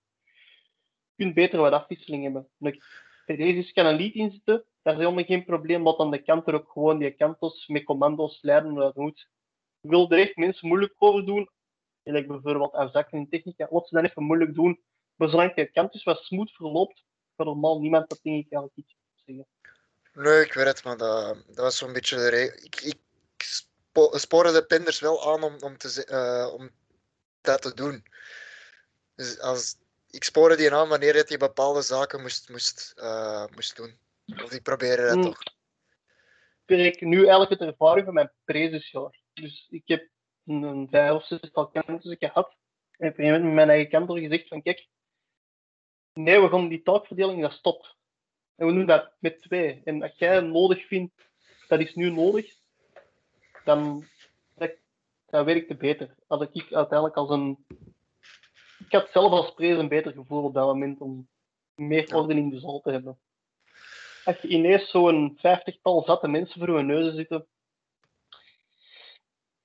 je 1.16 1.34
beter 1.34 1.60
wat 1.60 1.72
afwisseling 1.72 2.24
hebben. 2.24 2.50
Een 2.60 2.84
prezis 3.26 3.72
kan 3.72 3.86
een 3.86 3.98
lead 3.98 4.14
inzetten, 4.14 4.66
daar 4.82 4.94
is 4.94 5.00
helemaal 5.00 5.24
geen 5.24 5.46
probleem, 5.46 5.84
want 5.84 5.98
dan 5.98 6.12
de 6.12 6.24
kantor 6.24 6.54
ook 6.54 6.72
gewoon 6.72 6.98
die 6.98 7.12
kantos 7.12 7.68
met 7.68 7.84
commando's 7.84 8.42
leiden 8.42 8.70
hoe 8.70 8.80
dat 8.80 8.96
moet. 8.96 9.30
Ik 9.82 9.90
wil 9.90 10.12
er 10.12 10.20
echt 10.20 10.36
mensen 10.36 10.68
moeilijk 10.68 10.94
over 10.98 11.26
doen, 11.26 11.50
Gelijk 12.08 12.28
bijvoorbeeld 12.28 12.74
in 13.12 13.30
technica. 13.30 13.68
Wat 13.70 13.88
ze 13.88 13.96
dan 13.96 14.06
even 14.06 14.24
moeilijk 14.24 14.54
doen. 14.54 14.82
Maar 15.16 15.30
zolang 15.30 15.52
je 15.56 15.72
kant 15.72 15.94
is 15.94 16.04
wat 16.04 16.24
smooth 16.24 16.52
verloopt, 16.52 17.04
kan 17.36 17.46
normaal 17.46 17.80
niemand 17.80 18.10
dat 18.10 18.20
ding 18.22 18.36
eigenlijk 18.36 18.74
iets 18.76 18.96
zeggen. 19.26 19.48
Nee, 20.14 20.46
ik 20.46 20.54
weet 20.54 20.66
het, 20.66 20.84
maar 20.84 20.98
dat, 20.98 21.44
dat 21.48 21.56
was 21.56 21.78
zo'n 21.78 21.94
beetje 21.94 22.16
de 22.16 22.30
regel. 22.30 22.58
Ik, 22.64 22.82
ik 22.82 22.98
de 24.52 24.66
penders 24.68 25.00
wel 25.00 25.34
aan 25.34 25.44
om, 25.44 25.56
om, 25.60 25.78
te, 25.78 26.08
uh, 26.12 26.54
om 26.54 26.70
dat 27.42 27.62
te 27.62 27.74
doen. 27.74 28.04
Dus 29.16 29.40
als, 29.40 29.76
ik 30.10 30.24
spoorde 30.24 30.56
die 30.56 30.74
aan 30.74 30.90
wanneer 30.90 31.30
je 31.30 31.38
bepaalde 31.38 31.82
zaken 31.82 32.22
moest, 32.22 32.50
moest, 32.50 32.94
uh, 32.98 33.46
moest 33.56 33.76
doen. 33.76 33.98
Of 34.44 34.52
ik 34.52 34.64
probeerde 34.64 35.02
dat 35.02 35.14
hmm. 35.14 35.24
toch. 35.24 35.40
Ik 36.66 37.02
nu 37.02 37.20
eigenlijk 37.20 37.50
het 37.50 37.70
ervaring 37.70 38.06
van 38.06 38.14
mijn 38.14 38.32
prezesjaar. 38.46 39.20
Dus 39.34 39.68
ik 39.70 39.84
heb 39.86 40.08
een 40.48 40.88
vijf 40.90 41.12
of 41.12 41.26
zestal 41.26 41.68
kantoren 41.68 42.18
gehad. 42.20 42.56
En 42.98 43.08
op 43.10 43.18
een 43.18 43.26
gegeven 43.26 43.26
moment 43.26 43.44
met 43.44 43.54
mijn 43.54 43.70
eigen 43.70 43.90
kantoor 43.90 44.18
gezegd 44.18 44.48
van 44.48 44.62
kijk, 44.62 44.88
nee, 46.14 46.42
we 46.42 46.50
gaan 46.50 46.68
die 46.68 46.82
taakverdeling, 46.82 47.42
dat 47.42 47.52
stopt. 47.52 47.96
En 48.56 48.68
we 48.68 48.74
doen 48.74 48.86
dat 48.86 49.12
met 49.20 49.42
twee. 49.42 49.82
En 49.84 50.02
als 50.02 50.18
jij 50.18 50.40
nodig 50.40 50.88
vindt, 50.88 51.14
dat 51.68 51.80
is 51.80 51.96
nu 51.96 52.12
nodig, 52.12 52.54
dan 53.64 54.06
dat, 54.56 54.72
dat 55.26 55.46
werkt 55.46 55.70
het 55.70 55.78
beter. 55.78 56.16
Als 56.28 56.42
ik 56.42 56.74
uiteindelijk 56.74 57.16
als 57.18 57.30
een... 57.30 57.66
Ik 58.80 58.92
had 58.92 59.10
zelf 59.12 59.32
als 59.32 59.54
prees 59.54 59.78
een 59.78 59.88
beter 59.88 60.12
gevoel 60.12 60.44
op 60.44 60.54
dat 60.54 60.66
moment 60.66 61.00
om 61.00 61.28
meer 61.76 62.16
orde 62.16 62.34
in 62.34 62.50
de 62.50 62.60
zaal 62.60 62.82
te 62.82 62.92
hebben. 62.92 63.20
Als 64.26 64.42
je 64.42 64.48
ineens 64.48 64.90
zo'n 64.90 65.38
vijftigtal 65.40 66.04
zatte 66.04 66.28
mensen 66.28 66.60
voor 66.60 66.78
je 66.78 66.84
neuzen 66.84 67.16
zitten, 67.16 67.48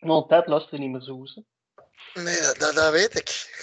want 0.03 0.29
tijd 0.29 0.47
luister 0.47 0.79
niet 0.79 0.91
meer 0.91 1.01
zo. 1.01 1.25
Nee, 2.15 2.41
dat, 2.59 2.75
dat, 2.75 2.93
weet 2.93 3.19
ik. 3.19 3.61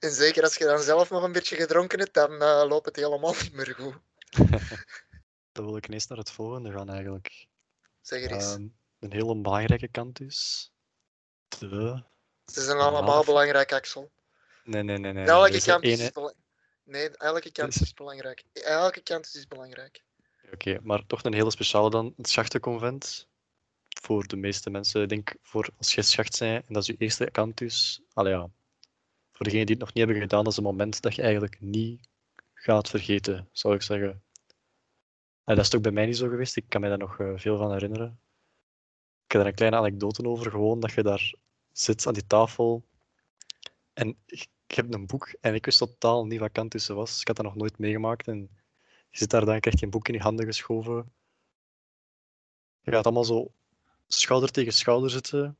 En 0.00 0.10
zeker 0.10 0.42
als 0.42 0.56
je 0.56 0.64
dan 0.64 0.80
zelf 0.80 1.10
nog 1.10 1.22
een 1.22 1.32
beetje 1.32 1.56
gedronken 1.56 1.98
hebt, 1.98 2.14
dan 2.14 2.32
uh, 2.32 2.64
loopt 2.68 2.86
het 2.86 2.96
helemaal 2.96 3.34
niet 3.42 3.52
meer 3.52 3.74
goed. 3.74 3.98
dan 5.52 5.64
wil 5.64 5.76
ik 5.76 5.86
ineens 5.86 6.06
naar 6.06 6.18
het 6.18 6.30
volgende 6.30 6.72
gaan 6.72 6.88
eigenlijk. 6.88 7.46
Zeg 8.00 8.22
er 8.22 8.30
eens. 8.30 8.52
Um, 8.52 8.76
een 8.98 9.12
hele 9.12 9.36
belangrijke 9.36 9.88
kant 9.88 10.16
dus. 10.16 10.70
De... 11.48 12.02
Het 12.44 12.56
is 12.56 12.66
een 12.66 12.78
allemaal 12.78 13.24
belangrijk, 13.24 13.72
Axel. 13.72 14.10
Nee, 14.64 14.82
nee, 14.82 14.98
nee. 14.98 15.12
nee. 15.12 15.26
Elke 15.26 15.62
kant 15.62 15.84
ene... 15.84 16.02
is 16.02 16.10
belangrijk. 16.10 16.44
Nee, 16.84 17.10
elke 17.16 17.52
kant 17.52 17.74
is... 17.74 17.80
is 17.80 17.94
belangrijk. 17.94 18.44
Elke 18.52 19.00
kant 19.02 19.34
is 19.34 19.46
belangrijk. 19.46 20.04
Oké, 20.44 20.54
okay, 20.54 20.78
maar 20.82 21.06
toch 21.06 21.22
een 21.22 21.34
hele 21.34 21.50
speciale 21.50 21.90
dan. 21.90 22.12
Het 22.16 22.28
Schachtenconvent 22.28 23.28
voor 24.02 24.26
de 24.26 24.36
meeste 24.36 24.70
mensen. 24.70 25.02
Ik 25.02 25.08
denk 25.08 25.34
voor 25.42 25.68
als 25.76 25.94
je 25.94 26.02
schacht 26.02 26.34
zijn 26.34 26.62
en 26.66 26.74
dat 26.74 26.82
is 26.82 26.88
je 26.88 26.96
eerste 26.98 27.30
kantus. 27.30 28.02
Allee, 28.12 28.32
ja. 28.32 28.50
Voor 29.32 29.46
degenen 29.46 29.66
die 29.66 29.74
het 29.74 29.84
nog 29.84 29.94
niet 29.94 30.04
hebben 30.04 30.22
gedaan, 30.22 30.44
dat 30.44 30.52
is 30.52 30.58
een 30.58 30.64
moment 30.64 31.02
dat 31.02 31.14
je 31.14 31.22
eigenlijk 31.22 31.60
niet 31.60 32.08
gaat 32.54 32.88
vergeten, 32.88 33.48
zou 33.52 33.74
ik 33.74 33.82
zeggen. 33.82 34.22
En 35.44 35.54
dat 35.54 35.64
is 35.64 35.70
toch 35.70 35.80
bij 35.80 35.92
mij 35.92 36.06
niet 36.06 36.16
zo 36.16 36.28
geweest. 36.28 36.56
Ik 36.56 36.64
kan 36.68 36.80
me 36.80 36.88
daar 36.88 36.98
nog 36.98 37.18
uh, 37.18 37.38
veel 37.38 37.56
van 37.56 37.72
herinneren. 37.72 38.20
Ik 39.24 39.32
heb 39.32 39.40
daar 39.40 39.50
een 39.50 39.56
kleine 39.56 39.76
anekdote 39.76 40.24
over. 40.24 40.50
Gewoon 40.50 40.80
dat 40.80 40.92
je 40.92 41.02
daar 41.02 41.34
zit 41.72 42.06
aan 42.06 42.14
die 42.14 42.26
tafel. 42.26 42.84
En 43.92 44.16
ik, 44.26 44.48
heb 44.66 44.94
een 44.94 45.06
boek 45.06 45.34
en 45.40 45.54
ik 45.54 45.64
wist 45.64 45.78
totaal 45.78 46.26
niet 46.26 46.40
wat 46.40 46.52
kantussen 46.52 46.94
was. 46.94 47.20
Ik 47.20 47.26
had 47.26 47.36
dat 47.36 47.44
nog 47.44 47.54
nooit 47.54 47.78
meegemaakt. 47.78 48.28
En 48.28 48.50
je 49.10 49.18
zit 49.18 49.30
daar 49.30 49.44
dan, 49.44 49.60
krijg 49.60 49.78
je 49.78 49.84
een 49.84 49.90
boek 49.90 50.08
in 50.08 50.14
je 50.14 50.20
handen 50.20 50.46
geschoven. 50.46 51.12
Je 52.80 52.90
gaat 52.90 53.04
allemaal 53.04 53.24
zo 53.24 53.52
schouder 54.08 54.50
tegen 54.50 54.72
schouder 54.72 55.10
zitten. 55.10 55.58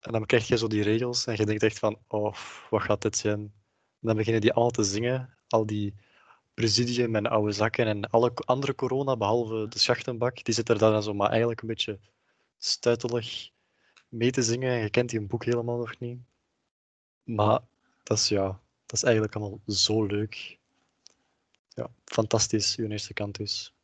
En 0.00 0.12
dan 0.12 0.26
krijg 0.26 0.48
je 0.48 0.56
zo 0.56 0.66
die 0.66 0.82
regels 0.82 1.26
en 1.26 1.36
je 1.36 1.46
denkt 1.46 1.62
echt 1.62 1.78
van, 1.78 1.98
oh, 2.06 2.34
wat 2.70 2.82
gaat 2.82 3.02
dit 3.02 3.16
zijn? 3.16 3.40
En 4.00 4.06
dan 4.12 4.16
beginnen 4.16 4.40
die 4.40 4.52
allemaal 4.52 4.70
te 4.70 4.84
zingen, 4.84 5.36
al 5.48 5.66
die 5.66 5.94
presidium 6.54 7.16
en 7.16 7.26
oude 7.26 7.52
zakken 7.52 7.86
en 7.86 8.10
alle 8.10 8.32
andere 8.34 8.74
corona, 8.74 9.16
behalve 9.16 9.68
de 9.68 9.78
schachtenbak, 9.78 10.44
die 10.44 10.54
zit 10.54 10.68
er 10.68 10.78
dan 10.78 11.02
zo 11.02 11.14
maar 11.14 11.30
eigenlijk 11.30 11.60
een 11.60 11.68
beetje 11.68 11.98
stuitelig 12.58 13.50
mee 14.08 14.30
te 14.30 14.42
zingen. 14.42 14.70
En 14.70 14.80
je 14.80 14.90
kent 14.90 15.10
die 15.10 15.20
boek 15.20 15.44
helemaal 15.44 15.78
nog 15.78 15.98
niet. 15.98 16.18
Maar 17.22 17.60
dat 18.02 18.18
is, 18.18 18.28
ja, 18.28 18.46
dat 18.86 18.96
is 18.96 19.02
eigenlijk 19.02 19.34
allemaal 19.34 19.60
zo 19.66 20.04
leuk. 20.04 20.58
Ja, 21.68 21.90
fantastisch, 22.04 22.76
uw 22.76 22.88
eerste 22.88 23.14
kant 23.14 23.36
dus. 23.36 23.74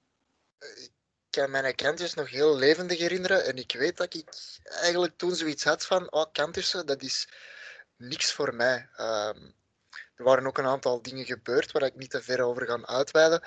Kan 1.33 1.51
mijn 1.51 1.75
kantjes 1.75 2.15
nog 2.15 2.31
heel 2.31 2.57
levendig 2.57 2.99
herinneren 2.99 3.45
en 3.45 3.57
ik 3.57 3.73
weet 3.73 3.97
dat 3.97 4.15
ik 4.15 4.29
eigenlijk 4.65 5.13
toen 5.17 5.35
zoiets 5.35 5.65
had 5.65 5.87
van, 5.87 6.13
oh, 6.13 6.33
kantussen, 6.33 6.87
dat 6.87 7.03
is 7.03 7.29
niks 7.97 8.33
voor 8.33 8.55
mij. 8.55 8.89
Ehm, 8.97 9.51
er 10.17 10.25
waren 10.25 10.47
ook 10.47 10.59
een 10.59 10.67
aantal 10.67 11.03
dingen 11.03 11.25
gebeurd 11.25 11.73
waar 11.73 11.83
ik 11.83 11.95
niet 11.95 12.11
te 12.11 12.23
ver 12.23 12.41
over 12.41 12.67
ga 12.67 12.87
uitweiden. 12.87 13.43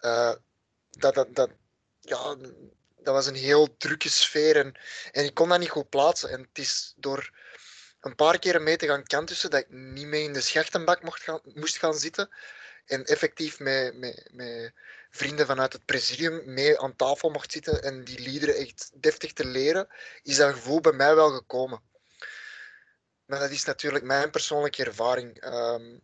Eh, 0.00 0.34
dat, 0.90 1.14
dat, 1.14 1.34
dat, 1.34 1.50
ja, 2.00 2.36
dat 2.96 3.14
was 3.14 3.26
een 3.26 3.34
heel 3.34 3.76
drukke 3.76 4.08
sfeer 4.08 4.56
en, 4.56 4.74
en 5.12 5.24
ik 5.24 5.34
kon 5.34 5.48
dat 5.48 5.58
niet 5.58 5.70
goed 5.70 5.88
plaatsen. 5.88 6.30
En 6.30 6.40
het 6.40 6.58
is 6.58 6.92
door 6.96 7.30
een 8.00 8.14
paar 8.14 8.38
keren 8.38 8.62
mee 8.62 8.76
te 8.76 8.86
gaan 8.86 9.06
kantussen 9.06 9.50
dat 9.50 9.60
ik 9.60 9.70
niet 9.70 10.06
mee 10.06 10.22
in 10.22 10.32
de 10.32 10.40
schachtenbak 10.40 11.02
mocht 11.02 11.22
gaan, 11.22 11.40
moest 11.42 11.78
gaan 11.78 11.94
zitten. 11.94 12.30
En 12.86 13.04
effectief 13.04 13.58
met, 13.58 13.94
met, 13.94 14.28
met 14.32 14.72
vrienden 15.16 15.46
vanuit 15.46 15.72
het 15.72 15.84
presidium 15.84 16.42
mee 16.44 16.80
aan 16.80 16.96
tafel 16.96 17.30
mocht 17.30 17.52
zitten 17.52 17.82
en 17.82 18.04
die 18.04 18.20
liederen 18.20 18.56
echt 18.56 18.90
deftig 18.94 19.32
te 19.32 19.44
leren, 19.44 19.88
is 20.22 20.36
dat 20.36 20.54
gevoel 20.54 20.80
bij 20.80 20.92
mij 20.92 21.14
wel 21.14 21.30
gekomen. 21.30 21.82
Maar 23.24 23.38
dat 23.38 23.50
is 23.50 23.64
natuurlijk 23.64 24.04
mijn 24.04 24.30
persoonlijke 24.30 24.84
ervaring. 24.84 25.40
Ehm, 25.40 25.98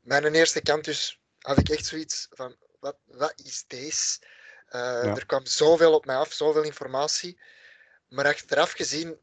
mijn 0.00 0.34
eerste 0.34 0.62
kant 0.62 0.84
dus 0.84 1.20
had 1.38 1.58
ik 1.58 1.68
echt 1.68 1.86
zoiets 1.86 2.26
van, 2.30 2.56
wat, 2.80 2.96
wat 3.04 3.32
is 3.36 3.64
deze? 3.66 4.18
Eh, 4.66 4.80
Ja. 4.80 5.14
Er 5.16 5.26
kwam 5.26 5.46
zoveel 5.46 5.94
op 5.94 6.04
mij 6.04 6.16
af, 6.16 6.32
zoveel 6.32 6.62
informatie. 6.62 7.40
Maar 8.08 8.26
achteraf 8.26 8.72
gezien 8.72 9.20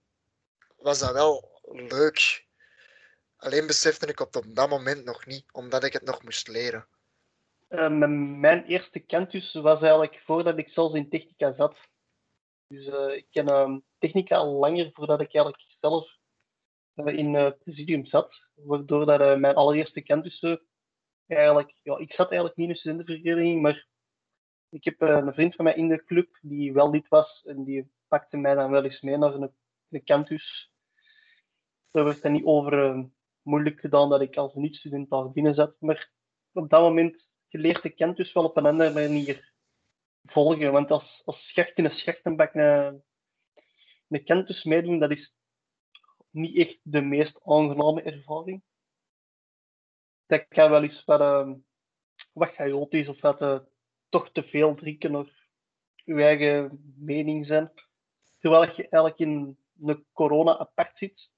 was 0.77 0.99
dat 0.99 1.11
wel 1.11 1.61
leuk. 1.71 2.45
Alleen 3.37 3.67
besefte 3.67 4.05
ik 4.05 4.19
op 4.19 4.37
dat 4.47 4.69
moment 4.69 5.05
nog 5.05 5.25
niet, 5.25 5.45
omdat 5.51 5.83
ik 5.83 5.93
het 5.93 6.03
nog 6.03 6.23
moest 6.23 6.47
leren. 6.47 6.87
Eh, 7.69 7.89
mijn- 7.89 8.65
eerste 8.65 8.99
kentus 8.99 9.53
was 9.53 9.79
eigenlijk 9.81 10.21
voordat 10.25 10.57
ik 10.57 10.69
zelfs 10.69 10.95
in 10.95 11.09
technica 11.09 11.53
zat. 11.53 11.77
Dus 12.67 12.85
eh, 12.85 13.15
ik 13.15 13.27
ken 13.29 13.47
ehm, 13.47 13.79
technica 13.97 14.35
al 14.37 14.53
langer 14.53 14.91
voordat 14.93 15.21
ik 15.21 15.33
eigenlijk 15.33 15.65
zelf 15.79 16.17
eh, 16.93 17.17
in 17.17 17.33
het 17.33 17.57
presidium 17.63 18.05
zat. 18.05 18.33
Waardoor 18.53 19.05
dat, 19.05 19.39
mijn 19.39 19.55
allereerste 19.55 20.01
kentussen 20.01 20.61
eigenlijk, 21.27 21.79
ja, 21.83 21.97
ik 21.97 22.13
zat 22.13 22.27
eigenlijk 22.27 22.57
niet 22.57 22.65
in 22.65 22.73
een 22.73 22.79
studentenvereniging, 22.79 23.61
maar 23.61 23.87
ik 24.69 24.83
heb 24.83 25.01
een 25.01 25.33
vriend 25.33 25.55
van 25.55 25.65
mij 25.65 25.75
in 25.75 25.87
de 25.87 26.03
club 26.03 26.37
die 26.41 26.73
wel 26.73 26.89
lid 26.89 27.07
was 27.07 27.43
en 27.45 27.63
die 27.63 27.91
pakte 28.07 28.37
mij 28.37 28.55
dan 28.55 28.71
wel 28.71 28.83
eens 28.83 29.01
mee 29.01 29.17
naar 29.17 29.33
een, 29.33 30.03
campus. 30.03 30.71
Daar 31.91 32.03
werd 32.03 32.23
niet 32.23 32.45
over 32.45 33.05
moeilijk 33.41 33.79
gedaan 33.79 34.09
dat 34.09 34.21
ik 34.21 34.37
als 34.37 34.53
niet-student 34.53 35.09
daar 35.09 35.31
binnen 35.31 35.53
zat, 35.53 35.75
maar 35.79 36.11
op 36.53 36.69
dat 36.69 36.81
moment 36.81 37.28
je 37.49 37.57
leert 37.57 37.81
de 37.81 37.89
kent 37.89 38.17
dus 38.17 38.33
wel 38.33 38.43
op 38.43 38.57
een 38.57 38.65
andere 38.65 38.93
manier 38.93 39.53
volgen. 40.23 40.71
Want 40.71 40.91
als, 40.91 41.21
als 41.25 41.53
in 41.75 41.85
een 41.85 41.91
schachtenbak 41.91 42.53
een, 42.53 43.03
een 44.07 44.23
kent 44.23 44.47
dus 44.47 44.63
meedoen, 44.63 44.99
dat 44.99 45.11
is 45.11 45.33
niet 46.29 46.57
echt 46.57 46.79
de 46.83 47.01
meest 47.01 47.39
aangename 47.43 48.01
ervaring. 48.01 48.63
Dat 50.25 50.47
kan 50.47 50.69
wel 50.69 50.83
eens 50.83 51.05
wat, 51.05 51.21
uh, 51.21 51.53
wat 52.33 52.53
chaotisch 52.53 53.07
of 53.07 53.21
wat 53.21 53.41
uh, 53.41 53.59
toch 54.09 54.31
te 54.31 54.43
veel 54.43 54.75
drinken 54.75 55.15
of 55.15 55.29
je 55.95 56.13
eigen 56.13 56.93
mening 56.97 57.45
zijn. 57.45 57.71
Terwijl 58.39 58.63
je 58.63 58.89
eigenlijk 58.89 59.17
in 59.17 59.57
een 59.81 60.05
corona 60.13 60.57
apart 60.57 60.97
zit, 60.97 61.29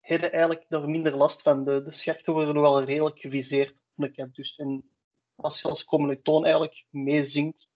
heb 0.00 0.20
je 0.20 0.30
eigenlijk 0.30 0.64
daar 0.68 0.88
minder 0.88 1.16
last 1.16 1.42
van. 1.42 1.64
De, 1.64 1.82
de 1.82 1.92
schachten 1.92 2.32
worden 2.32 2.60
wel 2.60 2.82
redelijk 2.82 3.18
geviseerd 3.18 3.74
Dus 3.94 4.56
en 4.56 4.90
als 5.34 5.60
je 5.60 5.68
als 5.68 5.84
commilitoon 5.84 6.44
eigenlijk 6.44 6.84
meezingt, 6.90 7.68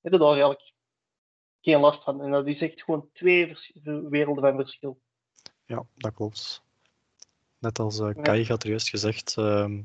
heb 0.00 0.12
je 0.12 0.18
daar 0.18 0.28
eigenlijk 0.28 0.72
geen 1.60 1.80
last 1.80 2.02
van. 2.02 2.22
En 2.22 2.30
dat 2.30 2.46
is 2.46 2.60
echt 2.60 2.82
gewoon 2.82 3.08
twee 3.12 3.46
vers- 3.46 3.72
werelden 4.08 4.42
van 4.42 4.56
verschil. 4.56 5.00
Ja, 5.64 5.86
dat 5.94 6.14
klopt. 6.14 6.62
Net 7.58 7.78
als 7.78 7.98
uh, 7.98 8.22
Kai 8.22 8.46
had 8.46 8.62
er 8.62 8.68
juist 8.68 8.88
gezegd, 8.88 9.36
ehm, 9.36 9.82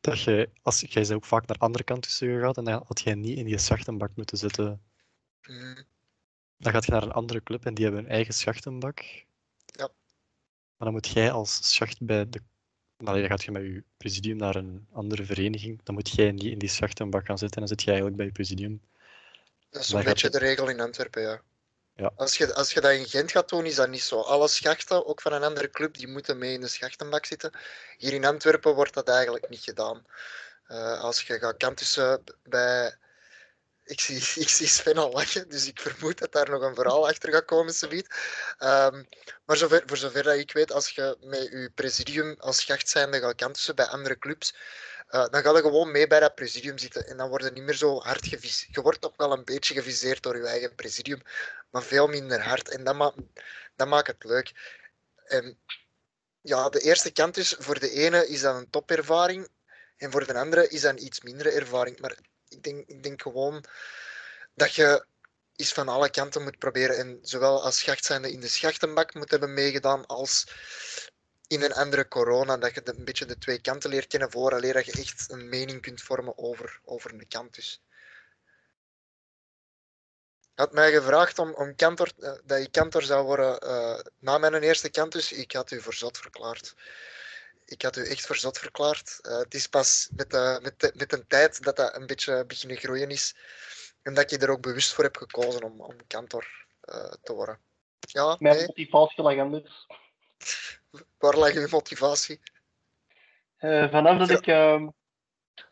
dat 0.00 0.20
je, 0.20 0.50
als, 0.62 0.80
jij 0.80 1.02
bent 1.02 1.12
ook 1.12 1.24
vaak 1.24 1.46
naar 1.46 1.58
andere 1.58 1.84
kanten 1.84 2.10
gegaan 2.10 2.54
en 2.54 2.64
dan 2.64 2.82
had 2.86 3.00
jij 3.00 3.14
niet 3.14 3.38
in 3.38 3.44
die 3.44 3.58
schachtenbak 3.58 4.10
moeten 4.14 4.38
zitten. 4.38 4.82
Mm, 5.48 5.84
Dan 6.56 6.72
gaat 6.72 6.84
je 6.84 6.92
naar 6.92 7.02
een 7.02 7.12
andere 7.12 7.42
club 7.42 7.64
en 7.64 7.74
die 7.74 7.84
hebben 7.84 8.04
een 8.04 8.10
eigen 8.10 8.34
schachtenbak. 8.34 9.00
Ja. 9.66 9.88
Maar 10.76 10.88
dan 10.88 10.92
moet 10.92 11.08
jij 11.08 11.32
als 11.32 11.72
schacht 11.72 12.00
bij 12.02 12.28
de 12.28 12.42
Allee, 13.04 13.20
dan 13.20 13.30
gaat 13.30 13.42
je 13.42 13.50
met 13.50 13.62
je 13.62 13.82
presidium 13.96 14.36
naar 14.36 14.54
een 14.56 14.86
andere 14.92 15.24
vereniging, 15.24 15.80
dan 15.82 15.94
moet 15.94 16.10
jij 16.10 16.30
niet 16.32 16.42
in 16.44 16.58
die 16.58 16.68
schachtenbak 16.68 17.26
gaan 17.26 17.38
zitten 17.38 17.62
en 17.62 17.66
dan 17.66 17.76
zit 17.76 17.80
je 17.82 17.86
eigenlijk 17.86 18.16
bij 18.16 18.26
je 18.26 18.32
presidium. 18.32 18.80
dat 19.70 19.82
is 19.82 19.92
Maar 19.92 20.00
een 20.00 20.06
beetje 20.12 20.26
je- 20.26 20.32
de 20.32 20.38
regel 20.38 20.68
in 20.68 20.80
Antwerpen, 20.80 21.22
ja. 21.22 21.40
Ja. 21.96 22.10
Als, 22.16 22.36
je, 22.36 22.54
als 22.54 22.72
je 22.72 22.80
dat 22.80 22.92
in 22.92 23.06
Gent 23.06 23.30
gaat 23.30 23.48
doen, 23.48 23.64
is 23.66 23.74
dat 23.74 23.88
niet 23.88 24.02
zo. 24.02 24.20
Alle 24.20 24.48
schachten, 24.48 25.06
ook 25.06 25.20
van 25.20 25.32
een 25.32 25.42
andere 25.42 25.70
club, 25.70 25.94
die 25.94 26.08
moeten 26.08 26.38
mee 26.38 26.52
in 26.52 26.60
de 26.60 26.68
schachtenbak 26.68 27.24
zitten. 27.26 27.50
Hier 27.96 28.12
in 28.12 28.24
Antwerpen 28.24 28.74
wordt 28.74 28.94
dat 28.94 29.08
eigenlijk 29.08 29.48
niet 29.48 29.62
gedaan. 29.62 30.06
Eh, 30.66 31.00
als 31.00 31.22
je 31.22 31.38
gaat 31.38 31.56
kantussen 31.56 32.22
bij... 32.42 32.96
Ik 33.90 34.00
zie, 34.00 34.16
ik 34.44 34.48
zie 34.48 34.66
Sven 34.66 34.96
al 34.96 35.12
lachen, 35.12 35.48
dus 35.48 35.66
ik 35.66 35.80
vermoed 35.80 36.18
dat 36.18 36.32
daar 36.32 36.50
nog 36.50 36.62
een 36.62 36.74
verhaal 36.74 37.08
achter 37.08 37.32
gaat 37.32 37.44
komen, 37.44 37.74
subiet. 37.74 38.06
Ehm 38.58 39.02
maar 39.50 39.56
zover, 39.58 39.82
voor 39.86 39.96
zover 39.96 40.22
dat 40.22 40.36
ik 40.36 40.52
weet, 40.52 40.72
als 40.72 40.90
je 40.90 41.16
met 41.20 41.42
je 41.42 41.70
presidium 41.74 42.36
als 42.38 42.60
schacht 42.60 42.88
zijnde 42.88 43.20
gaat 43.20 43.74
bij 43.74 43.86
andere 43.86 44.18
clubs, 44.18 44.54
eh, 45.08 45.28
dan 45.30 45.42
ga 45.42 45.50
je 45.50 45.60
gewoon 45.60 45.90
mee 45.90 46.06
bij 46.06 46.20
dat 46.20 46.34
presidium 46.34 46.78
zitten 46.78 47.06
en 47.06 47.16
dan 47.16 47.28
word 47.28 47.44
je 47.44 47.50
niet 47.50 47.62
meer 47.62 47.74
zo 47.74 48.00
hard 48.00 48.26
geviseerd. 48.26 48.74
Je 48.74 48.82
wordt 48.82 49.00
nog 49.00 49.12
wel 49.16 49.32
een 49.32 49.44
beetje 49.44 49.74
geviseerd 49.74 50.22
door 50.22 50.36
je 50.36 50.46
eigen 50.46 50.74
presidium, 50.74 51.22
maar 51.70 51.82
veel 51.82 52.06
minder 52.06 52.42
hard. 52.42 52.68
En 52.68 52.84
dat, 52.84 52.94
ma 52.94 53.14
dat 53.76 53.88
maakt 53.88 54.06
het 54.06 54.24
leuk. 54.24 54.52
En 55.24 55.58
ja, 56.40 56.68
de 56.68 56.80
eerste 56.80 57.10
kant 57.12 57.36
is, 57.36 57.54
voor 57.58 57.78
de 57.78 57.90
ene 57.90 58.28
is 58.28 58.40
dat 58.40 58.56
een 58.56 58.70
topervaring 58.70 59.48
en 59.96 60.10
voor 60.10 60.26
de 60.26 60.34
andere 60.34 60.68
is 60.68 60.80
dat 60.80 60.90
een 60.90 61.04
iets 61.04 61.20
mindere 61.20 61.50
ervaring. 61.50 62.00
Maar 62.00 62.16
ik 62.50 62.62
denk, 62.62 62.88
ik 62.88 63.02
denk 63.02 63.22
gewoon 63.22 63.64
dat 64.54 64.74
je 64.74 65.06
iets 65.56 65.72
van 65.72 65.88
alle 65.88 66.10
kanten 66.10 66.42
moet 66.42 66.58
proberen. 66.58 66.96
En 66.96 67.18
zowel 67.22 67.62
als 67.62 67.78
schacht 67.78 68.04
zijnde 68.04 68.32
in 68.32 68.40
de 68.40 68.48
schachtenbak 68.48 69.14
moet 69.14 69.30
hebben 69.30 69.54
meegedaan 69.54 70.06
als 70.06 70.46
in 71.46 71.62
een 71.62 71.72
andere 71.72 72.08
corona, 72.08 72.56
dat 72.56 72.74
je 72.74 72.80
een 72.84 73.04
beetje 73.04 73.24
de 73.24 73.38
twee 73.38 73.60
kanten 73.60 73.90
leert 73.90 74.06
kennen 74.06 74.30
vooraleer 74.30 74.72
dat 74.72 74.86
je 74.86 74.92
echt 74.92 75.30
een 75.30 75.48
mening 75.48 75.80
kunt 75.82 76.02
vormen 76.02 76.38
over, 76.38 76.80
over 76.84 77.12
een 77.12 77.28
kant. 77.28 77.54
Dus. 77.54 77.82
Had 80.54 80.72
mij 80.72 80.92
gevraagd 80.92 81.38
om, 81.38 81.54
om 81.54 81.74
kantor, 81.74 82.12
eh, 82.18 82.32
dat 82.44 82.58
ik 82.58 82.72
kantor 82.72 83.02
zou 83.02 83.24
worden 83.24 83.58
eh, 83.60 83.98
na 84.18 84.38
mijn 84.38 84.62
eerste 84.62 84.90
kantus. 84.90 85.32
Ik 85.32 85.52
had 85.52 85.70
u 85.70 85.80
voor 85.80 85.94
zot 85.94 86.18
verklaard. 86.18 86.74
Ik 87.70 87.82
had 87.82 87.96
u 87.96 88.06
echt 88.08 88.26
voor 88.26 88.36
zot 88.36 88.58
verklaard. 88.58 89.18
Eh, 89.22 89.38
het 89.38 89.54
is 89.54 89.66
pas 89.66 90.08
met, 90.16 90.30
de, 90.30 90.58
met, 90.62 90.80
de, 90.80 90.92
met 90.96 91.12
een 91.12 91.26
tijd 91.26 91.64
dat 91.64 91.76
dat 91.76 91.96
een 91.96 92.06
beetje 92.06 92.44
beginnen 92.46 92.76
groeien 92.76 93.10
is. 93.10 93.36
En 94.02 94.14
dat 94.14 94.30
je 94.30 94.38
er 94.38 94.50
ook 94.50 94.60
bewust 94.62 94.92
voor 94.92 95.04
hebt 95.04 95.18
gekozen 95.18 95.62
om, 95.62 95.80
om 95.80 96.06
kantor 96.06 96.66
eh, 96.80 97.12
te 97.22 97.32
worden. 97.32 97.58
Ja, 97.98 98.36
Mijn 98.38 98.56
nee, 98.56 98.66
motivatie 98.66 99.22
lag 99.22 99.38
anders. 99.38 99.86
waar 101.18 101.36
lag 101.36 101.52
uw 101.52 101.68
motivatie? 101.70 102.40
Eh, 103.56 103.90
vanaf 103.90 104.18
dat 104.18 104.28
Ja. 104.28 104.36
ik 104.36 104.46
ehm, 104.46 104.88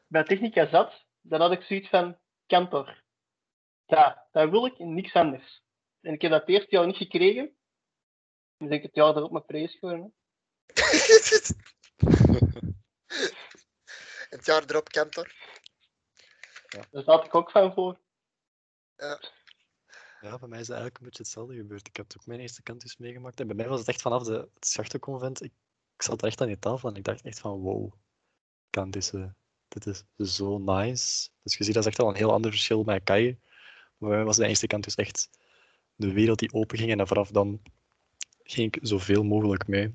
bij 0.07 0.25
Technica 0.25 0.69
zat, 0.69 1.05
dan 1.21 1.41
had 1.41 1.53
ik 1.53 1.63
zoiets 1.63 1.89
van 1.89 2.19
kantor. 2.47 3.03
Ja, 3.87 4.27
dat 4.33 4.51
wil 4.51 4.67
ik 4.67 4.79
en 4.79 4.95
niks 4.95 5.13
anders. 5.13 5.63
En 6.01 6.13
ik 6.13 6.23
heb 6.23 6.31
dat 6.31 6.41
het 6.41 6.51
eerste 6.51 6.77
jaar 6.77 6.87
niet 6.87 6.97
gekregen. 6.97 7.57
Dan 8.59 8.69
denk 8.69 8.81
ik 8.83 8.87
het 8.87 8.97
jaar 8.97 9.17
erop 9.17 9.31
mijn 9.31 9.45
prijs 9.47 9.77
gewoon. 9.79 10.13
het 14.31 14.47
jaar 14.47 14.65
erop 14.67 14.89
kantor. 14.89 15.33
Daar 16.91 17.03
zat 17.03 17.25
ik 17.25 17.35
ook 17.35 17.51
van 17.51 17.73
voor. 17.73 17.99
Ja, 20.21 20.39
bij 20.39 20.49
mij 20.49 20.61
is 20.61 20.69
het 20.69 20.77
eigenlijk 20.77 20.99
een 20.99 21.05
beetje 21.05 21.23
hetzelfde 21.23 21.57
gebeurd. 21.57 21.89
Ik 21.89 21.97
heb 21.97 22.13
ook 22.17 22.27
mijn 22.27 22.41
eerste 22.41 22.63
kantus 22.63 22.97
meegemaakt. 22.97 23.41
En 23.41 23.47
bij 23.47 23.57
mij 23.57 23.69
was 23.69 23.79
het 23.79 23.89
echt 23.89 24.03
vanaf 24.03 24.23
de, 24.23 24.49
het 24.55 24.67
schachtenconvent. 24.67 25.43
Ik, 25.43 25.53
ik 25.95 26.03
zat 26.03 26.21
er 26.23 26.27
echt 26.27 26.41
aan 26.41 26.47
die 26.47 26.59
tafel 26.59 26.89
en 26.89 26.97
ik 26.97 27.05
dacht 27.05 27.23
echt 27.23 27.39
van 27.39 27.61
wow, 27.61 27.93
kantussen. 28.71 29.37
Dit 29.69 29.87
is 29.87 30.05
zo 30.17 30.59
nice. 30.59 31.29
Dus 31.43 31.57
je 31.57 31.65
ziet, 31.65 31.75
dat 31.75 31.83
is 31.83 31.89
echt 31.89 31.99
al 31.99 32.09
een 32.09 32.17
heel 32.17 32.33
ander 32.33 32.51
verschil 32.51 32.83
met 32.85 33.05
Kai. 33.05 33.39
Maar 33.97 34.09
bij 34.09 34.19
mij 34.19 34.27
was 34.27 34.37
de 34.37 34.47
eerste 34.47 34.67
kantus 34.67 34.95
echt 34.95 35.31
de 35.95 36.13
wereld 36.13 36.39
die 36.39 36.53
open 36.53 36.79
ging. 36.79 36.91
En 36.91 37.07
vanaf 37.07 37.31
dan 37.31 37.63
ging 38.43 38.75
ik 38.75 38.87
zoveel 38.87 39.23
mogelijk 39.23 39.67
mee. 39.67 39.95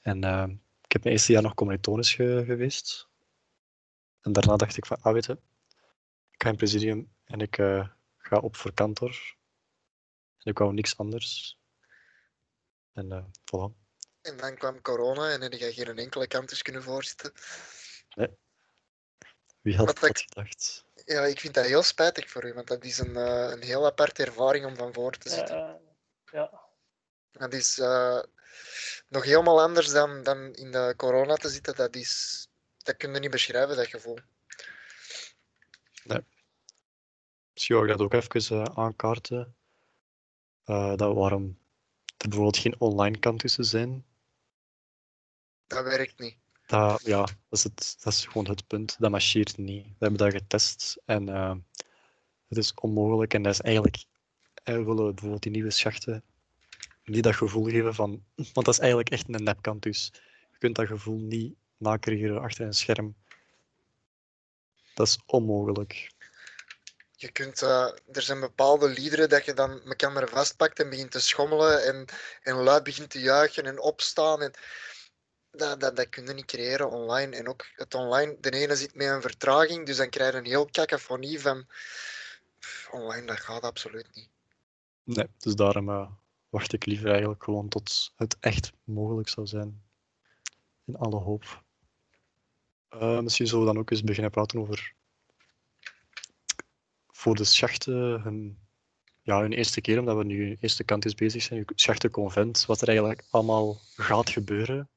En 0.00 0.24
eh, 0.24 0.48
ik 0.88 0.94
heb 0.94 1.02
mijn 1.02 1.14
eerste 1.14 1.32
jaar 1.32 1.42
nog 1.42 1.54
commilitonisch 1.54 2.14
ge- 2.14 2.42
geweest. 2.46 3.08
En 4.20 4.32
daarna 4.32 4.56
dacht 4.56 4.76
ik 4.76 4.86
van, 4.86 4.96
ah 5.00 5.12
weet 5.12 5.24
je, 5.26 5.38
ik 6.30 6.42
ga 6.42 6.48
in 6.48 6.56
presidium 6.56 7.14
en 7.24 7.40
ik 7.40 7.58
eh, 7.58 7.88
ga 8.18 8.36
op 8.38 8.56
voor 8.56 8.72
kantor. 8.74 9.36
En 10.38 10.50
ik 10.50 10.58
wou 10.58 10.72
niks 10.72 10.96
anders. 10.96 11.58
En 12.92 13.12
eh 13.12 13.24
voilà. 13.24 13.86
En 14.22 14.36
dan 14.36 14.54
kwam 14.54 14.80
corona 14.80 15.30
en 15.32 15.40
dan 15.40 15.50
heb 15.50 15.60
je 15.60 15.72
geen 15.72 15.98
enkele 15.98 16.26
kantus 16.26 16.62
kunnen 16.62 16.82
voorzitten. 16.82 17.32
Wie 19.60 19.76
had 19.76 19.86
dat 19.86 20.18
gedacht? 20.20 20.84
Ja, 21.04 21.22
ik 21.24 21.40
vind 21.40 21.54
dat 21.54 21.66
heel 21.66 21.82
spijtig 21.82 22.30
voor 22.30 22.44
u, 22.44 22.52
want 22.52 22.66
dat 22.66 22.84
is 22.84 22.98
een, 22.98 23.16
eh, 23.16 23.50
een 23.50 23.62
heel 23.62 23.86
aparte 23.86 24.24
ervaring 24.24 24.66
om 24.66 24.76
van 24.76 24.92
voor 24.92 25.12
te 25.12 25.28
zitten. 25.28 25.56
Eh, 25.56 25.74
ja. 26.32 26.60
Dat 27.32 27.52
is 27.52 27.78
eh, 27.78 28.22
nog 29.08 29.24
helemaal 29.24 29.62
anders 29.62 29.88
dan, 29.90 30.22
dan 30.22 30.54
in 30.54 30.70
de 30.70 30.94
corona 30.96 31.34
te 31.34 31.48
zitten. 31.48 31.76
Dat, 31.76 31.96
is, 31.96 32.46
dat 32.82 32.96
kun 32.96 33.12
je 33.12 33.20
niet 33.20 33.30
beschrijven, 33.30 33.76
dat 33.76 33.86
gevoel. 33.86 34.18
Misschien 37.58 37.76
wou 37.76 37.88
ik 37.88 37.98
dat 37.98 38.06
ook 38.06 38.34
even 38.34 38.64
eh, 38.64 38.78
aankaarten. 38.78 39.56
Eh, 40.64 40.96
dat 40.96 41.14
waarom 41.14 41.58
er 42.16 42.28
bijvoorbeeld 42.28 42.56
geen 42.56 42.80
online 42.80 43.18
kantussen 43.18 43.64
zijn. 43.64 44.04
Dat 45.66 45.84
werkt 45.84 46.18
niet. 46.18 46.36
Dat, 46.66 47.02
ja, 47.02 47.20
dat 47.20 47.34
is, 47.50 47.62
het, 47.62 47.96
dat 48.00 48.12
is 48.12 48.24
gewoon 48.24 48.48
het 48.48 48.66
punt. 48.66 48.96
Dat 48.98 49.10
marcheert 49.10 49.56
niet. 49.56 49.84
We 49.84 49.94
hebben 49.98 50.18
dat 50.18 50.32
getest 50.32 50.98
en 51.04 51.28
eh, 51.28 51.54
het 52.48 52.58
is 52.58 52.74
onmogelijk. 52.74 53.34
En 53.34 53.42
dat 53.42 53.52
is 53.52 53.60
eigenlijk, 53.60 54.04
we 54.64 54.84
willen 54.84 55.14
bijvoorbeeld 55.14 55.42
die 55.42 55.52
nieuwe 55.52 55.70
schachten 55.70 56.24
niet 57.08 57.24
dat 57.24 57.34
gevoel 57.34 57.64
geven 57.64 57.94
van, 57.94 58.24
want 58.34 58.66
dat 58.66 58.68
is 58.68 58.78
eigenlijk 58.78 59.10
echt 59.10 59.28
een 59.28 59.42
nepkantus. 59.42 60.10
Je 60.50 60.58
kunt 60.58 60.76
dat 60.76 60.86
gevoel 60.86 61.18
niet 61.18 61.54
nakrijgen 61.76 62.40
achter 62.40 62.66
een 62.66 62.74
scherm. 62.74 63.14
Dat 64.94 65.06
is 65.06 65.18
onmogelijk. 65.26 66.10
Je 67.16 67.32
kunt, 67.32 67.62
eh, 67.62 67.88
er 68.12 68.22
zijn 68.22 68.40
bepaalde 68.40 68.88
liederen 68.88 69.28
dat 69.28 69.44
je 69.44 69.54
dan 69.54 69.82
elkaar 69.82 70.28
vastpakt 70.28 70.80
en 70.80 70.90
begint 70.90 71.10
te 71.10 71.20
schommelen 71.20 71.84
en, 71.84 72.04
en 72.42 72.54
luid 72.54 72.82
begint 72.82 73.10
te 73.10 73.20
juichen 73.20 73.64
en 73.64 73.80
opstaan. 73.80 74.42
En 74.42 74.52
dat, 75.50 75.80
dat, 75.80 75.96
dat 75.96 76.08
kun 76.08 76.26
je 76.26 76.32
niet 76.32 76.44
creëren 76.44 76.90
online. 76.90 77.36
En 77.36 77.48
ook 77.48 77.66
het 77.74 77.94
online, 77.94 78.36
de 78.40 78.50
ene 78.50 78.76
zit 78.76 78.94
met 78.94 79.08
een 79.08 79.22
vertraging, 79.22 79.86
dus 79.86 79.96
dan 79.96 80.08
krijg 80.08 80.32
je 80.32 80.38
een 80.38 80.44
heel 80.44 80.70
cacophonie 80.70 81.40
van 81.40 81.66
pff, 82.58 82.88
online, 82.90 83.26
dat 83.26 83.40
gaat 83.40 83.62
absoluut 83.62 84.08
niet. 84.14 84.28
Nee, 85.04 85.26
dus 85.38 85.54
daarom 85.54 85.88
eh, 85.88 86.10
wacht 86.48 86.72
ik 86.72 86.86
liever 86.86 87.10
eigenlijk 87.10 87.44
gewoon 87.44 87.68
tot 87.68 88.12
het 88.16 88.36
echt 88.40 88.72
mogelijk 88.84 89.28
zou 89.28 89.46
zijn. 89.46 89.82
In 90.84 90.96
alle 90.96 91.16
hoop. 91.16 91.62
Eh, 92.88 93.20
misschien 93.20 93.46
zullen 93.46 93.66
we 93.66 93.72
dan 93.72 93.80
ook 93.80 93.90
eens 93.90 94.04
beginnen 94.04 94.30
praten 94.30 94.60
over 94.60 94.96
voor 97.06 97.34
de 97.34 97.44
schachten 97.44 98.22
hun, 98.22 98.58
ja, 99.22 99.40
hun 99.40 99.52
eerste 99.52 99.80
keer, 99.80 99.98
omdat 99.98 100.16
we 100.16 100.24
nu 100.24 100.56
eerste 100.60 100.84
kant 100.84 101.04
is 101.04 101.14
bezig 101.14 101.42
zijn, 101.42 101.64
schachtenconvent, 101.74 102.66
wat 102.66 102.80
er 102.80 102.88
eigenlijk 102.88 103.24
allemaal 103.30 103.76
gaat 103.96 104.30
gebeuren. 104.30 104.88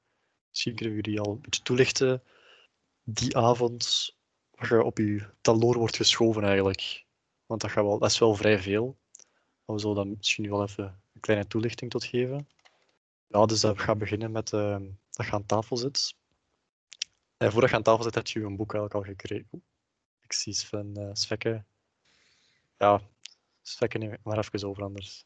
Misschien 0.50 0.76
kunnen 0.76 0.96
we 0.96 1.02
jullie 1.02 1.20
al 1.20 1.32
een 1.32 1.42
beetje 1.42 1.62
toelichten. 1.62 2.24
Die 3.04 3.38
avond, 3.38 4.10
wat 4.52 4.68
je 4.68 4.84
op 4.84 4.98
je 4.98 5.26
taloor 5.42 5.78
wordt 5.78 5.96
geschoven 5.96 6.44
eigenlijk. 6.44 7.06
Want 7.46 7.62
dat, 7.62 7.72
gaat 7.72 7.84
wel, 7.84 8.00
dat 8.00 8.10
is 8.10 8.20
wel 8.20 8.36
vrij 8.36 8.60
veel. 8.60 8.98
Maar 9.66 9.76
we 9.76 9.82
zullen 9.82 9.96
daar 9.96 10.08
misschien 10.08 10.44
nu 10.44 10.50
wel 10.50 10.64
even 10.64 11.01
kleine 11.22 11.48
toelichting 11.48 11.92
tot 11.92 12.04
geven. 12.04 12.48
Ja, 13.28 13.46
dus 13.46 13.60
dat 13.60 13.80
gaat 13.80 13.98
beginnen 13.98 14.32
met 14.32 14.54
eh, 14.54 14.78
dat 15.12 15.26
je 15.26 15.32
aan 15.32 15.46
tafel 15.46 15.78
zit. 15.78 16.16
En 17.38 17.52
voordat 17.52 17.70
je 17.70 17.76
aan 17.76 17.84
tafel 17.84 18.04
zit, 18.04 18.16
heb 18.16 18.28
je 18.28 18.40
een 18.40 18.56
boek 18.56 18.74
eigenlijk 18.74 19.06
al 19.06 19.14
gekregen. 19.14 19.48
Oeh, 19.52 19.64
ik 20.22 20.34
zie 20.34 20.54
Sven 20.54 20.94
uh, 20.98 21.10
Svekke. 21.14 21.64
Ja, 22.78 23.02
Svekke 23.62 23.98
neem 23.98 24.14
ik 24.14 24.20
maar 24.24 24.38
even 24.38 24.68
over 24.68 24.84
anders. 24.84 25.26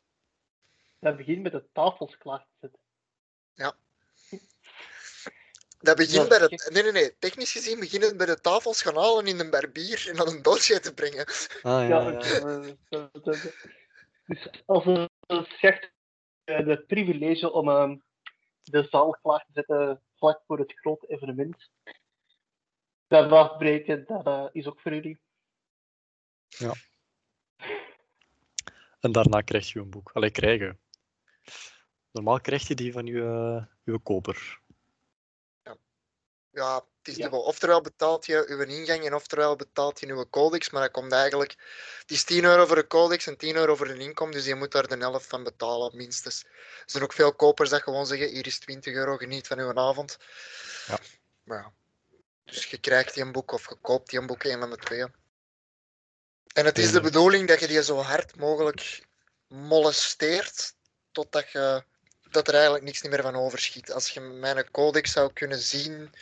Dat 0.99 1.17
begint 1.17 1.41
met 1.41 1.51
de 1.51 1.65
tafels 1.71 2.17
klaar 2.17 2.39
te 2.39 2.55
zetten. 2.59 2.79
Dat 5.85 5.95
begint 5.97 6.21
Ja, 6.21 6.27
bij 6.27 6.39
de... 6.39 6.69
Nee, 6.73 6.83
nee, 6.83 6.91
nee. 6.91 7.15
Technisch 7.19 7.51
gezien 7.51 7.79
begint 7.79 8.03
het 8.03 8.17
bij 8.17 8.25
de 8.25 8.41
tafels 8.41 8.81
gaan 8.81 8.95
halen 8.95 9.27
in 9.27 9.39
een 9.39 9.49
barbier 9.49 10.05
en 10.09 10.15
dan 10.15 10.27
een 10.27 10.41
doosje 10.41 10.79
te 10.79 10.93
brengen. 10.93 11.25
Ah, 11.61 11.87
Ja, 11.87 12.11
eh, 12.11 12.43
eh, 12.43 12.73
eh, 12.89 13.43
Dus 14.25 14.63
als 14.65 14.85
een 14.85 15.09
schacht 15.27 15.91
eh, 16.43 16.65
het 16.65 16.87
privilege 16.87 17.51
om 17.51 17.69
ehm, 17.69 17.97
de 18.63 18.87
zaal 18.89 19.17
klaar 19.21 19.45
te 19.45 19.51
zetten 19.53 20.01
vlak 20.15 20.41
voor 20.45 20.59
het 20.59 20.73
grote 20.73 21.07
evenement. 21.07 21.71
Dat 23.07 23.31
afbreken, 23.31 24.05
dat 24.05 24.25
eh, 24.25 24.45
is 24.51 24.67
ook 24.67 24.79
voor 24.79 24.93
jullie. 24.93 25.19
En 28.99 29.11
daarna 29.11 29.41
krijg 29.41 29.73
je 29.73 29.79
een 29.79 29.89
boek. 29.89 30.11
Allee, 30.11 30.31
krijgen. 30.31 30.79
Normaal 32.11 32.41
krijg 32.41 32.67
je 32.67 32.75
die 32.75 32.91
van 32.91 33.05
je, 33.05 33.13
uh, 33.13 33.65
je 33.83 33.99
koper. 33.99 34.61
Ja, 36.49 36.85
het 37.05 37.13
is 37.13 37.19
Ja. 37.23 37.29
dubbel. 37.29 37.41
Oftewel 37.41 37.81
betaalt 37.81 38.25
je 38.25 38.45
uw 38.47 38.61
ingang 38.61 39.05
en 39.05 39.13
oftewel 39.13 39.55
betaalt 39.55 39.99
je 39.99 40.07
uw 40.07 40.29
codex, 40.29 40.69
maar 40.69 40.81
dat 40.81 40.91
komt 40.91 41.11
eigenlijk... 41.11 41.51
Het 41.99 42.11
is 42.11 42.23
10 42.23 42.43
euro 42.43 42.65
voor 42.65 42.75
de 42.75 42.87
codex 42.87 43.27
en 43.27 43.37
10 43.37 43.55
euro 43.55 43.75
voor 43.75 43.87
de 43.87 43.97
inkom, 43.97 44.31
dus 44.31 44.45
je 44.45 44.55
moet 44.55 44.71
daar 44.71 44.87
de 44.87 44.97
helft 44.97 45.27
van 45.27 45.43
betalen, 45.43 45.95
minstens. 45.95 46.43
Er 46.43 46.83
zijn 46.85 47.03
ook 47.03 47.13
veel 47.13 47.33
kopers 47.33 47.69
dat 47.69 47.81
gewoon 47.81 48.05
zeggen, 48.05 48.29
hier 48.29 48.45
is 48.45 48.59
20 48.59 48.93
euro, 48.93 49.17
geniet 49.17 49.47
van 49.47 49.59
uw 49.59 49.73
avond. 49.73 50.17
Ja. 50.87 50.99
Maar. 51.43 51.71
Dus 52.43 52.65
je 52.65 52.77
krijgt 52.77 53.13
die 53.13 53.23
een 53.23 53.31
boek 53.31 53.51
of 53.51 53.69
je 53.69 53.75
koopt 53.81 54.09
die 54.09 54.19
een 54.19 54.27
boek, 54.27 54.43
een 54.43 54.59
van 54.59 54.69
de 54.69 54.77
twee. 54.77 55.05
En 56.53 56.65
het 56.65 56.77
is 56.77 56.87
de 56.91 56.97
Ja. 56.97 57.01
bedoeling 57.01 57.47
dat 57.47 57.59
je 57.59 57.67
die 57.67 57.83
zo 57.83 57.97
hard 57.97 58.35
mogelijk 58.35 59.05
molesteert, 59.47 60.73
totdat 61.11 61.51
je 61.51 61.83
dat 62.29 62.47
er 62.47 62.53
eigenlijk 62.53 62.83
niks 62.83 63.01
meer 63.01 63.21
van 63.21 63.35
overschiet. 63.35 63.91
Als 63.91 64.09
je 64.09 64.19
mijn 64.19 64.71
codex 64.71 65.11
zou 65.11 65.33
kunnen 65.33 65.59
zien, 65.59 66.13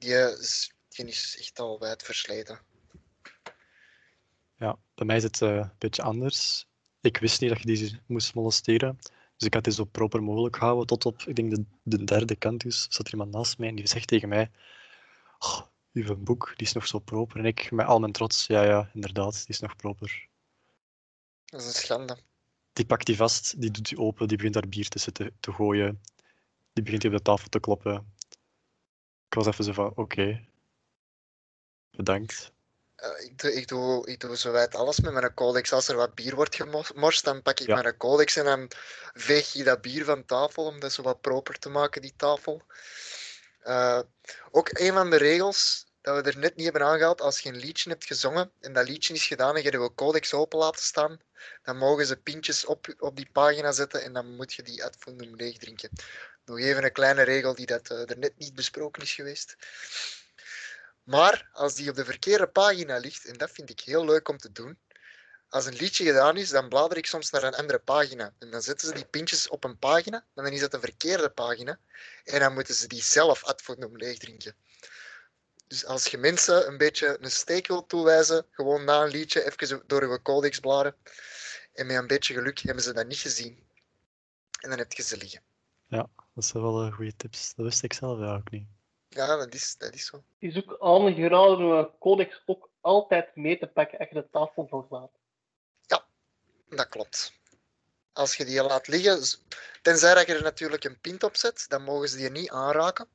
die, 0.00 0.14
is- 0.38 0.72
die 0.88 1.06
is 1.06 1.36
echt 1.38 1.58
al 1.58 1.78
wijd 1.78 2.02
versleten. 2.02 2.60
Ja, 4.56 4.78
bij 4.94 5.06
mij 5.06 5.16
is 5.16 5.22
het 5.22 5.42
eh, 5.42 5.54
een 5.56 5.72
beetje 5.78 6.02
anders. 6.02 6.66
Ik 7.00 7.16
wist 7.16 7.40
niet 7.40 7.50
dat 7.50 7.58
je 7.60 7.66
die 7.66 8.00
moest 8.06 8.34
molesteren. 8.34 8.98
Dus 9.36 9.46
ik 9.46 9.54
had 9.54 9.64
die 9.64 9.72
zo 9.72 9.84
proper 9.84 10.22
mogelijk 10.22 10.56
gehouden. 10.56 10.86
Tot 10.86 11.06
op, 11.06 11.22
ik 11.22 11.36
denk, 11.36 11.50
de, 11.54 11.64
de 11.82 12.04
derde 12.04 12.36
kant 12.36 12.64
is, 12.64 12.86
zat 12.90 13.06
er 13.06 13.12
iemand 13.12 13.30
naast 13.30 13.58
mij 13.58 13.68
en 13.68 13.74
die 13.74 13.86
zegt 13.88 14.08
tegen 14.08 14.28
mij: 14.28 14.50
oh, 15.38 15.60
Uw 15.92 16.16
boek, 16.16 16.52
die 16.56 16.66
is 16.66 16.72
nog 16.72 16.86
zo 16.86 16.98
proper. 16.98 17.38
En 17.38 17.44
ik, 17.44 17.70
met 17.70 17.86
al 17.86 18.00
mijn 18.00 18.12
trots, 18.12 18.46
ja, 18.46 18.62
ja, 18.62 18.90
inderdaad, 18.94 19.34
die 19.34 19.48
is 19.48 19.60
nog 19.60 19.76
proper. 19.76 20.28
Dat 21.44 21.60
is 21.60 21.66
een 21.66 21.72
schande. 21.72 22.18
Die 22.72 22.86
pakt 22.86 23.06
die 23.06 23.16
vast, 23.16 23.60
die 23.60 23.70
doet 23.70 23.88
die 23.88 23.98
open, 23.98 24.28
die 24.28 24.36
begint 24.36 24.54
daar 24.54 24.68
bier 24.68 24.88
tussen 24.88 25.12
te, 25.12 25.32
te 25.40 25.52
gooien. 25.52 26.00
Die 26.72 26.84
begint 26.84 27.02
die 27.02 27.10
op 27.10 27.16
de 27.16 27.22
tafel 27.22 27.48
te 27.48 27.60
kloppen. 27.60 28.12
Ik 29.30 29.36
was 29.36 29.46
even 29.46 29.64
zo 29.64 29.72
van: 29.72 29.92
Oké, 29.94 30.46
bedankt. 31.90 32.52
Eh, 32.96 33.24
ik, 33.24 33.38
doe, 33.38 33.54
ik, 33.54 33.68
doe, 33.68 34.06
ik 34.06 34.20
doe 34.20 34.36
zowat 34.36 34.74
alles 34.74 35.00
met 35.00 35.12
mijn 35.12 35.34
codex. 35.34 35.72
Als 35.72 35.88
er 35.88 35.96
wat 35.96 36.14
bier 36.14 36.34
wordt 36.34 36.54
gemorst, 36.54 37.24
dan 37.24 37.42
pak 37.42 37.60
ik 37.60 37.66
Ja. 37.66 37.82
mijn 37.82 37.96
codex 37.96 38.36
en 38.36 38.44
dan 38.44 38.70
veeg 39.14 39.52
je 39.52 39.64
dat 39.64 39.80
bier 39.80 40.04
van 40.04 40.24
tafel 40.24 40.64
om 40.64 40.80
dat 40.80 40.92
zo 40.92 41.02
wat 41.02 41.20
proper 41.20 41.58
te 41.58 41.68
maken, 41.68 42.02
die 42.02 42.14
tafel. 42.16 42.62
Eh, 43.60 44.00
ook 44.50 44.68
een 44.72 44.92
van 44.92 45.10
de 45.10 45.16
regels 45.16 45.86
dat 46.00 46.24
we 46.24 46.30
er 46.30 46.38
net 46.38 46.56
niet 46.56 46.64
hebben 46.64 46.86
aangehaald, 46.86 47.20
als 47.20 47.40
je 47.40 47.48
een 47.48 47.56
liedje 47.56 47.90
hebt 47.90 48.04
gezongen 48.04 48.50
en 48.60 48.72
dat 48.72 48.88
liedje 48.88 49.14
is 49.14 49.26
gedaan 49.26 49.56
en 49.56 49.62
je 49.62 49.70
de 49.70 49.90
codex 49.94 50.32
open 50.32 50.58
laten 50.58 50.82
staan, 50.82 51.20
dan 51.62 51.76
mogen 51.76 52.06
ze 52.06 52.16
pintjes 52.16 52.64
op, 52.64 52.94
op 52.98 53.16
die 53.16 53.28
pagina 53.32 53.72
zetten 53.72 54.02
en 54.02 54.12
dan 54.12 54.36
moet 54.36 54.52
je 54.52 54.62
die 54.62 54.84
ad 54.84 54.96
fundum 54.98 55.36
leeg 55.36 55.58
drinken. 55.58 55.90
Nog 56.44 56.58
even 56.58 56.84
een 56.84 56.92
kleine 56.92 57.22
regel 57.22 57.54
die 57.54 57.66
dat, 57.66 57.90
eh, 57.90 58.10
er 58.10 58.18
net 58.18 58.38
niet 58.38 58.54
besproken 58.54 59.02
is 59.02 59.12
geweest. 59.12 59.56
Maar 61.02 61.48
als 61.52 61.74
die 61.74 61.90
op 61.90 61.96
de 61.96 62.04
verkeerde 62.04 62.46
pagina 62.46 62.96
ligt, 62.96 63.24
en 63.24 63.38
dat 63.38 63.50
vind 63.50 63.70
ik 63.70 63.80
heel 63.80 64.04
leuk 64.04 64.28
om 64.28 64.38
te 64.38 64.52
doen, 64.52 64.78
als 65.48 65.66
een 65.66 65.76
liedje 65.76 66.04
gedaan 66.04 66.36
is, 66.36 66.48
dan 66.48 66.68
blader 66.68 66.96
ik 66.96 67.06
soms 67.06 67.30
naar 67.30 67.42
een 67.42 67.54
andere 67.54 67.78
pagina. 67.78 68.34
En 68.38 68.50
dan 68.50 68.62
zetten 68.62 68.88
ze 68.88 68.94
die 68.94 69.04
pintjes 69.04 69.48
op 69.48 69.64
een 69.64 69.78
pagina, 69.78 70.24
maar 70.34 70.44
dan 70.44 70.52
is 70.52 70.60
dat 70.60 70.70
de 70.70 70.80
verkeerde 70.80 71.30
pagina. 71.30 71.78
En 72.24 72.40
dan 72.40 72.54
moeten 72.54 72.74
ze 72.74 72.86
die 72.86 73.02
zelf 73.02 73.44
ad 73.44 73.62
leeg 73.92 74.18
drinken. 74.18 74.56
Dus 75.66 75.84
als 75.84 76.06
je 76.06 76.18
mensen 76.18 76.66
een 76.66 76.78
beetje 76.78 77.16
een 77.20 77.30
steek 77.30 77.66
wilt 77.66 77.88
toewijzen, 77.88 78.46
gewoon 78.50 78.84
na 78.84 79.02
een 79.02 79.10
liedje 79.10 79.44
even 79.44 79.82
door 79.86 80.02
uw 80.02 80.22
codex 80.22 80.60
bladeren. 80.60 80.96
En 81.74 81.86
met 81.86 81.96
een 81.96 82.06
beetje 82.06 82.34
geluk 82.34 82.58
hebben 82.58 82.84
ze 82.84 82.92
dat 82.92 83.06
niet 83.06 83.18
gezien. 83.18 83.68
En 84.60 84.68
dan 84.68 84.78
heb 84.78 84.92
je 84.92 85.02
ze 85.02 85.16
liggen. 85.16 85.42
Dat 86.34 86.44
zijn 86.44 86.62
wel 86.62 86.84
eh, 86.84 86.92
goede 86.92 87.16
tips. 87.16 87.54
Dat 87.54 87.64
wist 87.64 87.82
ik 87.82 87.92
zelf 87.92 88.18
ja, 88.18 88.34
ook 88.34 88.50
niet. 88.50 88.66
Ja, 89.08 89.36
dat 89.36 89.54
is, 89.54 89.76
dat 89.78 89.94
is 89.94 90.06
zo. 90.06 90.16
Het 90.16 90.24
is 90.38 90.56
ook 90.56 90.76
aangeraden 90.80 91.56
om 91.56 91.72
een 91.72 91.98
codex 91.98 92.42
ook 92.46 92.70
altijd 92.80 93.36
mee 93.36 93.58
te 93.58 93.66
pakken 93.66 93.98
als 93.98 94.08
je 94.08 94.14
de 94.14 94.28
tafel 94.30 94.66
verlaat. 94.66 95.10
Dat 96.70 96.88
klopt. 96.88 97.32
Als 98.12 98.36
je 98.36 98.44
die 98.44 98.62
laat 98.62 98.88
liggen, 98.88 99.20
tenzij 99.82 100.14
dat 100.14 100.26
je 100.26 100.34
er 100.34 100.42
natuurlijk 100.42 100.84
een 100.84 101.00
pint 101.00 101.22
op 101.22 101.36
zet, 101.36 101.64
dan 101.68 101.82
mogen 101.82 102.08
ze 102.08 102.16
die 102.16 102.30
niet 102.30 102.50
aanraken. 102.50 103.08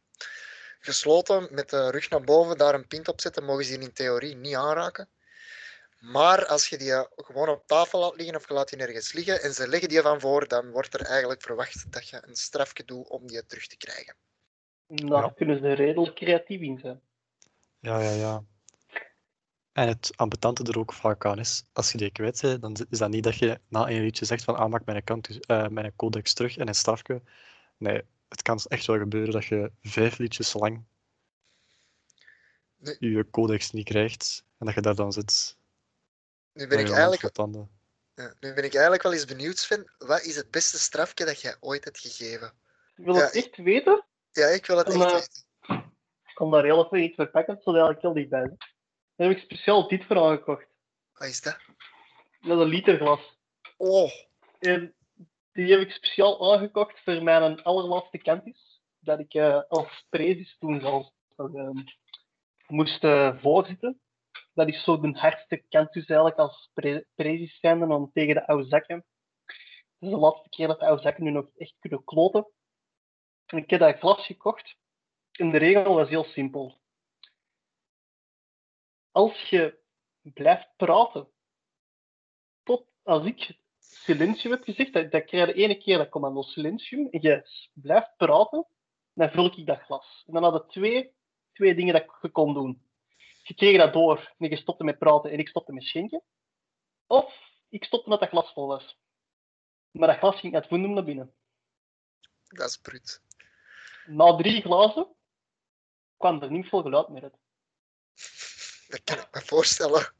gesloten 0.79 1.47
met 1.51 1.69
de 1.69 1.89
rug 1.89 2.09
naar 2.09 2.21
boven 2.21 2.57
daar 2.57 2.73
een 2.73 2.87
pint 2.87 3.07
op 3.07 3.21
zetten, 3.21 3.43
mogen 3.43 3.65
ze 3.65 3.77
die 3.77 3.87
in 3.87 3.93
theorie 3.93 4.35
niet 4.35 4.55
aanraken. 4.55 5.09
Maar 5.99 6.45
als 6.45 6.67
je 6.67 6.77
die 6.77 7.07
gewoon 7.15 7.49
op 7.49 7.67
tafel 7.67 7.99
laat 7.99 8.15
liggen 8.15 8.35
of 8.35 8.47
je 8.47 8.53
laat 8.53 8.69
die 8.69 8.77
nergens 8.77 9.13
liggen 9.13 9.41
en 9.41 9.53
ze 9.53 9.67
leggen 9.67 9.89
die 9.89 10.01
van 10.01 10.19
voor, 10.19 10.47
dan 10.47 10.71
wordt 10.71 10.93
er 10.93 11.01
eigenlijk 11.01 11.41
verwacht 11.41 11.91
dat 11.91 12.09
je 12.09 12.21
een 12.27 12.35
strafje 12.35 12.85
doet 12.85 13.07
om 13.07 13.27
die 13.27 13.45
terug 13.45 13.67
te 13.67 13.77
krijgen. 13.77 14.15
Daar 14.87 15.23
Ja. 15.23 15.29
kunnen 15.35 15.59
ze 15.59 15.73
redelijk 15.73 16.15
creatief 16.15 16.61
in 16.61 16.79
zijn. 16.79 17.01
Ja, 17.79 17.99
ja, 17.99 18.11
ja. 18.11 18.43
En 19.71 19.87
het 19.87 20.11
ambetante 20.15 20.63
er 20.63 20.79
ook 20.79 20.93
vaak 20.93 21.25
aan 21.25 21.39
is, 21.39 21.63
als 21.73 21.91
je 21.91 21.97
die 21.97 22.11
kwijt 22.11 22.41
bent, 22.41 22.61
dan 22.61 22.75
is 22.89 22.97
dat 22.97 23.09
niet 23.09 23.23
dat 23.23 23.35
je 23.35 23.59
na 23.67 23.89
een 23.89 24.01
liedje 24.01 24.25
zegt 24.25 24.43
van 24.43 24.55
ah, 24.55 24.69
maak 24.69 24.85
mijn, 24.85 24.97
account, 24.97 25.45
eh, 25.45 25.67
mijn 25.67 25.93
codex 25.95 26.33
terug 26.33 26.57
en 26.57 26.67
een 26.67 26.75
strafje. 26.75 27.21
Nee, 27.77 28.01
het 28.29 28.41
kan 28.41 28.59
echt 28.67 28.85
wel 28.85 28.97
gebeuren 28.97 29.33
dat 29.33 29.45
je 29.45 29.71
vijf 29.81 30.17
liedjes 30.17 30.53
lang 30.53 30.83
Nee. 32.77 32.95
je 32.99 33.29
codex 33.29 33.71
niet 33.71 33.85
krijgt 33.85 34.45
en 34.57 34.65
dat 34.65 34.75
je 34.75 34.81
daar 34.81 34.95
dan 34.95 35.13
zit. 35.13 35.57
Nu 36.55 36.67
ben, 36.67 36.79
ik 36.79 36.89
eigenlijk, 36.89 37.21
vol 37.21 37.29
tanden. 37.29 37.69
ja, 38.15 38.33
nu 38.39 38.53
ben 38.53 38.63
ik 38.63 38.73
eigenlijk 38.73 39.03
wel 39.03 39.13
eens 39.13 39.25
benieuwd, 39.25 39.57
Sven. 39.57 39.91
Wat 39.97 40.21
is 40.21 40.35
het 40.35 40.51
beste 40.51 40.79
strafje 40.79 41.25
dat 41.25 41.41
jij 41.41 41.55
ooit 41.59 41.83
hebt 41.83 41.99
gegeven? 41.99 42.53
Ik 42.95 43.05
wil 43.05 43.15
Ja, 43.15 43.21
het 43.21 43.35
echt 43.35 43.57
weten. 43.57 44.05
Ja, 44.31 44.47
ik 44.47 44.65
wil 44.65 44.77
het 44.77 44.87
echt 44.87 44.95
eh, 44.95 45.11
weten. 45.11 45.43
Ik 46.25 46.33
kan 46.33 46.51
daar 46.51 46.63
heel 46.63 46.85
even 46.85 47.03
iets 47.03 47.15
verpakken, 47.15 47.59
zodat 47.61 47.89
ik 47.89 48.01
heel 48.01 48.13
dichtbij 48.13 48.41
ben. 48.41 48.57
Daar 49.15 49.27
heb 49.27 49.37
ik 49.37 49.43
speciaal 49.43 49.87
dit 49.87 50.05
voor 50.05 50.17
aangekocht. 50.17 50.65
Wat 51.13 51.27
is 51.27 51.41
dat? 51.41 51.57
Dat 52.41 52.57
is 52.57 52.63
een 52.63 52.69
literglas. 52.69 53.37
Oh, 53.77 54.11
En 54.59 54.93
die 55.51 55.71
heb 55.71 55.79
ik 55.79 55.91
speciaal 55.91 56.53
aangekocht 56.53 56.99
voor 57.03 57.23
mijn 57.23 57.63
allerlaatste 57.63 58.17
campus. 58.17 58.81
Dat 58.99 59.19
ik 59.19 59.33
eh, 59.33 59.61
als 59.67 60.05
prezis 60.09 60.55
toen 60.59 60.81
zelfs 60.81 61.11
ehm, 61.37 61.83
moest 62.67 63.03
eh, 63.03 63.41
voorzitten. 63.41 63.99
Dat 64.55 64.67
is 64.67 64.83
zo 64.83 64.99
de 64.99 65.19
hardste 65.19 65.65
campus 65.69 66.05
eigenlijk 66.05 66.39
als 66.39 66.69
pre 67.15 67.47
zijnde 67.59 67.85
om 67.85 68.11
tegen 68.13 68.33
de 68.33 68.47
oude 68.47 68.67
zakken. 68.67 69.05
Dat 69.45 70.09
is 70.09 70.09
de 70.09 70.17
laatste 70.17 70.49
keer 70.49 70.67
dat 70.67 70.79
de 70.79 70.85
oude 70.85 71.01
zakken 71.01 71.23
nu 71.23 71.31
nog 71.31 71.49
echt 71.57 71.75
kunnen 71.79 72.03
kloten. 72.03 72.47
En 73.45 73.57
ik 73.57 73.69
heb 73.69 73.79
dat 73.79 73.99
glas 73.99 74.25
gekocht. 74.25 74.77
En 75.31 75.51
de 75.51 75.57
regel 75.57 75.93
was 75.93 76.09
heel 76.09 76.23
simpel. 76.23 76.81
Als 79.11 79.49
je 79.49 79.79
blijft 80.21 80.73
praten 80.75 81.29
tot 82.63 82.87
als 83.03 83.25
ik 83.25 83.57
silentium 83.77 84.51
heb 84.51 84.63
gezegd, 84.63 84.93
dat, 84.93 85.09
krijg 85.09 85.31
je 85.31 85.45
de 85.45 85.53
ene 85.53 85.77
keer 85.77 85.97
dat 85.97 86.09
commando 86.09 86.41
silentium, 86.41 87.07
en 87.09 87.21
je 87.21 87.49
blijft 87.73 88.17
praten, 88.17 88.67
dan 89.13 89.29
vul 89.29 89.45
ik 89.45 89.65
dat 89.65 89.79
glas. 89.79 90.23
En 90.27 90.33
dan 90.33 90.43
hadden 90.43 90.67
twee, 90.67 91.13
twee 91.53 91.75
dingen 91.75 91.93
dat 91.93 92.17
je 92.21 92.29
kon 92.29 92.53
doen. 92.53 92.84
Je 93.47 93.53
kreeg 93.53 93.77
dat 93.77 93.93
door 93.93 94.33
en 94.37 94.49
je 94.49 94.57
stopte 94.57 94.83
met 94.83 94.97
praten 94.97 95.31
en 95.31 95.39
ik 95.39 95.47
stopte 95.47 95.73
met 95.73 95.83
schenken. 95.83 96.23
Of 97.07 97.33
ik 97.69 97.83
stopte 97.83 98.09
met 98.09 98.19
dat 98.19 98.29
glas 98.29 98.53
vol 98.53 98.67
was. 98.67 98.97
Maar 99.91 100.07
dat 100.07 100.17
glas 100.17 100.39
ging 100.39 100.55
uit 100.55 100.67
voendum 100.67 100.93
naar 100.93 101.03
binnen. 101.03 101.35
dat 102.47 102.69
is 102.69 102.77
brut. 102.77 103.21
Na 104.05 104.35
drie 104.35 104.61
glazen 104.61 105.15
kwam 106.17 106.41
er 106.41 106.51
niet 106.51 106.67
veel 106.67 106.81
geluid 106.81 107.09
meer 107.09 107.23
uit. 107.23 107.37
Dat 108.87 109.03
kan 109.03 109.17
ik 109.17 109.27
me 109.31 109.41
voorstellen. 109.41 110.13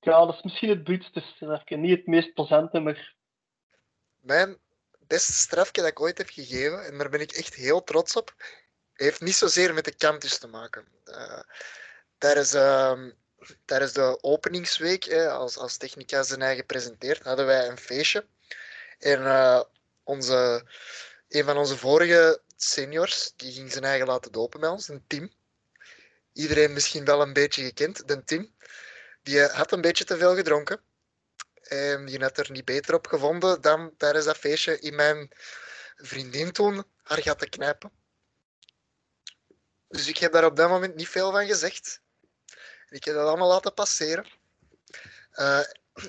Ja, 0.00 0.26
dat 0.26 0.34
is 0.34 0.42
misschien 0.42 0.68
het 0.68 0.84
bruutste 0.84 1.20
strafje. 1.20 1.76
Niet 1.76 1.96
het 1.96 2.06
meest 2.06 2.34
plezante, 2.34 2.80
maar 2.80 3.16
Mijn 4.20 4.58
beste 4.98 5.32
strafje 5.32 5.80
dat 5.80 5.90
ik 5.90 6.00
ooit 6.00 6.18
heb 6.18 6.28
gegeven, 6.28 6.84
en 6.84 6.98
daar 6.98 7.10
ben 7.10 7.20
ik 7.20 7.32
echt 7.32 7.54
heel 7.54 7.82
trots 7.82 8.16
op, 8.16 8.34
heeft 8.94 9.20
niet 9.20 9.34
zozeer 9.34 9.74
met 9.74 9.84
de 9.84 9.96
campus 9.96 10.38
te 10.38 10.46
maken. 10.46 10.86
Eh, 11.04 11.40
tijdens, 12.18 12.54
ehm, 12.54 13.10
tijdens 13.64 13.92
de 13.92 14.22
openingsweek, 14.22 15.12
als, 15.12 15.56
als 15.56 15.76
Technica 15.76 16.22
zijn 16.22 16.42
eigen 16.42 16.66
presenteert, 16.66 17.22
hadden 17.22 17.46
wij 17.46 17.68
een 17.68 17.78
feestje. 17.78 18.26
En 18.98 19.26
eh, 19.26 19.62
onze, 20.02 20.64
een 21.28 21.44
van 21.44 21.56
onze 21.56 21.76
vorige 21.78 22.40
seniors, 22.56 23.32
die 23.36 23.52
ging 23.52 23.72
zijn 23.72 23.84
eigen 23.84 24.06
laten 24.06 24.32
dopen 24.32 24.60
bij 24.60 24.68
ons, 24.68 24.88
een 24.88 25.04
Tim. 25.06 25.32
Iedereen 26.32 26.72
misschien 26.72 27.04
wel 27.04 27.20
een 27.20 27.32
beetje 27.32 27.64
gekend, 27.64 28.08
de 28.08 28.24
Tim. 28.24 28.54
Die 29.22 29.40
eh, 29.40 29.54
had 29.54 29.72
een 29.72 29.80
beetje 29.80 30.04
te 30.04 30.16
veel 30.16 30.34
gedronken. 30.34 30.80
En 31.62 32.06
die 32.06 32.20
had 32.20 32.38
er 32.38 32.50
niet 32.50 32.64
beter 32.64 32.94
op 32.94 33.06
gevonden 33.06 33.60
dan 33.60 33.94
tijdens 33.96 34.24
dat 34.24 34.36
feestje 34.36 34.78
in 34.78 34.94
mijn 34.94 35.30
vriendin 35.96 36.52
toen 36.52 36.84
haar 37.02 37.22
gat 37.22 37.38
te 37.38 37.48
knijpen. 37.48 38.01
Dus 39.92 40.06
ik 40.06 40.18
heb 40.18 40.32
daar 40.32 40.44
op 40.44 40.56
dat 40.56 40.68
moment 40.68 40.94
niet 40.94 41.08
veel 41.08 41.30
van 41.30 41.46
gezegd. 41.46 42.00
Ik 42.88 43.04
heb 43.04 43.14
dat 43.14 43.26
allemaal 43.26 43.48
laten 43.48 43.74
passeren. 43.74 44.26
Eh, 45.30 45.58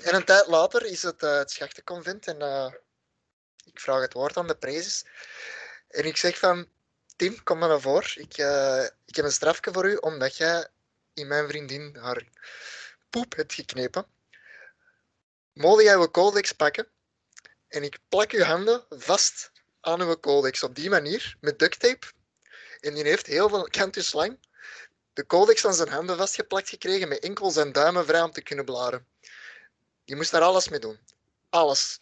en 0.02 0.14
een 0.14 0.24
tijd 0.24 0.46
later 0.46 0.84
is 0.84 1.02
het 1.02 1.22
eh, 1.22 1.36
het 1.36 1.50
schachtenconvent 1.50 2.26
en 2.26 2.40
eh, 2.40 2.72
ik 3.64 3.80
vraag 3.80 4.00
het 4.00 4.12
woord 4.12 4.36
aan 4.36 4.46
de 4.46 4.56
prezes. 4.56 5.04
En 5.88 6.04
ik 6.04 6.16
zeg 6.16 6.38
van, 6.38 6.68
Tim, 7.16 7.42
kom 7.42 7.58
maar 7.58 7.68
naar 7.68 7.80
voren. 7.80 8.20
Ik, 8.20 8.36
ik 9.04 9.16
heb 9.16 9.24
een 9.24 9.32
strafje 9.32 9.72
voor 9.72 9.88
u, 9.88 9.96
omdat 9.96 10.36
jij 10.36 10.68
in 11.14 11.26
mijn 11.26 11.48
vriendin 11.48 11.96
haar 11.96 12.28
poep 13.10 13.36
hebt 13.36 13.54
geknepen. 13.54 14.06
Mogen 15.52 15.84
jij 15.84 15.94
uw 15.94 16.10
codex 16.10 16.52
pakken 16.52 16.88
en 17.68 17.82
ik 17.82 17.98
plak 18.08 18.30
uw 18.30 18.42
handen 18.42 18.84
vast 18.88 19.50
aan 19.80 20.00
uw 20.00 20.20
codex 20.20 20.62
op 20.62 20.74
die 20.74 20.90
manier 20.90 21.36
met 21.40 21.58
duct 21.58 21.80
tape. 21.80 22.06
En 22.84 22.94
die 22.94 23.04
heeft 23.04 23.26
heel 23.26 23.48
veel 23.48 23.68
kantus 23.70 24.12
lang 24.12 24.38
de 25.14 25.26
codex 25.26 25.64
aan 25.64 25.74
zijn 25.74 25.88
handen 25.88 26.16
vastgeplakt 26.16 26.68
gekregen 26.68 27.08
met 27.08 27.18
enkel 27.18 27.50
zijn 27.50 27.72
duimen 27.72 28.06
vrij 28.06 28.22
om 28.22 28.30
te 28.30 28.42
kunnen 28.42 28.64
bladeren. 28.64 29.06
Die 30.04 30.16
moest 30.16 30.30
daar 30.30 30.42
alles 30.42 30.68
mee 30.68 30.78
doen. 30.78 30.98
Alles. 31.50 32.00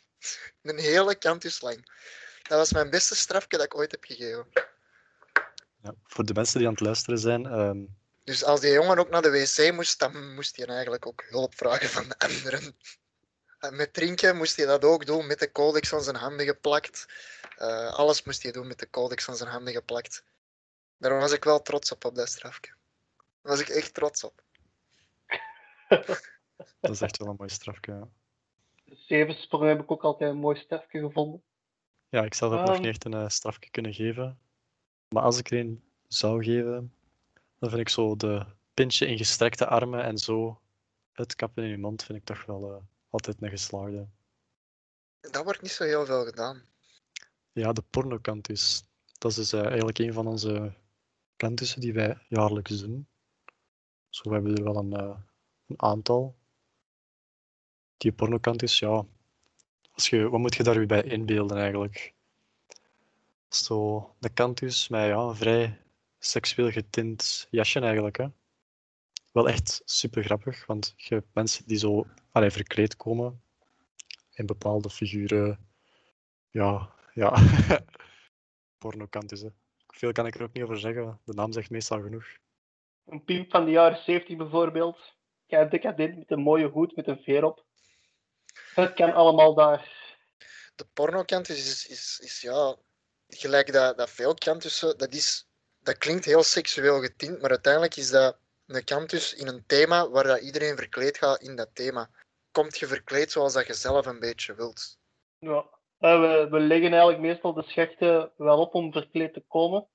Een 0.62 0.78
hele 0.78 1.14
kantus 1.14 1.60
lang. 1.60 1.90
Dat 2.42 2.58
was 2.58 2.72
mijn 2.72 2.90
beste 2.90 3.16
strafje 3.16 3.56
dat 3.56 3.64
ik 3.64 3.76
ooit 3.76 3.90
heb 3.90 4.04
gegeven. 4.04 4.46
Ja, 5.82 5.94
voor 6.04 6.24
de 6.24 6.34
mensen 6.34 6.58
die 6.58 6.66
aan 6.66 6.74
het 6.74 6.82
luisteren 6.82 7.18
zijn, 7.18 7.46
ehm, 7.46 7.78
Dus 8.24 8.44
als 8.44 8.60
die 8.60 8.72
jongen 8.72 8.98
ook 8.98 9.10
naar 9.10 9.22
de 9.22 9.30
wc 9.30 9.72
moest, 9.72 9.98
dan 9.98 10.34
moest 10.34 10.56
hij 10.56 10.66
eigenlijk 10.66 11.06
ook 11.06 11.24
hulp 11.28 11.54
vragen 11.56 11.88
van 11.88 12.08
de 12.08 12.18
anderen. 12.18 12.76
En 13.58 13.76
met 13.76 13.92
drinken 13.92 14.36
moest 14.36 14.56
hij 14.56 14.66
dat 14.66 14.84
ook 14.84 15.06
doen, 15.06 15.26
met 15.26 15.38
de 15.38 15.52
codex 15.52 15.92
aan 15.92 16.02
zijn 16.02 16.16
handen 16.16 16.46
geplakt. 16.46 17.06
Eh, 17.56 17.92
alles 17.92 18.22
moest 18.22 18.42
hij 18.42 18.52
doen 18.52 18.66
met 18.66 18.78
de 18.78 18.90
codex 18.90 19.28
aan 19.28 19.36
zijn 19.36 19.50
handen 19.50 19.72
geplakt. 19.72 20.22
Daar 21.02 21.18
was 21.18 21.32
ik 21.32 21.44
wel 21.44 21.62
trots 21.62 21.92
op, 21.92 22.04
op 22.04 22.14
dat 22.14 22.28
strafje. 22.28 22.74
Daar 23.16 23.52
was 23.52 23.60
ik 23.60 23.68
echt 23.68 23.94
trots 23.94 24.24
op. 24.24 24.42
dat 26.80 26.90
is 26.90 27.00
echt 27.00 27.16
wel 27.16 27.28
een 27.28 27.34
mooi 27.38 27.50
strafje. 27.50 27.92
Ja, 27.92 28.08
de 28.84 28.96
zeven 28.96 29.34
sprong 29.34 29.64
heb 29.64 29.80
ik 29.80 29.90
ook 29.90 30.02
altijd 30.02 30.30
een 30.30 30.36
mooi 30.36 30.58
strafje 30.58 31.00
gevonden. 31.00 31.42
ja 32.08 32.22
ik 32.24 32.34
zelf 32.34 32.52
heb 32.52 32.60
nog 32.60 32.70
Ehm. 32.70 32.78
niet 32.80 32.90
echt 32.90 33.04
een 33.04 33.14
eh, 33.14 33.28
strafje 33.28 33.70
kunnen 33.70 33.94
geven. 33.94 34.38
Maar 35.08 35.22
als 35.22 35.38
ik 35.38 35.50
er 35.50 35.58
een 35.58 35.82
zou 36.08 36.44
geven, 36.44 36.94
dan 37.58 37.68
vind 37.70 37.80
ik 37.80 37.88
zo 37.88 38.16
de 38.16 38.46
pintje 38.74 39.06
in 39.06 39.16
gestrekte 39.16 39.66
armen 39.66 40.04
en 40.04 40.18
zo 40.18 40.60
het 41.12 41.34
kappen 41.34 41.64
in 41.64 41.70
je 41.70 41.78
mond, 41.78 42.04
vind 42.04 42.18
ik 42.18 42.24
toch 42.24 42.44
wel 42.44 42.72
eh, 42.72 42.82
altijd 43.10 43.42
een 43.42 43.50
geslaagde. 43.50 44.06
Dat 45.20 45.44
wordt 45.44 45.62
niet 45.62 45.70
zo 45.70 45.84
heel 45.84 46.06
veel 46.06 46.24
gedaan. 46.24 46.62
Ja, 47.52 47.72
de 47.72 47.82
pornokantus. 47.90 48.84
Dat 49.18 49.30
is 49.30 49.36
dus, 49.36 49.52
eh, 49.52 49.66
eigenlijk 49.66 49.98
een 49.98 50.12
van 50.12 50.26
onze 50.26 50.72
die 51.50 51.92
wij 51.92 52.18
jaarlijks 52.28 52.80
doen. 52.80 53.06
Zo 54.08 54.32
hebben 54.32 54.52
we 54.52 54.58
er 54.58 54.64
wel 54.64 54.76
een, 54.76 54.92
eh, 54.92 55.18
een 55.66 55.82
aantal. 55.82 56.36
Die 57.96 58.12
pornokantus, 58.12 58.78
ja. 58.78 59.06
Als 59.92 60.08
je, 60.08 60.28
wat 60.28 60.40
moet 60.40 60.54
je 60.54 60.62
daar 60.62 60.76
weer 60.76 60.86
bij 60.86 61.02
inbeelden 61.02 61.58
eigenlijk? 61.58 62.14
Zo, 63.48 64.14
de 64.18 64.28
kantus 64.28 64.88
met 64.88 65.06
ja, 65.06 65.18
een 65.18 65.36
vrij 65.36 65.80
seksueel 66.18 66.70
getint 66.70 67.48
jasje 67.50 67.80
eigenlijk. 67.80 68.16
Hè. 68.16 68.26
Wel 69.32 69.48
echt 69.48 69.82
super 69.84 70.24
grappig, 70.24 70.66
want 70.66 70.94
je 70.96 71.14
hebt 71.14 71.34
mensen 71.34 71.66
die 71.66 71.78
zo 71.78 72.06
allee, 72.30 72.50
verkleed 72.50 72.96
komen 72.96 73.42
in 74.32 74.46
bepaalde 74.46 74.90
figuren. 74.90 75.68
Ja, 76.50 76.90
ja. 77.14 77.34
Pornokantus, 78.78 79.40
hè. 79.40 79.48
Veel 79.92 80.12
kan 80.12 80.26
ik 80.26 80.34
er 80.34 80.42
ook 80.42 80.52
niet 80.52 80.62
over 80.62 80.78
zeggen. 80.78 81.20
De 81.24 81.34
naam 81.34 81.52
zegt 81.52 81.70
meestal 81.70 82.02
genoeg. 82.02 82.24
Een 83.06 83.24
piep 83.24 83.50
van 83.50 83.64
de 83.64 83.70
jaren 83.70 84.02
70 84.02 84.36
bijvoorbeeld. 84.36 85.14
Kijk, 85.46 85.70
decadent 85.70 86.18
met 86.18 86.30
een 86.30 86.40
mooie 86.40 86.68
hoed 86.68 86.96
met 86.96 87.06
een 87.06 87.22
veer 87.22 87.44
op. 87.44 87.64
Het 88.74 88.92
kan 88.92 89.12
allemaal 89.12 89.54
daar. 89.54 89.90
De 90.74 90.84
pornokant 90.92 91.48
is, 91.48 91.66
is, 91.66 91.86
is, 91.86 92.20
is 92.22 92.40
ja, 92.40 92.76
gelijk 93.28 93.72
dat, 93.72 93.96
dat 93.96 94.10
veel 94.10 94.34
kantussen, 94.34 94.98
dat, 94.98 95.14
is, 95.14 95.48
dat 95.78 95.98
klinkt 95.98 96.24
heel 96.24 96.42
seksueel 96.42 97.00
getint, 97.00 97.40
maar 97.40 97.50
uiteindelijk 97.50 97.96
is 97.96 98.10
dat 98.10 98.38
een 98.66 98.84
kantus 98.84 99.34
in 99.34 99.46
een 99.46 99.66
thema 99.66 100.08
waar 100.08 100.24
dat 100.24 100.40
iedereen 100.40 100.76
verkleed 100.76 101.18
gaat 101.18 101.40
in 101.40 101.56
dat 101.56 101.74
thema. 101.74 102.10
Komt 102.50 102.78
je 102.78 102.86
verkleed 102.86 103.32
zoals 103.32 103.52
dat 103.52 103.66
je 103.66 103.74
zelf 103.74 104.06
een 104.06 104.20
beetje 104.20 104.54
wilt. 104.54 104.98
Ja. 105.38 105.80
Eh, 106.02 106.50
we, 106.50 106.60
leggen 106.60 106.90
eigenlijk 106.90 107.20
meestal 107.20 107.52
de 107.52 107.62
schechten 107.62 108.32
wel 108.36 108.60
op 108.60 108.74
om 108.74 108.92
verkleed 108.92 109.34
te 109.34 109.44
komen. 109.48 109.88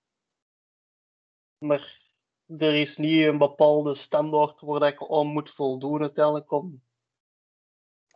Maar 1.57 2.01
er 2.47 2.73
is 2.75 2.97
niet 2.97 3.25
een 3.25 3.37
bepaalde 3.37 3.95
standaard 3.95 4.61
waar 4.61 4.87
ik 4.87 5.11
aan 5.11 5.27
moet 5.27 5.53
voldoen 5.55 6.01
uiteindelijk 6.01 6.51
om 6.51 6.83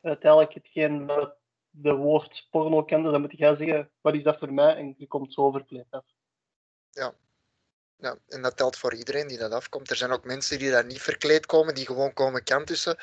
uiteindelijk 0.02 0.54
hetgeen 0.54 1.06
dat 1.06 1.36
de 1.70 1.94
woord 1.94 2.48
porno 2.50 2.84
kende, 2.84 3.12
dan 3.12 3.22
moet 3.22 3.38
jij 3.38 3.56
zeggen, 3.56 3.92
wat 4.02 4.14
is 4.14 4.24
dat 4.24 4.40
voor 4.40 4.54
mij? 4.54 4.76
En 4.76 4.96
je 4.98 5.08
komt 5.08 5.34
zo 5.34 5.52
verkleed 5.52 5.88
af. 5.90 6.06
Ja, 8.02 8.18
en 8.28 8.42
dat 8.42 8.58
telt 8.58 8.78
voor 8.78 8.94
iedereen 8.94 9.28
die 9.28 9.38
dat 9.38 9.52
afkomt. 9.52 9.90
Er 9.90 9.96
zijn 9.96 10.12
ook 10.12 10.26
mensen 10.26 10.60
die 10.60 10.72
daar 10.72 10.86
niet 10.86 11.02
verkleed 11.02 11.46
komen, 11.46 11.76
die 11.76 11.86
gewoon 11.86 12.14
komen 12.14 12.44
kantussen. 12.44 12.98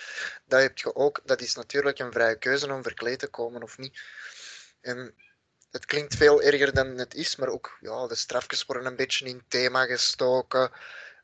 Dat, 0.47 0.61
heb 0.61 0.79
je 0.79 0.95
ook, 0.95 1.21
dat 1.25 1.41
is 1.41 1.55
natuurlijk 1.55 1.99
een 1.99 2.13
vrije 2.13 2.39
keuze 2.39 2.73
om 2.73 2.83
verkleed 2.83 3.19
te 3.19 3.29
komen 3.29 3.63
of 3.63 3.79
niet. 3.79 4.01
En 4.81 5.15
het 5.71 5.87
klinkt 5.87 6.15
veel 6.15 6.43
erger 6.43 6.75
dan 6.75 6.87
het 6.87 7.15
is, 7.15 7.37
maar 7.37 7.49
ook 7.49 7.79
ja, 7.81 8.07
de 8.07 8.15
strafjes 8.15 8.65
worden 8.65 8.87
een 8.87 8.97
beetje 8.97 9.27
in 9.27 9.43
thema 9.49 9.85
gestoken. 9.85 10.71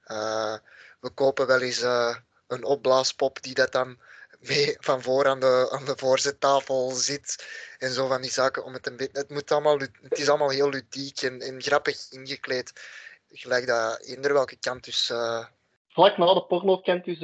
Uh, 0.06 0.56
we 1.00 1.10
kopen 1.10 1.46
wel 1.46 1.60
eens 1.60 1.82
uh, 1.82 2.16
een 2.46 2.64
opblaaspop 2.64 3.42
die 3.42 3.54
dat 3.54 3.72
dan 3.72 3.98
mee 4.40 4.76
van 4.80 5.02
voor 5.02 5.26
aan 5.26 5.40
de, 5.40 5.68
aan 5.70 5.84
de 5.84 5.96
voorzettafel 5.96 6.90
zit. 6.90 7.46
En 7.78 7.90
zo 7.90 8.06
van 8.06 8.22
die 8.22 8.30
zaken 8.30 8.64
om 8.64 8.72
het 8.72 8.86
een 8.86 8.96
beetje. 8.96 9.18
Het, 9.18 9.30
moet 9.30 9.52
allemaal, 9.52 9.78
het 9.78 10.18
is 10.18 10.28
allemaal 10.28 10.50
heel 10.50 10.68
ludiek 10.68 11.22
en, 11.22 11.40
en 11.40 11.62
grappig 11.62 12.10
ingekleed. 12.10 12.72
Gelijk 13.30 13.66
dat 13.66 14.00
eender 14.00 14.32
welke 14.32 14.56
kant 14.56 14.84
dus. 14.84 15.10
Uh... 15.10 15.46
Vlak 15.88 16.16
na 16.18 16.34
de 16.34 16.44
porno 16.44 16.78
kant 16.80 17.04
dus. 17.04 17.20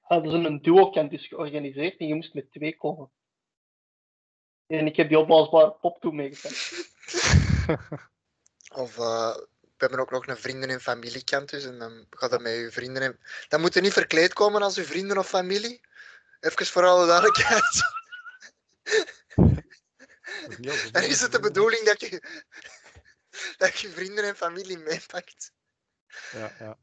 Hadden 0.00 0.30
ze 0.30 0.36
een 0.36 0.62
duo 0.62 0.90
kant 0.90 1.10
dus 1.10 1.26
georganiseerd 1.26 1.98
en 1.98 2.06
je 2.06 2.14
moest 2.14 2.34
met 2.34 2.52
twee 2.52 2.76
komen. 2.76 3.10
En 4.78 4.86
ik 4.86 4.96
heb 4.96 5.08
die 5.08 5.18
opblaasbare 5.18 5.70
pop 5.70 6.00
toen 6.00 6.14
meegepakt. 6.14 6.90
of 8.82 8.96
uh, 8.96 9.34
we 9.60 9.76
hebben 9.76 9.98
ook 9.98 10.10
nog 10.10 10.26
een 10.26 10.36
vrienden- 10.36 10.70
en 10.70 10.80
familiekant 10.80 11.50
dus. 11.50 11.64
En 11.64 11.78
dan 11.78 12.06
gaat 12.10 12.30
dat 12.30 12.40
met 12.40 12.52
je 12.52 12.70
vrienden 12.70 13.02
en... 13.02 13.18
Dan 13.48 13.60
moet 13.60 13.74
je 13.74 13.80
niet 13.80 13.92
verkleed 13.92 14.32
komen 14.32 14.62
als 14.62 14.74
je 14.74 14.84
vrienden 14.84 15.18
of 15.18 15.28
familie. 15.28 15.80
Even 16.40 16.66
voor 16.66 16.86
alle 16.86 17.06
duidelijkheid. 17.06 17.82
Dan 20.92 21.02
is 21.02 21.20
het 21.20 21.32
de 21.32 21.40
bedoeling 21.40 21.82
dat 21.84 22.00
je, 22.00 22.22
dat 23.56 23.80
je 23.80 23.90
vrienden 23.90 24.24
en 24.24 24.36
familie 24.36 24.78
meepakt. 24.78 25.52
Ja, 26.32 26.52
ja. 26.58 26.78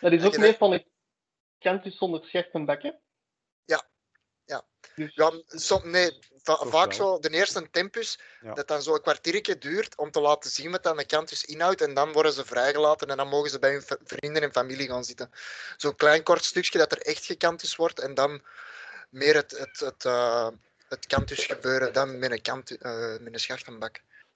Dat 0.00 0.12
is 0.12 0.24
ook 0.24 0.36
meestal 0.36 0.74
een 0.74 0.86
kant 1.58 1.82
dus 1.82 1.96
zonder 1.96 2.24
scherp 2.24 2.54
en 2.54 2.64
bekken. 2.64 3.00
Dus... 4.96 5.14
Ja, 5.14 5.32
som, 5.46 5.90
nee, 5.90 6.18
va 6.42 6.56
vaak 6.66 6.92
zo, 6.92 7.18
de 7.18 7.30
eerste 7.30 7.70
tempus, 7.70 8.18
ja. 8.40 8.54
dat 8.54 8.68
dan 8.68 8.82
zo 8.82 8.94
een 8.94 9.02
kwartiertje 9.02 9.58
duurt 9.58 9.96
om 9.96 10.10
te 10.10 10.20
laten 10.20 10.50
zien 10.50 10.70
wat 10.70 10.82
dan 10.82 10.96
de 10.96 11.06
kantus 11.06 11.44
inhoudt. 11.44 11.80
En 11.80 11.94
dan 11.94 12.12
worden 12.12 12.32
ze 12.32 12.44
vrijgelaten 12.44 13.08
en 13.08 13.16
dan 13.16 13.28
mogen 13.28 13.50
ze 13.50 13.58
bij 13.58 13.70
hun 13.70 13.82
vrienden 14.04 14.42
en 14.42 14.52
familie 14.52 14.88
gaan 14.88 15.04
zitten. 15.04 15.30
Zo'n 15.76 15.96
klein 15.96 16.22
kort 16.22 16.44
stukje 16.44 16.78
dat 16.78 16.92
er 16.92 17.00
echt 17.00 17.24
gekantus 17.24 17.76
wordt 17.76 18.00
en 18.00 18.14
dan 18.14 18.42
meer 19.10 19.34
het, 19.34 19.50
het, 19.50 19.80
het, 19.80 20.04
uh, 20.04 20.48
het 20.88 21.06
kantus 21.06 21.44
gebeuren 21.44 21.92
dan 21.92 22.18
met 22.18 22.30
een, 22.30 22.42
kant, 22.42 22.70
uh, 22.70 23.18
met 23.20 23.48
een. 23.66 23.90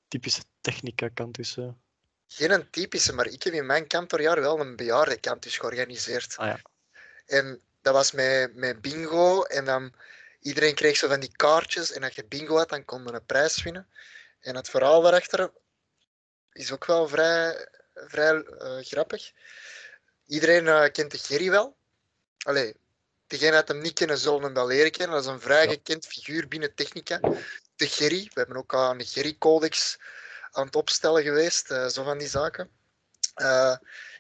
Typische 0.08 0.42
technica 0.60 1.08
kantussen? 1.08 1.80
Geen 2.26 2.50
een 2.50 2.70
typische, 2.70 3.12
maar 3.12 3.26
ik 3.26 3.42
heb 3.42 3.52
in 3.52 3.66
mijn 3.66 3.86
kantorjaar 3.86 4.40
wel 4.40 4.60
een 4.60 4.76
bejaarde 4.76 5.20
kantus 5.20 5.58
georganiseerd. 5.58 6.36
Ah, 6.36 6.46
ja. 6.46 6.60
En 7.26 7.60
dat 7.82 7.94
was 7.94 8.12
met, 8.12 8.54
met 8.54 8.80
bingo 8.80 9.42
en 9.42 9.64
dan 9.64 9.94
Iedereen 10.40 10.74
kreeg 10.74 10.96
zo 10.96 11.08
van 11.08 11.20
die 11.20 11.36
kaartjes 11.36 11.92
en 11.92 12.02
als 12.02 12.14
je 12.14 12.24
bingo 12.24 12.56
had, 12.56 12.68
dan 12.68 12.84
kon 12.84 13.02
je 13.04 13.12
een 13.12 13.24
prijs 13.24 13.62
winnen. 13.62 13.88
En 14.40 14.56
het 14.56 14.70
verhaal 14.70 15.00
daarachter 15.02 15.52
is 16.52 16.72
ook 16.72 16.84
wel 16.84 17.08
vrij, 17.08 17.68
vrij 17.94 18.34
uh, 18.34 18.78
grappig. 18.80 19.32
Iedereen 20.26 20.64
uh, 20.64 20.84
kent 20.92 21.10
de 21.10 21.18
Gerry 21.18 21.50
wel. 21.50 21.76
Allee, 22.38 22.76
degene 23.26 23.50
dat 23.50 23.68
hem 23.68 23.80
niet 23.80 23.92
kennen, 23.92 24.18
zullen 24.18 24.42
hem 24.42 24.54
wel 24.54 24.66
leren 24.66 24.90
kennen. 24.90 25.16
Dat 25.16 25.24
is 25.24 25.30
een 25.30 25.40
vrij 25.40 25.68
gekend 25.68 26.06
figuur 26.06 26.48
binnen 26.48 26.74
Technica. 26.74 27.20
De 27.76 27.88
Gerry. 27.88 28.24
We 28.24 28.30
hebben 28.40 28.56
ook 28.56 28.74
aan 28.74 28.98
de 28.98 29.04
Gerry-codex 29.04 29.98
aan 30.50 30.66
het 30.66 30.76
opstellen 30.76 31.22
geweest. 31.22 31.70
Uh, 31.70 31.86
zo 31.86 32.02
van 32.02 32.18
die 32.18 32.28
zaken. 32.28 32.70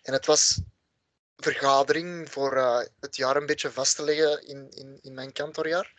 en 0.02 0.12
het 0.12 0.26
was 0.26 0.60
vergadering 1.40 2.30
voor 2.30 2.56
uh, 2.56 2.80
het 3.00 3.16
jaar 3.16 3.36
een 3.36 3.46
beetje 3.46 3.70
vast 3.70 3.96
te 3.96 4.02
leggen 4.02 4.46
in, 4.46 4.70
in, 4.70 4.98
in 5.02 5.14
mijn 5.14 5.32
kantoorjaar. 5.32 5.92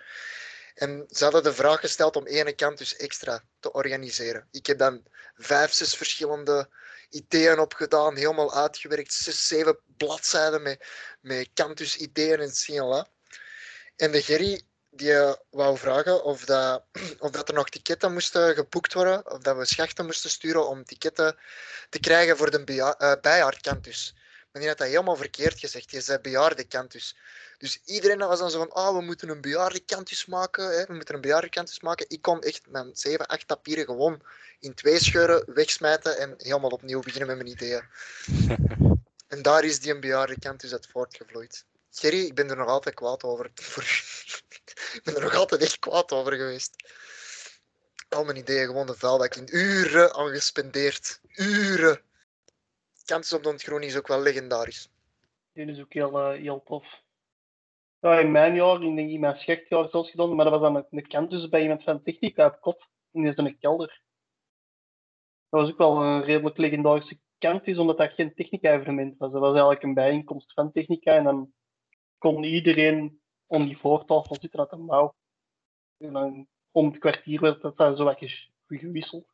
En 0.76 1.06
ze 1.10 1.24
hadden 1.24 1.44
de 1.44 1.54
vraag 1.54 1.80
gesteld 1.80 2.16
om 2.16 2.28
ene 2.28 2.54
kant 2.54 2.78
dus 2.78 2.96
extra 2.96 3.44
te 3.60 3.72
organiseren. 3.72 4.48
Ik 4.52 4.66
heb 4.66 4.78
dan 4.78 5.04
vijf, 5.36 5.74
zes 5.74 5.96
verschillende 5.96 6.70
ideeën 7.10 7.60
opgedaan, 7.60 8.16
helemaal 8.16 8.54
uitgewerkt, 8.54 9.14
zes, 9.14 9.48
zeven 9.48 9.80
bladzijden 9.98 10.62
met, 10.62 10.86
met 11.22 11.50
kantus 11.54 11.96
ideeën 11.96 12.40
en 12.40 12.52
CLA. 12.52 13.08
En 13.96 14.12
de 14.12 14.22
Gerry 14.22 14.62
die 14.90 15.12
uh, 15.12 15.34
wou 15.50 15.78
vragen 15.78 16.24
of 16.24 16.46
dat, 16.46 16.84
of 17.20 17.32
dat 17.32 17.48
er 17.48 17.54
nog 17.54 17.70
ticketten 17.70 18.14
moesten 18.14 18.56
geboekt 18.56 18.94
worden, 18.94 19.32
of 19.32 19.40
dat 19.40 19.58
we 19.58 19.66
schachten 19.66 20.06
moesten 20.06 20.30
sturen 20.30 20.68
om 20.68 20.84
ticketten 20.84 21.38
te 21.90 22.00
krijgen 22.00 22.38
voor 22.38 22.52
de 22.52 22.64
uh, 22.66 23.14
bijjaarkantus. 23.22 24.16
Maar 24.52 24.62
die 24.62 24.70
had 24.70 24.78
dat 24.78 24.88
helemaal 24.88 25.16
verkeerd 25.16 25.60
gezegd. 25.60 25.92
Je 25.92 26.02
zei 26.02 26.20
bejaardenkantus. 26.20 27.16
Dus 27.58 27.82
iedereen 27.86 28.18
was 28.18 28.40
dan 28.40 28.52
zo 28.52 28.58
van, 28.58 28.72
ah, 28.72 28.88
oh, 28.88 28.98
we 28.98 29.02
moeten 29.02 29.30
een 29.30 29.42
bejaardenkantus 29.42 30.26
maken. 30.26 30.78
Hè? 30.78 30.86
We 30.86 30.94
moeten 30.94 31.16
een 31.16 31.22
bejaardenkantus 31.22 31.80
maken. 31.80 32.06
Ik 32.10 32.22
kon 32.22 32.42
echt 32.42 32.62
mijn 32.70 32.90
7, 32.94 33.28
8 33.28 33.46
papieren 33.46 33.86
gewoon 33.86 34.22
in 34.60 34.74
twee 34.74 35.00
scheuren 35.00 35.54
wegsmijten 35.54 36.18
en 36.18 36.34
helemaal 36.38 36.70
opnieuw 36.70 37.02
beginnen 37.02 37.28
met 37.28 37.38
mijn 37.38 37.50
ideeën. 37.50 37.84
en 39.34 39.42
daar 39.42 39.64
is 39.64 39.80
die 39.80 39.94
een 39.94 40.00
bejaardenkantus 40.00 40.72
uit 40.72 40.88
voortgevloeid. 40.88 41.66
Gerry, 41.92 42.26
ik 42.26 42.36
ben 42.36 42.50
er 42.50 42.58
nog 42.58 42.68
altijd 42.68 42.96
kwaad 42.96 43.24
over. 43.24 43.46
ik 44.98 45.02
ben 45.04 45.16
er 45.16 45.22
nog 45.22 45.36
altijd 45.36 45.62
echt 45.62 45.80
kwaad 45.80 46.12
over 46.12 46.34
geweest. 46.34 46.76
Al 48.10 48.24
mijn 48.24 48.38
ideeën 48.38 48.66
gewoon 48.66 48.86
de 48.86 48.96
vuilbak 48.98 49.36
in 49.36 49.56
uren 49.56 50.14
aan 50.14 50.30
gespendeerd. 50.30 51.20
Uren 51.36 52.02
kans 53.06 53.34
op 53.34 53.44
de 53.44 53.50
ontgroening 53.50 53.92
is 53.92 53.98
ook 53.98 54.08
wel 54.08 54.22
legendarisch. 54.22 54.90
Die 55.54 55.66
is 55.66 55.80
ook 55.80 55.94
heel, 55.94 56.34
uh, 56.34 56.40
heel 56.40 56.64
tof. 56.64 57.02
In 58.00 58.32
mijn 58.32 58.56
jaar, 58.56 58.84
in, 58.84 58.98
in 58.98 59.20
mijn 59.20 59.38
schechtjaar 59.38 59.90
zelfs 59.90 60.10
gedaan, 60.10 60.36
maar 60.36 60.46
dat 60.46 60.60
was 60.60 60.62
dan 60.62 60.76
een, 60.76 60.86
een 60.90 61.08
kantus 61.08 61.50
bij 61.50 61.62
iemand 61.62 61.84
van 61.84 62.04
Technica 62.04 62.46
op 62.46 62.62
kop. 62.62 62.90
In 63.12 63.26
een 63.26 63.58
kelder. 63.60 64.02
Dat 65.50 65.62
was 65.62 65.70
ook 65.70 65.78
wel 65.78 66.04
een 66.04 66.24
redelijk 66.24 66.58
legendarische 66.58 67.20
kantus, 67.38 67.78
omdat 67.78 67.98
dat 67.98 68.12
geen 68.12 68.34
technica-evenement 68.34 69.18
was. 69.18 69.32
Dat 69.32 69.42
was 69.42 69.52
eigenlijk 69.52 69.84
een 69.84 69.94
bijeenkomst 69.94 70.54
van 70.54 70.72
technica 70.72 71.16
en 71.16 71.24
dan 71.24 71.54
kon 72.18 72.44
iedereen 72.44 73.22
om 73.46 73.66
die 73.66 73.78
voortafel 73.78 74.38
zitten 74.40 74.60
uit 74.60 74.72
een 74.72 74.86
mouw. 74.86 75.16
En 75.98 76.14
dan 76.14 76.48
om 76.72 76.86
het 76.86 76.98
kwartier 76.98 77.42
werd 77.42 77.62
dat 77.62 77.98
zo 77.98 78.04
wat 78.04 78.18
gewisseld. 78.68 79.26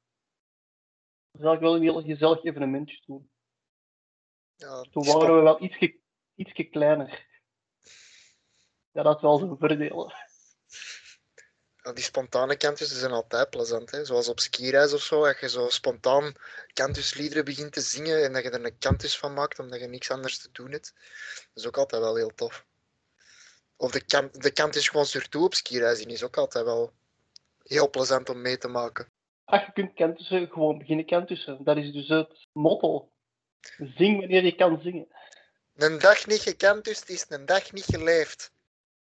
Dat 1.32 1.42
was 1.42 1.42
eigenlijk 1.42 1.62
wel 1.62 1.76
een 1.76 1.82
heel 1.82 2.16
gezellig 2.16 2.44
evenementje 2.44 3.00
toen. 3.00 3.30
Ja, 4.58 4.82
Toen 4.82 5.06
waren 5.06 5.36
we 5.36 5.42
wel 5.42 5.64
ietsje, 5.64 6.00
ietsje 6.36 6.64
kleiner. 6.64 7.26
Ja, 8.92 9.04
dat 9.04 9.16
is 9.16 9.22
wel 9.22 9.38
zijn 9.38 9.58
voordelen. 9.58 10.14
Ja, 11.84 11.94
die 11.94 12.04
spontane 12.04 12.58
kantjes 12.58 13.00
zijn 13.00 13.12
altijd 13.12 13.50
plezant. 13.50 13.92
Hè? 13.92 14.06
Zoals 14.06 14.30
op 14.30 14.40
skireis 14.40 14.94
of 14.94 15.02
zo, 15.02 15.24
dat 15.24 15.40
je 15.40 15.50
zo 15.50 15.70
spontaan 15.70 16.34
kantusliederen 16.74 17.46
begint 17.46 17.74
te 17.74 17.82
zingen 17.82 18.24
en 18.24 18.34
dat 18.34 18.44
je 18.44 18.50
er 18.50 18.66
een 18.66 18.78
kantus 18.78 19.18
van 19.18 19.34
maakt 19.34 19.60
omdat 19.60 19.80
je 19.80 19.88
niks 19.88 20.12
anders 20.12 20.38
te 20.38 20.50
doen 20.52 20.72
hebt. 20.72 20.94
Dat 21.54 21.64
is 21.64 21.68
ook 21.68 21.78
altijd 21.78 22.02
wel 22.02 22.16
heel 22.16 22.34
tof. 22.36 22.66
Of 23.76 23.92
de, 23.92 24.06
kant, 24.06 24.42
de 24.42 24.52
kantus 24.52 24.90
gewoon 24.90 25.06
surtout 25.06 25.46
op 25.46 25.54
skireizen 25.54 26.10
is 26.10 26.24
ook 26.24 26.38
altijd 26.38 26.66
wel 26.66 26.92
heel 27.64 27.90
plezant 27.90 28.30
om 28.30 28.42
mee 28.42 28.58
te 28.58 28.68
maken. 28.68 29.12
Ach, 29.46 29.66
je 29.66 29.72
kunt 29.72 29.94
kantussen 29.94 30.48
gewoon 30.48 30.78
beginnen 30.78 31.06
kantussen. 31.06 31.64
Dat 31.64 31.78
is 31.78 31.92
dus 31.92 32.08
het 32.08 32.48
motto 32.52 33.12
Zing 33.78 34.20
wanneer 34.20 34.44
je 34.44 34.56
kan 34.56 34.82
zingen. 34.82 35.08
Een 35.76 36.00
dag 36.00 36.26
niet 36.26 36.42
gekend, 36.42 36.84
dus 36.84 37.00
het 37.00 37.10
is 37.10 37.26
een 37.30 37.46
dag 37.46 37.72
niet 37.72 37.86
geleefd. 37.86 38.52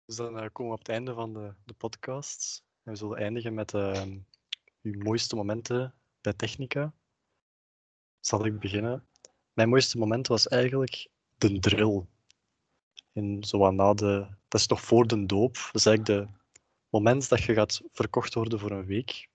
Dus 0.05 0.16
dan 0.16 0.43
uh, 0.43 0.45
komen 0.51 0.72
we 0.72 0.80
op 0.80 0.86
het 0.86 0.89
einde 0.89 1.14
van 1.14 1.34
de, 1.34 1.53
de 1.66 1.74
podcast. 1.74 2.64
En 2.84 2.91
we 2.91 2.97
zullen 2.97 3.18
eindigen 3.18 3.53
met 3.53 3.74
uh, 3.74 4.03
uw 4.82 5.03
mooiste 5.03 5.36
momenten 5.36 5.93
bij 6.22 6.34
Technica. 6.34 6.93
Zal 8.20 8.45
ik 8.45 8.60
beginnen? 8.60 9.08
Mijn 9.53 9.70
mooiste 9.70 9.97
moment 9.97 10.28
was 10.28 10.47
eigenlijk 10.47 11.08
de 11.38 11.60
drill. 11.60 12.05
En 13.14 13.43
zo 13.43 13.72
na 13.72 13.93
de, 13.93 14.28
dat 14.47 14.62
is 14.62 14.68
nog 14.68 14.82
voor 14.82 15.08
de 15.08 15.26
doop. 15.26 15.53
Dat 15.53 15.76
is 15.76 15.86
eigenlijk 15.86 16.30
het 16.30 16.62
moment 16.89 17.30
dat 17.30 17.43
je 17.43 17.53
gaat 17.53 17.82
verkocht 17.91 18.34
worden 18.34 18.60
voor 18.60 18.72
een 18.72 18.86
week. 18.86 19.30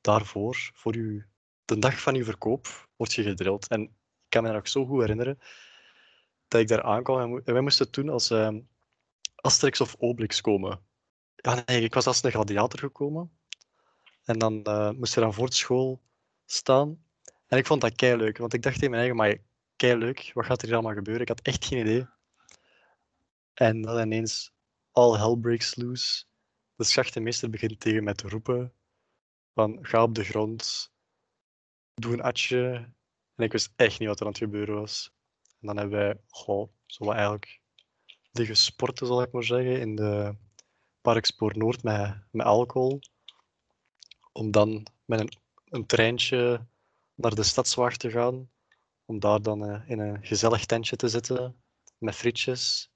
Daarvoor, 0.00 0.70
voor 0.74 0.94
uw, 0.94 1.22
de 1.64 1.78
dag 1.78 2.00
van 2.00 2.14
je 2.14 2.24
verkoop, 2.24 2.88
word 2.96 3.12
je 3.12 3.22
gedrild. 3.22 3.68
En 3.68 3.96
kan 4.30 4.42
me 4.42 4.52
nog 4.52 4.68
zo 4.68 4.86
goed 4.86 5.00
herinneren 5.00 5.38
dat 6.48 6.60
ik 6.60 6.68
daar 6.68 6.82
aankwam 6.82 7.36
en 7.44 7.52
wij 7.52 7.62
moesten 7.62 7.90
toen 7.90 8.08
als 8.08 8.30
uh, 8.30 8.48
Asterix 9.34 9.80
of 9.80 9.96
Obelix 9.98 10.40
komen. 10.40 10.80
Ja, 11.36 11.62
nee, 11.66 11.82
ik 11.82 11.94
was 11.94 12.06
als 12.06 12.22
een 12.22 12.30
gladiator 12.30 12.78
gekomen. 12.78 13.30
En 14.24 14.38
dan 14.38 14.60
uh, 14.68 14.90
moest 14.90 15.14
je 15.14 15.20
dan 15.20 15.34
voor 15.34 15.46
de 15.46 15.54
school 15.54 16.00
staan. 16.46 17.04
En 17.46 17.58
ik 17.58 17.66
vond 17.66 17.80
dat 17.80 17.94
kei 17.94 18.16
leuk, 18.16 18.38
want 18.38 18.52
ik 18.52 18.62
dacht 18.62 18.74
tegen 18.74 18.90
mijn 18.90 19.02
eigen, 19.02 19.18
maar 19.18 19.36
kei 19.76 19.96
leuk, 19.96 20.30
wat 20.34 20.44
gaat 20.44 20.60
er 20.60 20.66
hier 20.66 20.74
allemaal 20.74 20.94
gebeuren? 20.94 21.22
Ik 21.22 21.28
had 21.28 21.40
echt 21.40 21.64
geen 21.64 21.78
idee. 21.78 22.06
En 23.54 23.82
dan 23.82 24.00
ineens, 24.00 24.52
all 24.92 25.18
hell 25.18 25.36
breaks 25.36 25.76
loose. 25.76 26.24
De 26.76 26.84
schachtenmeester 26.84 27.50
begint 27.50 27.80
tegen 27.80 28.04
mij 28.04 28.14
te 28.14 28.28
roepen 28.28 28.72
van 29.54 29.78
ga 29.82 30.02
op 30.02 30.14
de 30.14 30.24
grond, 30.24 30.92
doe 31.94 32.12
een 32.12 32.22
atje. 32.22 32.88
Ik 33.42 33.52
wist 33.52 33.72
echt 33.76 33.98
niet 33.98 34.08
wat 34.08 34.20
er 34.20 34.26
aan 34.26 34.32
het 34.32 34.42
gebeuren 34.42 34.74
was. 34.74 35.12
En 35.60 35.66
dan 35.66 35.76
hebben 35.76 35.98
wij, 35.98 36.20
goh, 36.28 36.68
zo 36.86 37.04
wat 37.04 37.14
eigenlijk 37.14 37.60
liggen 38.32 38.56
sporten, 38.56 39.06
zal 39.06 39.22
ik 39.22 39.32
maar 39.32 39.44
zeggen, 39.44 39.80
in 39.80 39.96
de 39.96 40.34
Parkspoor 41.00 41.58
Noord 41.58 41.82
met, 41.82 42.18
met 42.30 42.46
alcohol. 42.46 43.00
Om 44.32 44.50
dan 44.50 44.86
met 45.04 45.20
een, 45.20 45.32
een 45.64 45.86
treintje 45.86 46.66
naar 47.14 47.34
de 47.34 47.42
stadswacht 47.42 48.00
te 48.00 48.10
gaan. 48.10 48.50
Om 49.04 49.18
daar 49.20 49.42
dan 49.42 49.64
eh, 49.64 49.90
in 49.90 49.98
een 49.98 50.24
gezellig 50.24 50.66
tentje 50.66 50.96
te 50.96 51.08
zitten 51.08 51.62
met 51.98 52.14
frietjes. 52.14 52.90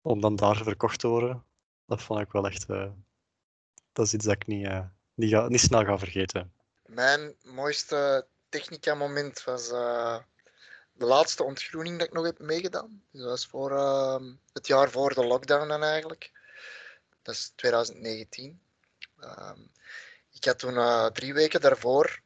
Om 0.00 0.20
dan 0.20 0.36
daar 0.36 0.56
verkocht 0.56 1.00
te 1.00 1.08
worden. 1.08 1.44
Dat 1.86 2.02
vond 2.02 2.20
ik 2.20 2.32
wel 2.32 2.46
echt. 2.46 2.68
eh, 2.68 2.90
dat 3.92 4.06
is 4.06 4.14
iets 4.14 4.24
dat 4.24 4.34
ik 4.34 4.46
niet, 4.46 4.66
eh, 4.66 5.46
niet 5.48 5.60
snel 5.60 5.84
ga 5.84 5.98
vergeten. 5.98 6.52
Mijn 6.86 7.34
mooiste 7.42 8.26
technica-moment 8.56 9.44
was 9.44 9.70
eh, 9.70 10.18
de 10.92 11.04
laatste 11.04 11.42
ontgroening 11.42 11.98
dat 11.98 12.06
ik 12.06 12.12
nog 12.12 12.24
heb 12.24 12.38
meegedaan. 12.38 13.02
Dus 13.10 13.20
dat 13.20 13.30
was 13.30 13.46
voor, 13.46 13.76
ehm, 13.76 14.32
het 14.52 14.66
jaar 14.66 14.90
voor 14.90 15.14
de 15.14 15.24
lockdown 15.24 15.68
dan 15.68 15.82
eigenlijk. 15.82 16.32
Dat 17.22 17.34
is 17.34 17.52
2019. 17.56 18.60
Ehm, 19.20 19.60
ik 20.30 20.44
had 20.44 20.58
toen 20.58 20.76
eh, 20.76 21.06
drie 21.06 21.34
weken 21.34 21.60
daarvoor 21.60 22.20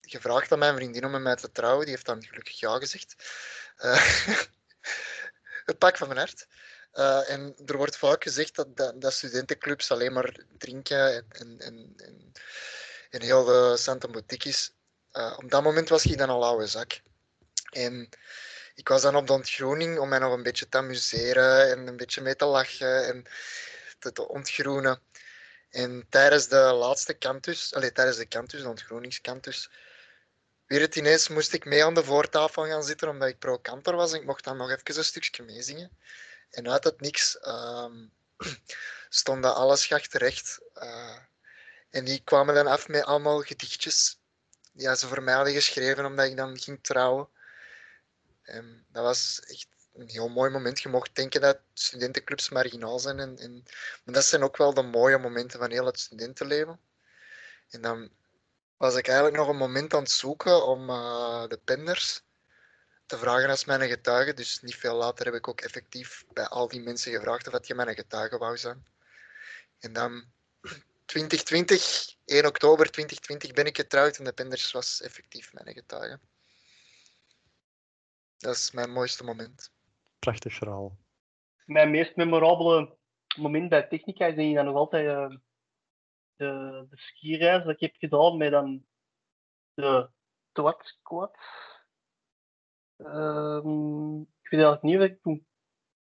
gevraagd 0.00 0.52
aan 0.52 0.58
mijn 0.58 0.74
vriendin 0.74 1.04
om 1.04 1.10
met 1.10 1.22
mij 1.22 1.36
te 1.36 1.52
trouwen. 1.52 1.84
Die 1.84 1.94
heeft 1.94 2.06
dan 2.06 2.24
gelukkig 2.24 2.60
ja 2.60 2.78
gezegd. 2.78 3.16
Eh, 3.76 4.26
het 5.70 5.78
pak 5.78 5.96
van 5.96 6.08
mijn 6.08 6.20
hart. 6.20 6.46
Eh, 6.92 7.30
en 7.30 7.54
er 7.66 7.76
wordt 7.76 7.96
vaak 7.96 8.22
gezegd 8.22 8.54
dat, 8.54 8.76
dat, 8.76 9.12
studentenclubs 9.12 9.90
alleen 9.90 10.12
maar 10.12 10.40
drinken 10.58 11.14
en, 11.14 11.26
en, 11.28 11.58
en, 11.58 11.92
en, 11.96 12.32
en 13.10 13.22
heel 13.22 13.44
de 13.44 13.76
Santa 13.76 14.08
Boutique 14.08 14.48
is. 14.48 14.75
Eh, 15.16 15.34
op 15.36 15.50
dat 15.50 15.62
moment 15.62 15.88
was 15.88 16.04
ik 16.04 16.18
dan 16.18 16.28
al 16.28 16.44
oude 16.44 16.66
zak. 16.66 17.00
En 17.70 18.08
ik 18.74 18.88
was 18.88 19.02
dan 19.02 19.16
op 19.16 19.26
de 19.26 19.32
ontgroening 19.32 19.98
om 19.98 20.08
mij 20.08 20.18
nog 20.18 20.32
een 20.32 20.42
beetje 20.42 20.68
te 20.68 20.76
amuseren 20.76 21.70
en 21.70 21.86
een 21.86 21.96
beetje 21.96 22.20
mee 22.20 22.36
te 22.36 22.44
lachen 22.44 23.06
en 23.06 23.24
te, 24.12 24.28
ontgroenen. 24.28 25.00
En 25.70 26.06
tijdens 26.08 26.48
de 26.48 26.56
laatste 26.56 27.18
cantus, 27.18 27.74
allez, 27.74 27.92
tijdens 27.92 28.16
de 28.16 28.28
cantus, 28.28 28.62
de 28.62 28.68
ontgroeningscantus, 28.68 29.70
weer 30.66 30.80
het 30.80 30.96
ineens 30.96 31.28
moest 31.28 31.52
ik 31.52 31.64
mee 31.64 31.84
aan 31.84 31.94
de 31.94 32.04
voortafel 32.04 32.66
gaan 32.66 32.84
zitten 32.84 33.08
omdat 33.08 33.28
ik 33.28 33.38
pro-kantor 33.38 33.94
was 33.94 34.12
en 34.12 34.20
ik 34.20 34.26
mocht 34.26 34.44
dan 34.44 34.56
nog 34.56 34.70
even 34.70 34.96
een 34.96 35.04
stukje 35.04 35.42
meezingen. 35.42 35.90
En 36.50 36.70
uit 36.70 36.84
het 36.84 37.00
niks 37.00 37.38
ehm, 37.38 38.06
stonden 39.08 39.54
alle 39.54 39.76
schachten 39.76 40.20
recht. 40.20 40.60
eh, 40.74 41.16
en 41.90 42.04
die 42.04 42.22
kwamen 42.24 42.54
dan 42.54 42.66
af 42.66 42.88
met 42.88 43.04
allemaal 43.04 43.40
gedichtjes 43.40 44.18
die 44.76 44.96
ze 44.96 45.06
voor 45.06 45.22
mij 45.22 45.34
hadden 45.34 45.52
geschreven 45.52 46.04
omdat 46.04 46.26
ik 46.26 46.36
dan 46.36 46.58
ging 46.58 46.78
trouwen. 46.82 47.28
En 48.42 48.86
dat 48.92 49.04
was 49.04 49.40
echt 49.40 49.66
een 49.94 50.08
heel 50.08 50.28
mooi 50.28 50.50
moment. 50.50 50.80
Je 50.80 50.88
mocht 50.88 51.14
denken 51.14 51.40
dat 51.40 51.58
studentenclubs 51.74 52.48
marginaal 52.48 52.98
zijn. 52.98 53.18
En, 53.18 53.38
en, 53.38 53.62
maar 54.04 54.14
dat 54.14 54.24
zijn 54.24 54.42
ook 54.42 54.56
wel 54.56 54.74
de 54.74 54.82
mooie 54.82 55.18
momenten 55.18 55.58
van 55.58 55.70
heel 55.70 55.86
het 55.86 56.00
studentenleven. 56.00 56.80
En 57.70 57.80
dan 57.80 58.10
was 58.76 58.94
ik 58.94 59.06
eigenlijk 59.06 59.36
nog 59.36 59.48
een 59.48 59.56
moment 59.56 59.94
aan 59.94 60.02
het 60.02 60.10
zoeken 60.10 60.66
om 60.66 60.90
eh, 60.90 61.48
de 61.48 61.60
penders 61.64 62.22
te 63.06 63.18
vragen 63.18 63.50
als 63.50 63.64
mijn 63.64 63.88
getuige. 63.88 64.34
Dus 64.34 64.62
niet 64.62 64.76
veel 64.76 64.94
later 64.94 65.24
heb 65.24 65.34
ik 65.34 65.48
ook 65.48 65.60
effectief 65.60 66.24
bij 66.32 66.46
al 66.46 66.68
die 66.68 66.80
mensen 66.80 67.12
gevraagd 67.12 67.46
of 67.46 67.52
dat 67.52 67.66
je 67.66 67.74
mijn 67.74 67.94
getuige 67.94 68.38
wou 68.38 68.56
zijn. 68.56 68.86
En 69.78 69.92
dan 69.92 70.24
2020, 71.06 72.15
1 72.26 72.46
oktober 72.46 72.90
2020 72.90 73.52
ben 73.52 73.66
ik 73.66 73.76
getrouwd 73.76 74.18
en 74.18 74.24
de 74.24 74.32
penders 74.32 74.72
was 74.72 75.00
effectief 75.00 75.52
mijn 75.52 75.74
getuige. 75.74 76.20
Dat 78.36 78.54
is 78.54 78.70
mijn 78.70 78.90
mooiste 78.90 79.24
moment. 79.24 79.72
Prachtig 80.18 80.54
verhaal. 80.54 80.96
Mijn 81.64 81.90
meest 81.90 82.16
memorabele 82.16 82.96
moment 83.36 83.68
bij 83.68 83.86
Technica 83.88 84.26
is 84.26 84.34
denk 84.34 84.48
ik 84.48 84.54
dan 84.54 84.64
nog 84.64 84.74
altijd 84.76 85.06
eh, 85.06 85.36
de, 86.36 86.86
de 86.90 86.96
skireis 86.96 87.64
dat 87.64 87.72
ik 87.74 87.80
heb 87.80 87.94
gedaan 87.96 88.36
met 88.36 88.50
dan 88.50 88.86
de 89.74 90.10
Twat 90.52 90.82
Squad. 90.84 91.36
Ehm, 92.96 94.20
ik 94.20 94.50
weet 94.50 94.60
eigenlijk 94.60 94.82
niet 94.82 94.96
welk, 94.96 95.20
toen- 95.22 95.46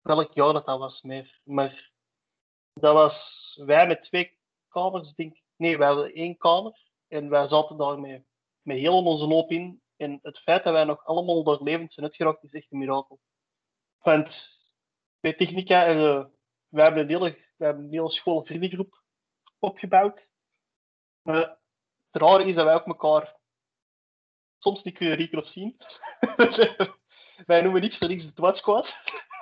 welk 0.01 0.33
jaar 0.33 0.53
dat, 0.53 0.65
dat 0.65 0.79
was 0.79 1.01
meer, 1.01 1.41
maar 1.43 1.91
dat 2.73 2.93
was 2.93 3.53
wij 3.65 3.87
met 3.87 4.03
twee 4.03 4.39
kamers, 4.67 5.13
denk 5.13 5.35
ik. 5.35 5.45
Nee, 5.57 5.77
wij 5.77 5.87
hadden 5.87 6.13
één 6.13 6.37
kamer 6.37 6.79
en 7.07 7.29
wij 7.29 7.47
zaten 7.47 7.77
daar 7.77 7.99
met, 7.99 8.23
heel 8.63 9.03
onze 9.03 9.25
hoop 9.25 9.51
in. 9.51 9.81
En 9.95 10.19
het 10.21 10.39
feit 10.39 10.63
dat 10.63 10.73
wij 10.73 10.83
nog 10.83 11.05
allemaal 11.05 11.43
door 11.43 11.63
levend 11.63 11.93
zijn 11.93 12.05
uitgeraakt 12.05 12.43
is 12.43 12.51
echt 12.51 12.71
een 12.71 12.77
mirakel. 12.77 13.19
Want 13.97 14.57
bij 15.19 15.33
Technica, 15.33 15.85
eh, 15.85 16.25
wij 16.69 16.83
hebben 16.83 17.01
een 17.01 17.09
hele, 17.09 17.31
wij 17.57 17.67
hebben 17.67 17.85
een 17.85 17.91
hele 17.91 18.11
school 18.11 18.45
vriendengroep 18.45 19.01
opgebouwd. 19.59 20.27
Maar 21.21 21.57
het 22.11 22.21
rare 22.21 22.43
is 22.43 22.55
dat 22.55 22.65
wij 22.65 22.75
ook 22.75 22.85
elkaar 22.85 23.37
soms 24.57 24.83
niet 24.83 24.97
kunnen 24.97 25.37
of 25.37 25.47
zien. 25.47 25.77
wij 27.45 27.61
noemen 27.61 27.81
niks 27.81 27.97
voor 27.97 28.07
niks 28.07 28.23
de 28.23 28.33
Twat 28.33 28.57
Squad. 28.57 28.93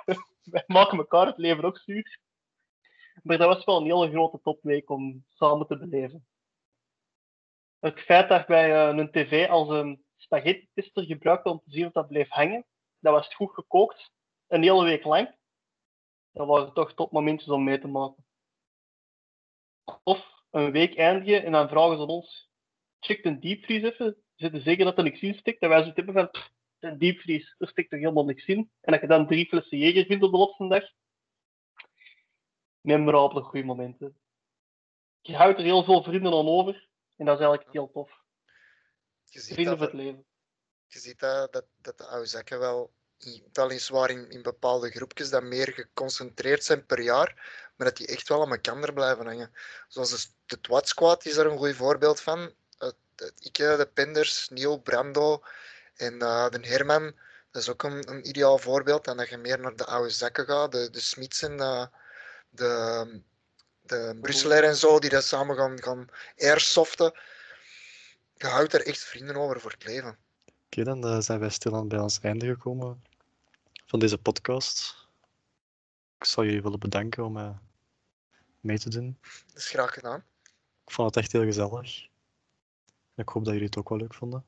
wij 0.54 0.64
maken 0.66 0.98
elkaar 0.98 1.26
het 1.26 1.36
leven 1.36 1.64
ook 1.64 1.78
zuur. 1.78 2.20
Maar 3.26 3.38
dat 3.38 3.54
was 3.54 3.64
wel 3.64 3.76
een 3.76 3.84
hele 3.84 4.10
grote 4.10 4.40
topweek 4.42 4.90
om 4.90 5.24
samen 5.28 5.66
te 5.66 5.78
beleven. 5.78 6.26
Het 7.78 8.00
feit 8.00 8.28
dat 8.28 8.46
wij 8.46 8.72
eh, 8.72 8.96
een 8.96 9.10
tv 9.10 9.48
als 9.48 9.68
een 9.68 10.04
spaghetti-tester 10.16 11.04
gebruikten 11.04 11.50
om 11.50 11.60
te 11.64 11.70
zien 11.70 11.86
of 11.86 11.92
dat 11.92 12.08
bleef 12.08 12.28
hangen, 12.28 12.66
dat 12.98 13.12
was 13.12 13.34
goed 13.34 13.54
gekookt, 13.54 14.12
een 14.46 14.62
hele 14.62 14.84
week 14.84 15.04
lang. 15.04 15.34
Dat 16.32 16.46
waren 16.46 16.72
toch 16.72 16.94
topmomentjes 16.94 17.48
om 17.48 17.64
mee 17.64 17.78
te 17.78 17.88
maken. 17.88 18.24
Of 20.02 20.42
een 20.50 20.70
week 20.70 20.96
eindigen 20.96 21.44
en 21.44 21.52
dan 21.52 21.68
vragen 21.68 21.96
ze 21.96 22.06
ons, 22.06 22.50
check 22.98 23.24
een 23.24 23.40
diepvries 23.40 23.82
even, 23.82 24.22
zitten 24.34 24.62
zeker 24.62 24.84
dat 24.84 24.98
er 24.98 25.04
niks 25.04 25.20
in 25.20 25.34
stikt. 25.34 25.62
En 25.62 25.68
wij 25.68 25.84
zitten 25.84 26.12
van, 26.12 26.30
"Pff, 26.30 26.50
een 26.78 26.98
diepvries, 26.98 27.54
er 27.58 27.68
stikt 27.68 27.90
toch 27.90 28.00
helemaal 28.00 28.24
niks 28.24 28.46
in. 28.46 28.70
En 28.80 28.92
dat 28.92 29.00
je 29.00 29.06
dan 29.06 29.26
drie 29.26 29.46
flessen 29.46 29.78
Jeger 29.78 30.04
vindt 30.04 30.24
op 30.24 30.32
de 30.32 30.38
laatste 30.38 30.68
dag. 30.68 30.84
Memorabele 32.86 33.42
goede 33.42 33.66
momenten. 33.66 34.16
Je 35.20 35.36
houdt 35.36 35.58
er 35.58 35.64
heel 35.64 35.84
veel 35.84 36.02
vrienden 36.02 36.32
aan 36.32 36.48
over. 36.48 36.88
En 37.16 37.24
dat 37.26 37.38
is 37.38 37.44
eigenlijk 37.44 37.72
heel 37.72 37.90
tof. 37.90 38.10
Je 39.24 39.40
ziet 39.40 39.52
Vrienden 39.52 39.78
dat, 39.78 39.90
voor 39.90 39.98
het 39.98 40.06
leven. 40.06 40.24
je 40.86 40.98
ziet 40.98 41.18
dat, 41.18 41.52
dat, 41.52 41.64
dat 41.76 41.98
de 41.98 42.04
oude 42.04 42.26
zakken 42.26 42.58
wel 42.58 42.92
weliswaar 43.52 44.10
in, 44.10 44.30
in 44.30 44.42
bepaalde 44.42 44.90
groepjes 44.90 45.30
dat 45.30 45.42
meer 45.42 45.72
geconcentreerd 45.72 46.64
zijn 46.64 46.86
per 46.86 47.00
jaar, 47.00 47.34
maar 47.76 47.86
dat 47.86 47.96
die 47.96 48.06
echt 48.06 48.28
wel 48.28 48.42
aan 48.42 48.50
elkaar 48.50 48.92
blijven 48.92 49.26
hangen. 49.26 49.52
Zoals 49.88 50.10
de, 50.10 50.28
de 50.46 50.60
Twat 50.60 50.88
Squad 50.88 51.24
is 51.24 51.34
daar 51.34 51.46
een 51.46 51.58
goed 51.58 51.74
voorbeeld 51.74 52.20
van. 52.20 52.54
Ik, 53.38 53.58
eh, 53.58 53.76
de 53.76 53.90
Penders, 53.94 54.48
Neil, 54.48 54.80
Brando 54.80 55.42
en 55.94 56.20
eh, 56.20 56.48
de 56.48 56.66
Herman, 56.66 57.14
dat 57.50 57.62
is 57.62 57.70
ook 57.70 57.82
een, 57.82 58.10
een 58.10 58.28
ideaal 58.28 58.58
voorbeeld. 58.58 59.06
En 59.06 59.16
dat 59.16 59.28
je 59.28 59.36
meer 59.36 59.60
naar 59.60 59.76
de 59.76 59.84
oude 59.84 60.10
zakken 60.10 60.44
gaat, 60.46 60.72
de, 60.72 60.90
de 60.90 61.00
Smits 61.00 61.42
en 61.42 61.56
de, 61.56 61.88
de, 62.56 63.20
de 63.82 64.18
Brusselaar 64.20 64.62
en 64.62 64.76
zo, 64.76 64.98
die 64.98 65.10
dat 65.10 65.24
samen 65.24 65.56
gaan, 65.56 65.82
gaan 65.82 66.08
airsoften. 66.36 67.18
Je 68.34 68.46
houdt 68.46 68.72
er 68.74 68.86
echt 68.86 69.04
vrienden 69.04 69.36
over 69.36 69.60
voor 69.60 69.70
het 69.70 69.84
leven. 69.84 70.18
Oké, 70.66 70.84
dan 70.84 71.06
eh, 71.06 71.20
zijn 71.20 71.40
wij 71.40 71.50
stilaan 71.50 71.88
bij 71.88 71.98
ons 71.98 72.20
einde 72.20 72.46
gekomen 72.46 73.04
van 73.86 73.98
deze 73.98 74.18
podcast. 74.18 74.94
Ik 76.18 76.24
zou 76.24 76.46
jullie 76.46 76.62
willen 76.62 76.78
bedanken 76.78 77.24
om 77.24 77.36
eh, 77.36 77.50
mee 78.60 78.78
te 78.78 78.90
doen. 78.90 79.18
Dat 79.46 79.56
is 79.56 79.68
graag 79.68 79.92
gedaan. 79.92 80.24
Ik 80.84 80.92
vond 80.92 81.14
het 81.14 81.24
echt 81.24 81.32
heel 81.32 81.44
gezellig. 81.44 82.08
Ik 83.14 83.28
hoop 83.28 83.44
dat 83.44 83.52
jullie 83.52 83.68
het 83.68 83.76
ook 83.78 83.88
wel 83.88 83.98
leuk 83.98 84.14
vonden. 84.14 84.44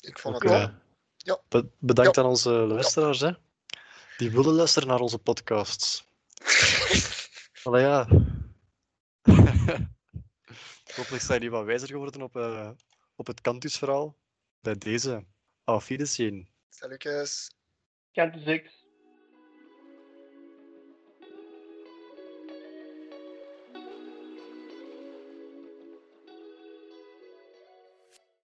Ik 0.00 0.18
vond 0.18 0.34
Ook, 0.34 0.42
het 0.42 0.50
wel. 0.50 0.70
Ja. 1.16 1.40
be- 1.48 1.68
bedankt 1.78 2.18
aan 2.18 2.24
onze 2.24 2.50
luisteraars, 2.50 3.20
hè, 3.20 3.32
die 4.16 4.30
willen 4.30 4.54
luisteren 4.54 4.88
naar 4.88 5.00
onze 5.00 5.18
podcasts. 5.18 6.04
Allee, 7.62 7.82
ja. 7.82 8.06
Hopelijk 10.96 11.22
zijn 11.22 11.38
jullie 11.38 11.50
wat 11.50 11.64
wijzer 11.64 11.88
geworden 11.88 12.22
op, 12.22 12.36
eh, 12.36 12.70
op 13.14 13.26
het 13.26 13.40
Cantus-verhaal. 13.40 14.16
Bij 14.60 14.74
deze, 14.74 15.24
auf 15.64 15.86
Wiedersehen. 15.86 16.48
De 16.68 18.40
seks. 18.40 18.79